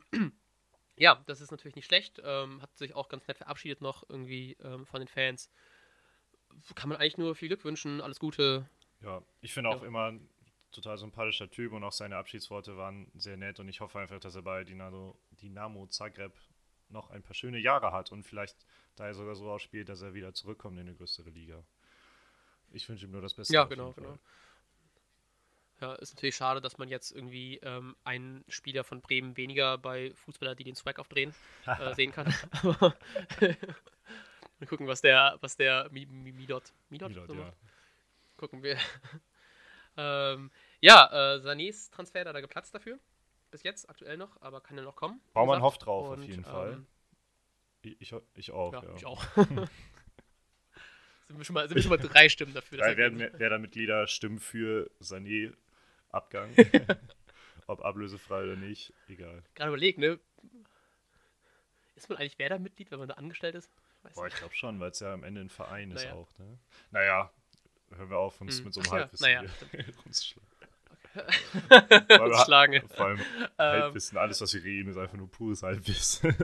ja, 0.97 1.23
das 1.27 1.41
ist 1.41 1.51
natürlich 1.51 1.75
nicht 1.75 1.85
schlecht. 1.85 2.21
Ähm, 2.23 2.61
hat 2.61 2.75
sich 2.77 2.95
auch 2.95 3.07
ganz 3.07 3.27
nett 3.27 3.37
verabschiedet 3.37 3.81
noch 3.81 4.03
irgendwie 4.09 4.57
ähm, 4.63 4.85
von 4.85 4.99
den 4.99 5.07
Fans. 5.07 5.49
Kann 6.75 6.89
man 6.89 6.97
eigentlich 6.97 7.17
nur 7.17 7.35
viel 7.35 7.47
Glück 7.49 7.63
wünschen, 7.63 8.01
alles 8.01 8.19
Gute. 8.19 8.67
Ja, 9.01 9.21
ich 9.41 9.53
finde 9.53 9.69
auch 9.69 9.81
Ja. 9.81 9.87
immer 9.87 10.11
ein 10.11 10.29
total 10.71 10.97
sympathischer 10.97 11.49
Typ 11.49 11.71
und 11.71 11.83
auch 11.83 11.91
seine 11.91 12.17
Abschiedsworte 12.17 12.77
waren 12.77 13.11
sehr 13.15 13.37
nett 13.37 13.59
und 13.59 13.67
ich 13.69 13.79
hoffe 13.79 13.99
einfach, 13.99 14.19
dass 14.19 14.35
er 14.35 14.41
bei 14.41 14.63
Dinamo, 14.63 15.17
Dinamo 15.31 15.87
Zagreb 15.87 16.33
noch 16.89 17.09
ein 17.11 17.21
paar 17.21 17.33
schöne 17.33 17.59
Jahre 17.59 17.91
hat 17.91 18.11
und 18.11 18.23
vielleicht 18.23 18.65
da 18.95 19.05
er 19.05 19.13
sogar 19.13 19.35
so 19.35 19.49
ausspielt, 19.51 19.89
dass 19.89 20.01
er 20.01 20.13
wieder 20.13 20.33
zurückkommt 20.33 20.77
in 20.79 20.87
eine 20.87 20.95
größere 20.95 21.29
Liga. 21.29 21.63
Ich 22.71 22.87
wünsche 22.89 23.05
ihm 23.05 23.11
nur 23.11 23.21
das 23.21 23.33
Beste. 23.33 23.53
Ja, 23.53 23.65
genau, 23.65 23.93
genau. 23.93 24.17
Ja, 25.79 25.93
ist 25.95 26.15
natürlich 26.15 26.35
schade, 26.35 26.59
dass 26.59 26.77
man 26.79 26.89
jetzt 26.89 27.11
irgendwie 27.11 27.57
ähm, 27.61 27.95
einen 28.03 28.43
Spieler 28.47 28.83
von 28.83 28.99
Bremen 29.01 29.37
weniger 29.37 29.77
bei 29.77 30.11
Fußballer, 30.15 30.55
die 30.55 30.63
den 30.63 30.75
Swag 30.75 30.97
aufdrehen, 30.97 31.35
äh, 31.67 31.93
sehen 31.93 32.11
kann. 32.11 32.33
Aber 32.63 32.95
Mal 34.59 34.65
gucken, 34.67 34.87
was 34.87 35.01
der, 35.01 35.37
was 35.41 35.55
der 35.55 35.87
Mi- 35.91 36.07
Mi- 36.07 36.33
Midot, 36.33 36.73
Midot, 36.89 37.13
so 37.13 37.33
ja. 37.33 37.41
macht. 37.41 37.57
Gucken 38.37 38.63
wir. 38.63 38.75
ähm, 39.97 40.49
ja, 40.81 41.35
äh, 41.35 41.37
Sanés 41.39 41.91
Transfer 41.91 42.21
hat 42.21 42.35
er 42.35 42.41
geplatzt 42.41 42.73
dafür. 42.73 42.97
Bis 43.51 43.61
jetzt, 43.61 43.87
aktuell 43.87 44.17
noch, 44.17 44.41
aber 44.41 44.61
kann 44.61 44.75
ja 44.77 44.83
noch 44.83 44.95
kommen. 44.95 45.21
Baumann 45.33 45.61
hofft 45.61 45.85
drauf, 45.85 46.07
auf 46.07 46.17
Und, 46.17 46.23
jeden 46.23 46.43
Fall. 46.43 46.73
ähm, 46.73 46.87
Ich, 47.83 48.01
ich, 48.01 48.15
ich 48.33 48.51
auch, 48.51 48.73
ja, 48.73 48.83
ja. 48.83 48.95
ich 48.95 49.05
auch. 49.05 49.23
sind, 51.27 51.37
wir 51.37 51.45
schon 51.45 51.53
mal, 51.53 51.67
sind 51.67 51.75
wir 51.75 51.83
schon 51.83 51.91
mal 51.91 51.97
drei 51.97 52.27
Stimmen 52.27 52.53
dafür. 52.55 52.79
Drei 52.79 52.97
werden 52.97 53.19
Ergebnis. 53.19 53.39
Werder-Mitglieder 53.39 54.07
stimmen 54.07 54.39
für 54.39 54.89
Sané 54.99 55.53
Abgang. 56.17 56.53
Ob 57.67 57.83
ablösefrei 57.83 58.43
oder 58.43 58.55
nicht, 58.55 58.93
egal. 59.09 59.43
gerade 59.55 59.69
überlegt, 59.69 59.99
ne? 59.99 60.19
Ist 61.95 62.09
man 62.09 62.17
eigentlich 62.17 62.37
Werder-Mitglied, 62.39 62.91
wenn 62.91 62.99
man 62.99 63.07
da 63.09 63.15
angestellt 63.15 63.55
ist? 63.55 63.69
Weiß 64.03 64.13
Boah, 64.15 64.27
ich 64.27 64.35
glaube 64.35 64.55
schon, 64.55 64.79
weil 64.79 64.91
es 64.91 64.99
ja 64.99 65.13
am 65.13 65.23
Ende 65.23 65.41
ein 65.41 65.49
Verein 65.49 65.91
ist 65.91 66.03
Naja. 66.03 66.13
auch. 66.13 66.27
Ne? 66.37 66.57
Naja, 66.91 67.31
hören 67.95 68.09
wir 68.09 68.17
auf, 68.19 68.39
uns 68.39 68.57
Hm. 68.59 68.65
mit 68.65 68.73
so 68.73 68.79
einem 68.81 68.89
Ach 68.89 68.93
ja, 68.93 68.99
Halbwissen 69.01 69.23
naja, 69.25 69.43
rumzuschlagen. 70.05 70.47
Schlagen. 72.45 72.87
Vor 72.89 73.05
allem 73.07 73.19
Ähm, 73.19 73.25
Halbwissen, 73.57 74.17
alles, 74.17 74.39
was 74.39 74.53
wir 74.53 74.63
reden, 74.63 74.91
ist 74.91 74.97
einfach 74.97 75.17
nur 75.17 75.29
pures 75.31 75.63
Halbwissen. 75.63 76.35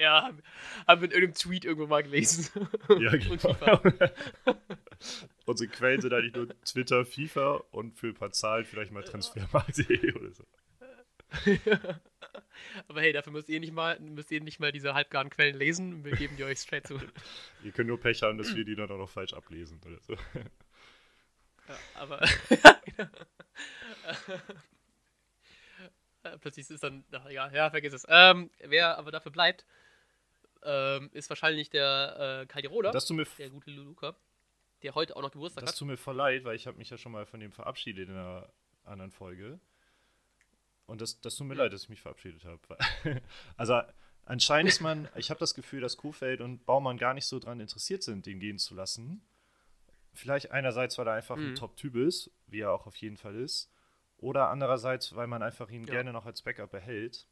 ja, 0.02 0.22
haben, 0.22 0.42
haben 0.86 1.00
wir 1.00 1.08
in 1.08 1.12
irgendeinem 1.12 1.34
Tweet 1.34 1.64
irgendwo 1.64 1.86
mal 1.86 2.02
gelesen. 2.02 2.48
ja, 2.88 3.10
genau. 3.16 3.80
Unsere 5.46 5.70
Quellen 5.70 6.00
sind 6.00 6.12
eigentlich 6.12 6.34
nur 6.34 6.48
Twitter, 6.64 7.04
FIFA 7.04 7.62
und 7.70 7.98
für 7.98 8.08
ein 8.08 8.14
paar 8.14 8.30
Zahlen 8.32 8.64
vielleicht 8.64 8.92
mal 8.92 9.02
Transfermarkt.de 9.02 10.12
oder 10.14 10.30
so. 10.32 10.44
Aber 12.88 13.00
hey, 13.00 13.12
dafür 13.12 13.32
müsst 13.32 13.48
ihr 13.48 13.60
nicht 13.60 13.72
mal, 13.72 13.98
müsst 14.00 14.30
ihr 14.30 14.40
nicht 14.42 14.60
mal 14.60 14.72
diese 14.72 14.94
halbgaren 14.94 15.30
Quellen 15.30 15.56
lesen. 15.56 16.04
Wir 16.04 16.12
geben 16.16 16.36
die 16.36 16.44
euch 16.44 16.58
straight 16.58 16.86
zu. 16.86 17.00
Ihr 17.64 17.72
könnt 17.72 17.88
nur 17.88 17.98
Pech 17.98 18.22
haben, 18.22 18.38
dass 18.38 18.54
wir 18.54 18.64
die 18.64 18.76
dann 18.76 18.90
auch 18.90 18.98
noch 18.98 19.10
falsch 19.10 19.32
ablesen 19.32 19.80
oder 19.86 19.98
so. 20.00 20.14
Ja, 21.68 21.76
aber 21.94 22.20
plötzlich 26.40 26.68
ist 26.70 26.82
dann, 26.82 27.04
ach, 27.12 27.26
egal, 27.26 27.54
ja, 27.54 27.70
vergiss 27.70 27.92
es. 27.92 28.06
Ähm, 28.08 28.50
wer 28.60 28.98
aber 28.98 29.10
dafür 29.10 29.32
bleibt, 29.32 29.64
ähm, 30.64 31.10
ist 31.12 31.28
wahrscheinlich 31.30 31.70
der 31.70 32.42
äh, 32.42 32.46
Das 32.92 33.06
mir, 33.10 33.26
der 33.38 33.50
gute 33.50 33.70
Luca, 33.70 34.14
der 34.82 34.94
heute 34.94 35.16
auch 35.16 35.22
noch 35.22 35.30
Geburtstag 35.30 35.62
das 35.62 35.70
hat. 35.72 35.78
tut 35.78 35.88
mir 35.88 35.96
voll 35.96 36.16
leid, 36.16 36.44
weil 36.44 36.56
ich 36.56 36.66
habe 36.66 36.78
mich 36.78 36.90
ja 36.90 36.96
schon 36.98 37.12
mal 37.12 37.26
von 37.26 37.40
dem 37.40 37.52
verabschiedet 37.52 38.08
in 38.08 38.14
einer 38.16 38.52
anderen 38.84 39.10
Folge. 39.10 39.60
Und 40.86 41.00
das, 41.00 41.20
das 41.20 41.36
tut 41.36 41.46
mir 41.46 41.54
leid, 41.54 41.72
dass 41.72 41.84
ich 41.84 41.88
mich 41.88 42.00
verabschiedet 42.02 42.44
habe. 42.44 42.60
also 43.56 43.80
anscheinend 44.24 44.70
ist 44.72 44.80
man, 44.80 45.08
ich 45.16 45.30
habe 45.30 45.38
das 45.38 45.54
Gefühl, 45.54 45.80
dass 45.80 45.96
Kuhfeld 45.96 46.40
und 46.40 46.66
Baumann 46.66 46.98
gar 46.98 47.14
nicht 47.14 47.26
so 47.26 47.38
dran 47.38 47.60
interessiert 47.60 48.02
sind, 48.02 48.26
den 48.26 48.40
gehen 48.40 48.58
zu 48.58 48.74
lassen. 48.74 49.22
Vielleicht 50.12 50.50
einerseits, 50.50 50.98
weil 50.98 51.06
er 51.06 51.14
einfach 51.14 51.36
ein 51.36 51.50
Mhm. 51.50 51.54
Top-Typ 51.54 51.94
ist, 51.94 52.32
wie 52.48 52.60
er 52.60 52.72
auch 52.72 52.86
auf 52.86 52.96
jeden 52.96 53.16
Fall 53.16 53.36
ist. 53.36 53.70
Oder 54.18 54.48
andererseits, 54.50 55.14
weil 55.14 55.28
man 55.28 55.42
einfach 55.42 55.70
ihn 55.70 55.84
Ja. 55.84 55.92
gerne 55.94 56.12
noch 56.12 56.26
als 56.26 56.42
Backup 56.42 56.72
behält. 56.72 57.26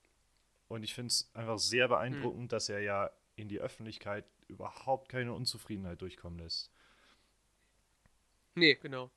Und 0.68 0.84
ich 0.84 0.94
finde 0.94 1.08
es 1.08 1.30
einfach 1.34 1.58
sehr 1.58 1.86
Mhm. 1.86 1.90
beeindruckend, 1.90 2.52
dass 2.52 2.68
er 2.68 2.80
ja 2.80 3.10
in 3.38 3.48
die 3.48 3.60
Öffentlichkeit 3.60 4.24
überhaupt 4.48 5.08
keine 5.08 5.32
Unzufriedenheit 5.32 6.00
durchkommen 6.00 6.38
lässt. 6.38 6.70
Nee, 8.54 8.74
genau. 8.74 9.10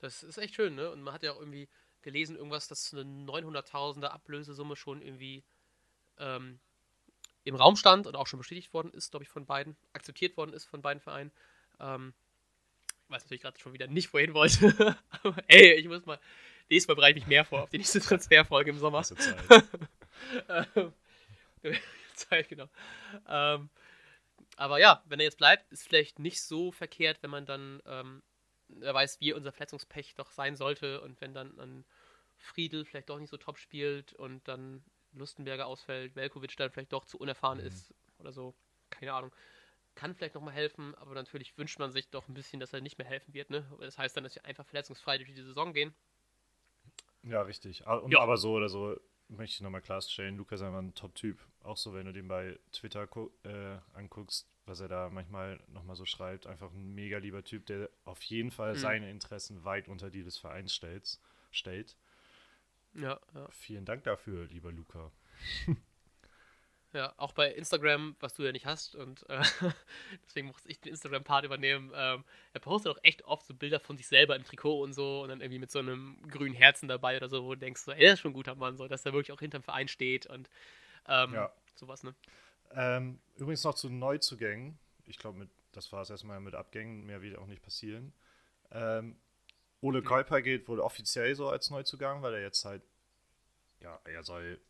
Das 0.00 0.22
ist 0.22 0.38
echt 0.38 0.54
schön, 0.54 0.74
ne? 0.74 0.90
Und 0.90 1.02
man 1.02 1.14
hat 1.14 1.22
ja 1.22 1.32
auch 1.32 1.40
irgendwie 1.40 1.68
gelesen, 2.02 2.36
irgendwas, 2.36 2.68
dass 2.68 2.92
eine 2.92 3.02
900.000er 3.02 4.08
Ablösesumme 4.08 4.76
schon 4.76 5.00
irgendwie 5.00 5.44
ähm, 6.18 6.58
im 7.44 7.54
Raum 7.54 7.76
stand 7.76 8.06
und 8.06 8.16
auch 8.16 8.26
schon 8.26 8.38
bestätigt 8.38 8.74
worden 8.74 8.92
ist, 8.92 9.10
glaube 9.10 9.24
ich, 9.24 9.30
von 9.30 9.46
beiden, 9.46 9.76
akzeptiert 9.92 10.36
worden 10.36 10.52
ist 10.52 10.64
von 10.64 10.82
beiden 10.82 11.00
Vereinen. 11.00 11.30
Ähm, 11.80 12.12
weiß 13.08 13.24
natürlich 13.24 13.42
gerade 13.42 13.58
schon 13.58 13.72
wieder 13.72 13.86
nicht, 13.86 14.12
wohin 14.12 14.34
wollte. 14.34 14.96
Aber 15.22 15.36
ey, 15.48 15.74
ich 15.74 15.86
muss 15.86 16.04
mal, 16.04 16.18
nächstes 16.68 16.88
Mal 16.88 16.94
bereite 16.94 17.18
ich 17.18 17.24
mich 17.24 17.28
mehr 17.28 17.44
vor 17.44 17.62
auf 17.62 17.70
die 17.70 17.78
nächste 17.78 18.00
Transferfolge 18.02 18.70
im 18.70 18.78
Sommer. 18.78 19.02
Ähm, 20.48 20.92
Zeit, 22.28 22.48
genau. 22.48 22.68
Ähm, 23.28 23.70
aber 24.56 24.78
ja, 24.80 25.02
wenn 25.06 25.20
er 25.20 25.24
jetzt 25.24 25.38
bleibt, 25.38 25.72
ist 25.72 25.88
vielleicht 25.88 26.18
nicht 26.18 26.42
so 26.42 26.72
verkehrt, 26.72 27.22
wenn 27.22 27.30
man 27.30 27.46
dann, 27.46 27.82
ähm, 27.86 28.22
wer 28.68 28.94
weiß, 28.94 29.20
wie 29.20 29.32
unser 29.32 29.52
Verletzungspech 29.52 30.14
doch 30.14 30.30
sein 30.30 30.56
sollte 30.56 31.00
und 31.00 31.20
wenn 31.20 31.34
dann 31.34 31.58
ein 31.58 31.84
Friedel 32.38 32.84
vielleicht 32.84 33.10
doch 33.10 33.18
nicht 33.18 33.30
so 33.30 33.36
top 33.36 33.58
spielt 33.58 34.12
und 34.14 34.46
dann 34.48 34.84
Lustenberger 35.12 35.66
ausfällt, 35.66 36.16
Velkovic 36.16 36.56
dann 36.56 36.70
vielleicht 36.70 36.92
doch 36.92 37.04
zu 37.04 37.18
unerfahren 37.18 37.58
Mhm. 37.58 37.60
ist 37.60 37.94
oder 38.18 38.32
so, 38.32 38.54
keine 38.90 39.12
Ahnung. 39.14 39.32
Kann 39.94 40.14
vielleicht 40.14 40.34
nochmal 40.36 40.54
helfen, 40.54 40.94
aber 40.96 41.14
natürlich 41.14 41.56
wünscht 41.58 41.78
man 41.78 41.92
sich 41.92 42.10
doch 42.10 42.28
ein 42.28 42.34
bisschen, 42.34 42.60
dass 42.60 42.72
er 42.72 42.80
nicht 42.82 42.98
mehr 42.98 43.06
helfen 43.06 43.34
wird, 43.34 43.50
ne? 43.50 43.66
Das 43.80 43.98
heißt 43.98 44.16
dann, 44.16 44.24
dass 44.24 44.34
wir 44.36 44.44
einfach 44.46 44.66
verletzungsfrei 44.66 45.18
durch 45.18 45.34
die 45.34 45.42
Saison 45.42 45.72
gehen. 45.74 45.94
Ja, 47.22 47.42
richtig. 47.42 47.86
A- 47.86 47.96
Und 47.96 48.16
Ja. 48.16 48.18
aber 48.18 48.36
so 48.36 48.52
oder 48.54 48.68
so 48.68 48.96
möchte 49.36 49.56
ich 49.56 49.60
nochmal 49.60 49.80
klarstellen, 49.82 50.36
Lukas 50.36 50.60
ist 50.60 50.66
einfach 50.66 50.80
ein 50.80 50.94
Top-Typ. 50.94 51.38
Auch 51.62 51.76
so, 51.76 51.94
wenn 51.94 52.06
du 52.06 52.12
den 52.12 52.28
bei 52.28 52.58
Twitter 52.72 53.08
äh, 53.44 53.78
anguckst, 53.94 54.48
was 54.66 54.80
er 54.80 54.88
da 54.88 55.10
manchmal 55.10 55.60
nochmal 55.68 55.96
so 55.96 56.04
schreibt. 56.04 56.46
Einfach 56.46 56.70
ein 56.72 56.94
mega 56.94 57.18
lieber 57.18 57.42
Typ, 57.44 57.66
der 57.66 57.90
auf 58.04 58.22
jeden 58.22 58.50
Fall 58.50 58.74
Mhm. 58.74 58.78
seine 58.78 59.10
Interessen 59.10 59.64
weit 59.64 59.88
unter 59.88 60.10
die 60.10 60.22
des 60.22 60.38
Vereins 60.38 60.74
stellt. 60.74 61.18
stellt. 61.50 61.96
Ja, 62.94 63.20
ja. 63.34 63.48
Vielen 63.50 63.84
Dank 63.84 64.04
dafür, 64.04 64.46
lieber 64.46 64.70
Luca. 64.72 65.10
Ja, 66.92 67.14
auch 67.16 67.32
bei 67.32 67.50
Instagram, 67.52 68.16
was 68.20 68.34
du 68.34 68.42
ja 68.42 68.52
nicht 68.52 68.66
hast 68.66 68.94
und 68.96 69.28
äh, 69.30 69.42
deswegen 70.26 70.48
musste 70.48 70.68
ich 70.68 70.78
den 70.78 70.90
Instagram-Part 70.90 71.44
übernehmen. 71.46 71.90
Ähm, 71.94 72.22
er 72.52 72.60
postet 72.60 72.92
auch 72.92 72.98
echt 73.02 73.24
oft 73.24 73.46
so 73.46 73.54
Bilder 73.54 73.80
von 73.80 73.96
sich 73.96 74.06
selber 74.06 74.36
im 74.36 74.44
Trikot 74.44 74.82
und 74.82 74.92
so 74.92 75.22
und 75.22 75.30
dann 75.30 75.40
irgendwie 75.40 75.58
mit 75.58 75.70
so 75.70 75.78
einem 75.78 76.18
grünen 76.28 76.54
Herzen 76.54 76.88
dabei 76.88 77.16
oder 77.16 77.30
so, 77.30 77.44
wo 77.44 77.54
du 77.54 77.60
denkst, 77.60 77.80
so, 77.80 77.92
ey, 77.92 78.04
das 78.04 78.14
ist 78.14 78.20
schon 78.20 78.32
ein 78.32 78.34
guter 78.34 78.54
Mann, 78.54 78.76
so, 78.76 78.88
dass 78.88 79.06
er 79.06 79.14
wirklich 79.14 79.32
auch 79.32 79.40
hinterm 79.40 79.62
Verein 79.62 79.88
steht 79.88 80.26
und 80.26 80.50
ähm, 81.08 81.32
Ja. 81.32 81.52
sowas, 81.76 82.02
ne? 82.02 82.14
Ähm, 82.72 83.20
übrigens 83.36 83.64
noch 83.64 83.74
zu 83.74 83.88
Neuzugängen. 83.88 84.78
Ich 85.06 85.18
glaube, 85.18 85.48
das 85.72 85.92
war 85.92 86.02
es 86.02 86.10
erstmal 86.10 86.40
mit 86.40 86.54
Abgängen. 86.54 87.04
Mehr 87.06 87.22
wird 87.22 87.38
auch 87.38 87.46
nicht 87.46 87.62
passieren. 87.62 88.12
Ähm, 88.70 89.16
Ole 89.80 90.00
Mhm. 90.00 90.06
Kuiper 90.06 90.42
gilt 90.42 90.68
wohl 90.68 90.80
offiziell 90.80 91.34
so 91.34 91.48
als 91.48 91.70
Neuzugang, 91.70 92.22
weil 92.22 92.34
er 92.34 92.42
jetzt 92.42 92.64
halt, 92.64 92.82
ja, 93.80 93.98
er 94.04 94.22
soll 94.22 94.60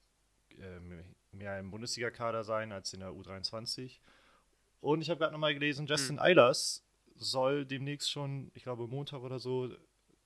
ähm, 0.59 1.05
mehr 1.33 1.59
im 1.59 1.71
Bundesliga-Kader 1.71 2.45
sein 2.45 2.73
als 2.73 2.92
in 2.92 3.01
der 3.01 3.11
U23. 3.11 3.99
Und 4.81 5.01
ich 5.01 5.11
habe 5.11 5.18
gerade 5.18 5.33
nochmal 5.33 5.55
gelesen, 5.55 5.87
Justin 5.87 6.18
Eilers 6.18 6.85
soll 7.14 7.64
demnächst 7.64 8.11
schon, 8.11 8.51
ich 8.55 8.64
glaube 8.64 8.87
Montag 8.87 9.21
oder 9.21 9.38
so, 9.38 9.71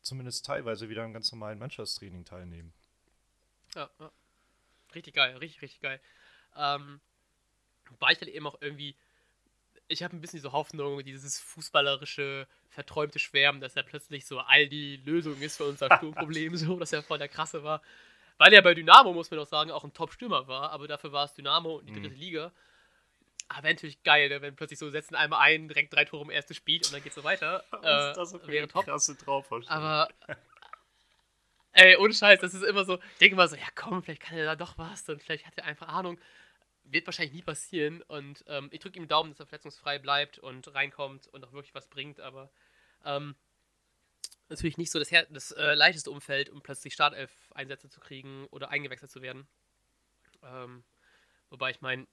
zumindest 0.03 0.47
teilweise 0.47 0.89
wieder 0.89 1.05
am 1.05 1.13
ganz 1.13 1.31
normalen 1.33 1.59
Mannschaftstraining 1.59 2.25
teilnehmen. 2.25 2.73
Ja, 3.75 3.91
ja. 4.01 4.11
Richtig 4.95 5.15
geil, 5.15 5.37
richtig, 5.37 5.63
richtig 5.63 5.81
geil. 5.81 6.01
Ähm, 6.57 7.01
wobei 7.91 8.13
ich 8.13 8.21
halt 8.21 8.31
eben 8.31 8.47
auch 8.47 8.57
irgendwie, 8.61 8.97
ich 9.89 10.03
habe 10.03 10.17
ein 10.17 10.21
bisschen 10.21 10.39
diese 10.39 10.53
Hoffnung, 10.53 11.05
dieses 11.05 11.39
fußballerische, 11.41 12.47
verträumte 12.71 13.19
Schwärmen, 13.19 13.61
dass 13.61 13.77
er 13.77 13.83
plötzlich 13.83 14.25
so 14.27 14.39
all 14.39 14.69
die 14.69 14.97
Lösung 14.99 15.41
ist 15.41 15.59
für 15.59 15.65
unser 15.65 15.89
Sturmproblem, 15.99 16.57
so, 16.57 16.79
dass 16.79 16.93
er 16.93 17.03
voll 17.03 17.19
der 17.19 17.29
Krasse 17.29 17.63
war. 17.63 17.83
Weil 18.39 18.53
er 18.53 18.63
bei 18.63 18.75
Dynamo, 18.75 19.13
muss 19.13 19.31
man 19.31 19.39
doch 19.39 19.47
sagen, 19.47 19.71
auch 19.71 19.85
ein 19.85 19.95
Top-Stürmer 19.95 20.47
war, 20.47 20.71
aber 20.71 20.87
dafür 20.89 21.13
war 21.13 21.25
es 21.25 21.35
Dynamo 21.35 21.77
und 21.77 21.87
die 21.87 21.93
Mhm. 21.93 22.03
dritte 22.03 22.15
Liga. 22.15 22.53
Aber 23.49 23.63
wäre 23.63 23.75
natürlich 23.75 24.03
geil, 24.03 24.29
ne, 24.29 24.43
wenn 24.43 24.57
plötzlich 24.57 24.79
so 24.79 24.91
setzen 24.91 25.15
einmal 25.15 25.41
ein, 25.41 25.69
direkt 25.69 25.95
drei 25.95 26.05
Tore 26.05 26.25
im 26.25 26.31
ersten 26.31 26.55
Spiel 26.55 26.85
und 26.85 26.93
dann 26.93 27.03
geht's 27.03 27.15
so 27.15 27.25
weiter. 27.25 27.65
Äh, 27.83 28.49
wäre 28.49 28.67
top. 28.69 28.85
krasse 28.85 29.17
Traumvorstellung. 29.17 29.83
Aber, 29.83 30.09
ey, 31.73 31.97
ohne 31.97 32.13
Scheiß, 32.13 32.41
das 32.41 32.55
ist 32.55 32.65
immer 32.65 32.85
so, 32.85 32.97
ich 32.97 33.19
denke 33.19 33.35
immer 33.35 33.47
so, 33.49 33.57
ja 33.57 33.69
komm, 33.75 34.03
vielleicht 34.03 34.23
kann 34.23 34.37
er 34.37 34.45
da 34.45 34.57
doch 34.57 34.77
was 34.77 35.09
und 35.09 35.23
vielleicht 35.23 35.47
hat 35.47 35.57
er 35.57 35.65
einfach 35.65 35.89
Ahnung. 35.89 36.19
Wird 36.89 37.07
wahrscheinlich 37.07 37.35
nie 37.35 37.43
passieren 37.43 38.03
und 38.03 38.45
ähm, 38.49 38.69
ich 38.73 38.81
drücke 38.81 38.99
ihm 38.99 39.09
Daumen, 39.09 39.31
dass 39.31 39.41
er 39.41 39.47
verletzungsfrei 39.47 39.99
bleibt 39.99 40.39
und 40.39 40.73
reinkommt 40.75 41.27
und 41.29 41.45
auch 41.45 41.53
wirklich 41.53 41.75
was 41.75 41.89
bringt, 41.89 42.21
aber 42.21 42.51
ähm, 43.05 43.35
natürlich 44.49 44.79
nicht 44.79 44.91
so 44.91 44.99
das, 44.99 45.11
das 45.31 45.51
äh, 45.53 45.75
leichteste 45.75 46.11
Umfeld, 46.11 46.49
um 46.51 46.63
plötzlich 46.63 46.95
Startelf-Einsätze 46.95 47.89
zu 47.89 48.01
kriegen 48.01 48.47
oder 48.51 48.71
eingewechselt 48.71 49.11
zu 49.11 49.23
werden. 49.23 49.47
Ähm, 50.43 50.85
wobei 51.51 51.71
ich 51.71 51.81
meinen 51.81 52.07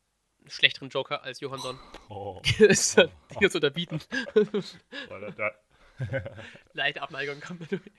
schlechteren 0.47 0.89
Joker 0.89 1.23
als 1.23 1.39
Johansson 1.39 1.79
oh. 2.09 2.41
ist 2.59 2.97
äh, 2.97 3.07
Dinge 3.31 3.49
zu 3.49 3.57
unterbieten. 3.57 4.01
Da, 5.09 5.31
da, 5.31 5.51
leichte 6.73 7.01
Abneigung 7.01 7.39
kommt 7.39 7.61
dadurch. 7.61 7.91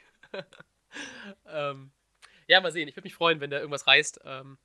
ähm, 1.46 1.92
ja, 2.48 2.60
mal 2.60 2.72
sehen. 2.72 2.88
Ich 2.88 2.96
würde 2.96 3.06
mich 3.06 3.14
freuen, 3.14 3.40
wenn 3.40 3.50
der 3.50 3.60
irgendwas 3.60 3.86
reißt. 3.86 4.20
Ähm, 4.24 4.58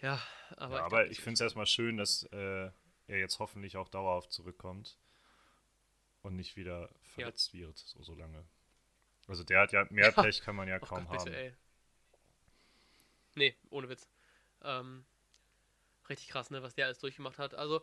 ja, 0.00 0.20
aber. 0.56 0.76
ja, 0.76 0.80
ich 0.80 0.84
aber 0.86 1.06
ich 1.08 1.20
finde 1.20 1.34
es 1.34 1.40
erstmal 1.42 1.66
schön, 1.66 1.96
dass 1.96 2.24
äh, 2.32 2.70
er 3.06 3.18
jetzt 3.18 3.38
hoffentlich 3.38 3.76
auch 3.76 3.88
dauerhaft 3.88 4.32
zurückkommt 4.32 4.98
und 6.26 6.36
nicht 6.36 6.56
wieder 6.56 6.90
verletzt 7.02 7.54
wird, 7.54 7.78
so, 7.78 8.02
so 8.02 8.14
lange. 8.14 8.44
Also 9.28 9.42
der 9.44 9.60
hat 9.60 9.72
ja, 9.72 9.86
mehr 9.90 10.12
Ja. 10.16 10.22
Pech 10.22 10.40
kann 10.42 10.56
man 10.56 10.68
ja 10.68 10.76
oh 10.80 10.86
kaum 10.86 11.06
Gott, 11.06 11.24
bitte, 11.24 11.36
haben. 11.36 11.44
ey. 11.44 11.54
Nee, 13.34 13.56
ohne 13.70 13.88
Witz. 13.88 14.08
Ähm, 14.62 15.04
richtig 16.08 16.28
krass, 16.28 16.50
ne, 16.50 16.62
was 16.62 16.74
der 16.74 16.86
alles 16.86 16.98
durchgemacht 16.98 17.38
hat. 17.38 17.54
Also, 17.54 17.82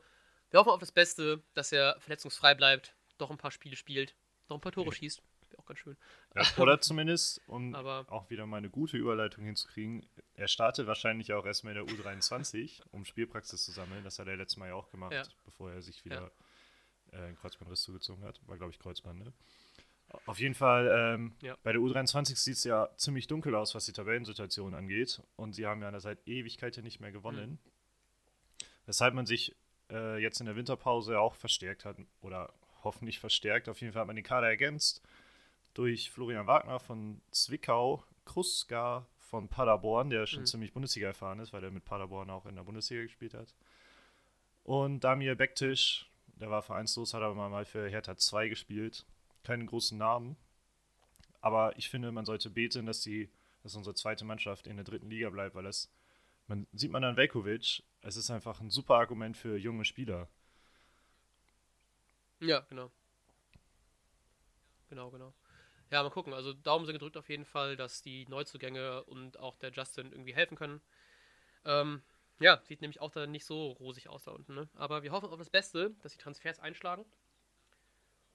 wir 0.49 0.60
hoffen 0.60 0.69
auf 0.71 0.79
das 0.79 0.91
Beste, 0.91 1.43
dass 1.53 1.71
er 1.71 1.99
verletzungsfrei 1.99 2.56
bleibt, 2.56 2.95
doch 3.17 3.29
ein 3.32 3.38
paar 3.38 3.51
Spiele 3.51 3.75
spielt, 3.75 4.15
noch 4.49 4.58
ein 4.58 4.62
paar 4.62 4.71
Tore 4.71 4.88
Ja. 4.88 4.93
schießt. 4.93 5.21
Wäre 5.49 5.60
auch 5.62 5.65
ganz 5.65 5.79
schön. 5.79 5.97
Ja, 6.36 6.41
oder 6.58 6.82
zumindest, 6.82 7.41
um 7.47 7.75
Aber- 7.75 8.06
auch 8.12 8.29
wieder 8.29 8.45
mal 8.47 8.58
eine 8.58 8.69
gute 8.69 8.97
Überleitung 8.97 9.45
hinzukriegen, 9.45 10.08
er 10.34 10.47
startet 10.47 10.88
wahrscheinlich 10.88 11.32
auch 11.34 11.45
erstmal 11.45 11.75
in 11.77 11.86
der 11.86 11.95
U23, 11.95 12.82
um 12.91 13.06
Spielpraxis 13.06 13.63
zu 13.65 13.71
sammeln. 13.71 14.03
Das 14.03 14.17
hat 14.17 14.27
er 14.27 14.36
letztes 14.38 14.58
Mal 14.58 14.69
ja 14.69 14.75
auch 14.75 14.89
gemacht, 14.89 15.13
Ja. 15.13 15.23
bevor 15.45 15.71
er 15.71 15.82
sich 15.84 16.03
wieder 16.06 16.32
äh, 17.13 17.17
einen 17.17 17.36
Kreuzbandriss 17.36 17.84
zugezogen 17.84 18.23
hat. 18.26 18.39
War, 18.47 18.58
glaube 18.58 18.71
ich, 18.71 18.80
Kreuzband, 18.80 19.19
ne? 19.23 19.34
Auf 20.28 20.39
jeden 20.39 20.54
Fall, 20.54 20.91
ähm, 21.15 21.34
Ja. 21.41 21.58
bei 21.63 21.71
der 21.71 21.82
U23 21.82 22.36
sieht 22.36 22.56
es 22.58 22.63
ja 22.65 22.89
ziemlich 22.97 23.26
dunkel 23.28 23.56
aus, 23.56 23.73
was 23.73 23.86
die 23.86 23.93
Tabellensituation 23.93 24.76
angeht. 24.76 25.21
Und 25.38 25.54
sie 25.54 25.65
haben 25.65 25.82
ja 25.82 25.99
seit 25.99 26.28
Ewigkeiten 26.28 26.84
nicht 26.84 26.99
mehr 26.99 27.12
gewonnen. 27.12 27.52
Mhm. 27.52 27.58
Weshalb 28.86 29.13
man 29.13 29.26
sich 29.26 29.56
äh, 29.89 30.17
jetzt 30.21 30.39
in 30.39 30.45
der 30.45 30.56
Winterpause 30.56 31.19
auch 31.19 31.36
verstärkt 31.36 31.84
hat 31.86 31.97
oder 32.21 32.54
hoffentlich 32.84 33.19
verstärkt. 33.19 33.69
Auf 33.69 33.82
jeden 33.82 33.93
Fall 33.93 34.02
hat 34.02 34.08
man 34.08 34.15
den 34.15 34.26
Kader 34.26 34.47
ergänzt 34.47 35.02
durch 35.73 36.12
Florian 36.12 36.47
Wagner 36.47 36.80
von 36.80 37.21
Zwickau, 37.32 38.04
Kruska 38.26 39.08
von 39.17 39.47
Paderborn, 39.49 40.10
der 40.10 40.28
schon 40.28 40.41
Mhm. 40.41 40.45
ziemlich 40.47 40.73
Bundesliga 40.73 41.08
erfahren 41.08 41.39
ist, 41.39 41.54
weil 41.54 41.63
er 41.63 41.71
mit 41.71 41.86
Paderborn 41.86 42.30
auch 42.30 42.45
in 42.45 42.56
der 42.56 42.63
Bundesliga 42.63 43.02
gespielt 43.04 43.34
hat. 43.34 43.54
Und 44.63 45.04
Damir 45.04 45.36
Bektisch, 45.36 46.10
der 46.34 46.50
war 46.50 46.62
vereinslos, 46.62 47.13
hat 47.13 47.22
aber 47.22 47.50
mal 47.50 47.65
für 47.65 47.89
Hertha 47.89 48.17
2 48.17 48.50
gespielt. 48.50 49.06
Keine 49.43 49.65
großen 49.65 49.98
Namen. 49.98 50.38
Aber 51.41 51.78
ich 51.78 51.89
finde, 51.89 52.12
man 52.12 52.26
sollte 52.26 52.50
beten, 52.50 52.86
dass, 52.86 53.02
die, 53.02 53.30
dass 53.62 53.76
unsere 53.76 53.96
zweite 53.96 54.26
Mannschaft 54.26 54.67
in 54.67 54.78
der 54.78 54.86
dritten 54.86 55.10
Liga 55.10 55.30
bleibt, 55.30 55.56
weil 55.56 55.63
das, 55.63 55.91
man 56.48 56.67
sieht 56.72 56.91
man 56.91 57.04
an 57.04 57.17
Velkovic, 57.17 57.84
es 58.02 58.15
ist 58.15 58.30
einfach 58.32 58.62
ein 58.62 58.69
super 58.69 58.96
Argument 58.96 59.36
für 59.36 59.58
junge 59.58 59.86
Spieler. 59.86 60.30
Ja, 62.39 62.62
genau. 62.69 62.91
Genau, 64.89 65.10
genau. 65.10 65.34
Ja, 65.91 66.04
mal 66.04 66.10
gucken. 66.10 66.34
Also 66.34 66.54
Daumen 66.54 66.86
sind 66.86 66.93
gedrückt 66.93 67.17
auf 67.17 67.30
jeden 67.30 67.46
Fall, 67.46 67.76
dass 67.76 68.02
die 68.02 68.26
Neuzugänge 68.28 69.04
und 69.04 69.39
auch 69.39 69.56
der 69.58 69.72
Justin 69.72 70.12
irgendwie 70.12 70.34
helfen 70.34 70.58
können. 70.58 70.82
Ähm, 71.65 72.02
ja, 72.43 72.60
sieht 72.63 72.82
nämlich 72.82 72.99
auch 73.01 73.12
da 73.12 73.25
nicht 73.25 73.45
so 73.45 73.71
rosig 73.71 74.10
aus 74.10 74.23
da 74.25 74.32
unten. 74.32 74.53
Ne? 74.53 74.67
Aber 74.75 75.01
wir 75.01 75.12
hoffen 75.12 75.29
auf 75.29 75.39
das 75.39 75.49
Beste, 75.49 75.95
dass 76.01 76.12
die 76.12 76.17
Transfers 76.17 76.60
einschlagen. 76.60 77.06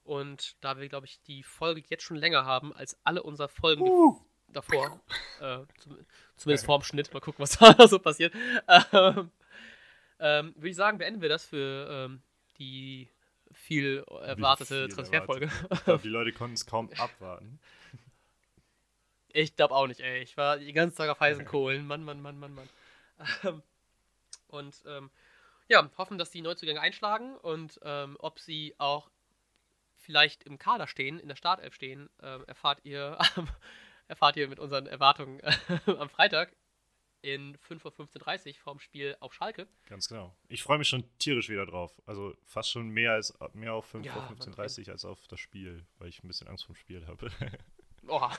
Und 0.03 0.55
da 0.61 0.79
wir, 0.79 0.89
glaube 0.89 1.05
ich, 1.05 1.21
die 1.21 1.43
Folge 1.43 1.83
jetzt 1.87 2.03
schon 2.03 2.17
länger 2.17 2.43
haben 2.43 2.73
als 2.73 2.97
alle 3.03 3.21
unsere 3.21 3.47
Folgen 3.47 3.83
Uh. 3.83 4.19
davor, 4.47 4.99
äh, 5.39 5.59
zum, 5.77 5.97
zumindest 6.35 6.65
vorm 6.65 6.81
Schnitt, 6.81 7.13
mal 7.13 7.19
gucken, 7.19 7.43
was 7.43 7.51
da 7.59 7.87
so 7.87 7.99
passiert, 7.99 8.33
ähm, 8.67 9.29
ähm, 10.19 10.53
würde 10.55 10.69
ich 10.69 10.75
sagen, 10.75 10.97
beenden 10.97 11.21
wir 11.21 11.29
das 11.29 11.45
für 11.45 11.87
ähm, 11.89 12.23
die 12.57 13.09
viel 13.51 14.03
erwartete 14.21 14.85
viel 14.85 14.95
Transferfolge. 14.95 15.51
Ich 15.71 15.83
glaube, 15.83 16.01
die 16.01 16.09
Leute 16.09 16.31
konnten 16.33 16.55
es 16.55 16.65
kaum 16.65 16.89
abwarten. 16.97 17.59
Ich 19.31 19.55
glaube 19.55 19.75
auch 19.75 19.85
nicht, 19.85 19.99
ey. 19.99 20.23
Ich 20.23 20.37
war 20.37 20.57
die 20.57 20.73
ganze 20.73 20.97
Tag 20.97 21.09
auf 21.09 21.19
heißen 21.19 21.45
Kohlen. 21.45 21.85
Mann, 21.85 22.03
Mann, 22.03 22.21
Mann, 22.21 22.39
Mann, 22.39 22.55
Mann. 22.55 23.61
Und 24.49 24.83
ähm, 24.85 25.09
ja, 25.67 25.89
hoffen, 25.97 26.17
dass 26.17 26.31
die 26.31 26.41
Neuzugänge 26.41 26.81
einschlagen 26.81 27.37
und 27.37 27.79
ähm, 27.83 28.17
ob 28.19 28.39
sie 28.39 28.75
auch 28.77 29.09
vielleicht 29.97 30.43
im 30.43 30.57
Kader 30.57 30.87
stehen, 30.87 31.19
in 31.19 31.27
der 31.27 31.35
Startelf 31.35 31.75
stehen, 31.75 32.09
ähm, 32.21 32.43
erfahrt 32.45 32.79
ihr 32.83 33.17
erfahrt 34.07 34.35
ihr 34.37 34.47
mit 34.47 34.59
unseren 34.59 34.87
Erwartungen 34.87 35.41
am 35.85 36.09
Freitag 36.09 36.51
in 37.21 37.57
5.15.30 37.57 38.47
Uhr 38.47 38.53
vorm 38.55 38.79
Spiel 38.79 39.15
auf 39.19 39.33
Schalke. 39.33 39.67
Ganz 39.87 40.07
genau. 40.07 40.35
Ich 40.47 40.63
freue 40.63 40.77
mich 40.77 40.87
schon 40.87 41.03
tierisch 41.19 41.49
wieder 41.49 41.65
drauf. 41.65 42.01
Also 42.05 42.33
fast 42.45 42.71
schon 42.71 42.89
mehr 42.89 43.13
als 43.13 43.37
mehr 43.53 43.73
auf 43.73 43.85
5 43.85 44.05
Ja, 44.05 44.29
15.30 44.29 44.89
als 44.89 45.05
auf 45.05 45.27
das 45.27 45.39
Spiel, 45.39 45.85
weil 45.97 46.09
ich 46.09 46.23
ein 46.23 46.27
bisschen 46.27 46.47
Angst 46.47 46.65
vom 46.65 46.75
Spiel 46.75 47.05
habe. 47.07 47.29
Oha, 48.07 48.35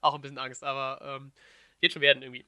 auch 0.00 0.14
ein 0.14 0.22
bisschen 0.22 0.38
Angst, 0.38 0.64
aber 0.64 1.00
ähm, 1.02 1.32
wird 1.80 1.92
schon 1.92 2.02
werden 2.02 2.22
irgendwie. 2.22 2.46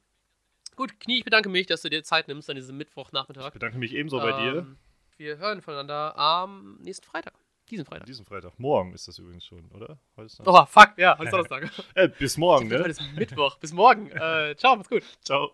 Gut, 0.75 0.99
Knie, 0.99 1.19
ich 1.19 1.23
bedanke 1.23 1.49
mich, 1.49 1.67
dass 1.67 1.81
du 1.81 1.89
dir 1.89 2.03
Zeit 2.03 2.27
nimmst 2.27 2.49
an 2.49 2.55
diesem 2.55 2.77
Mittwochnachmittag. 2.77 3.47
Ich 3.47 3.53
bedanke 3.53 3.77
mich 3.77 3.93
ebenso 3.93 4.19
bei 4.19 4.31
dir. 4.31 4.57
Ähm, 4.59 4.77
Wir 5.17 5.37
hören 5.37 5.61
voneinander 5.61 6.17
am 6.17 6.77
nächsten 6.81 7.05
Freitag. 7.05 7.33
Diesen 7.69 7.85
Freitag. 7.85 8.05
diesem 8.07 8.25
Freitag. 8.25 8.59
Morgen 8.59 8.93
ist 8.93 9.07
das 9.07 9.17
übrigens 9.19 9.45
schon, 9.45 9.65
oder? 9.71 9.97
Heute 10.17 10.25
ist 10.25 10.41
Oh, 10.45 10.65
fuck, 10.65 10.93
ja, 10.97 11.17
heute 11.17 11.25
ist 11.27 11.31
Donnerstag. 11.49 11.71
äh, 11.95 12.09
bis 12.09 12.37
morgen, 12.37 12.65
Heute 12.71 12.83
ne? 12.83 12.87
ist 12.89 13.01
Mittwoch. 13.15 13.57
Bis 13.57 13.71
morgen. 13.71 14.11
Äh, 14.11 14.55
ciao, 14.57 14.75
macht's 14.75 14.89
gut. 14.89 15.03
Ciao. 15.23 15.51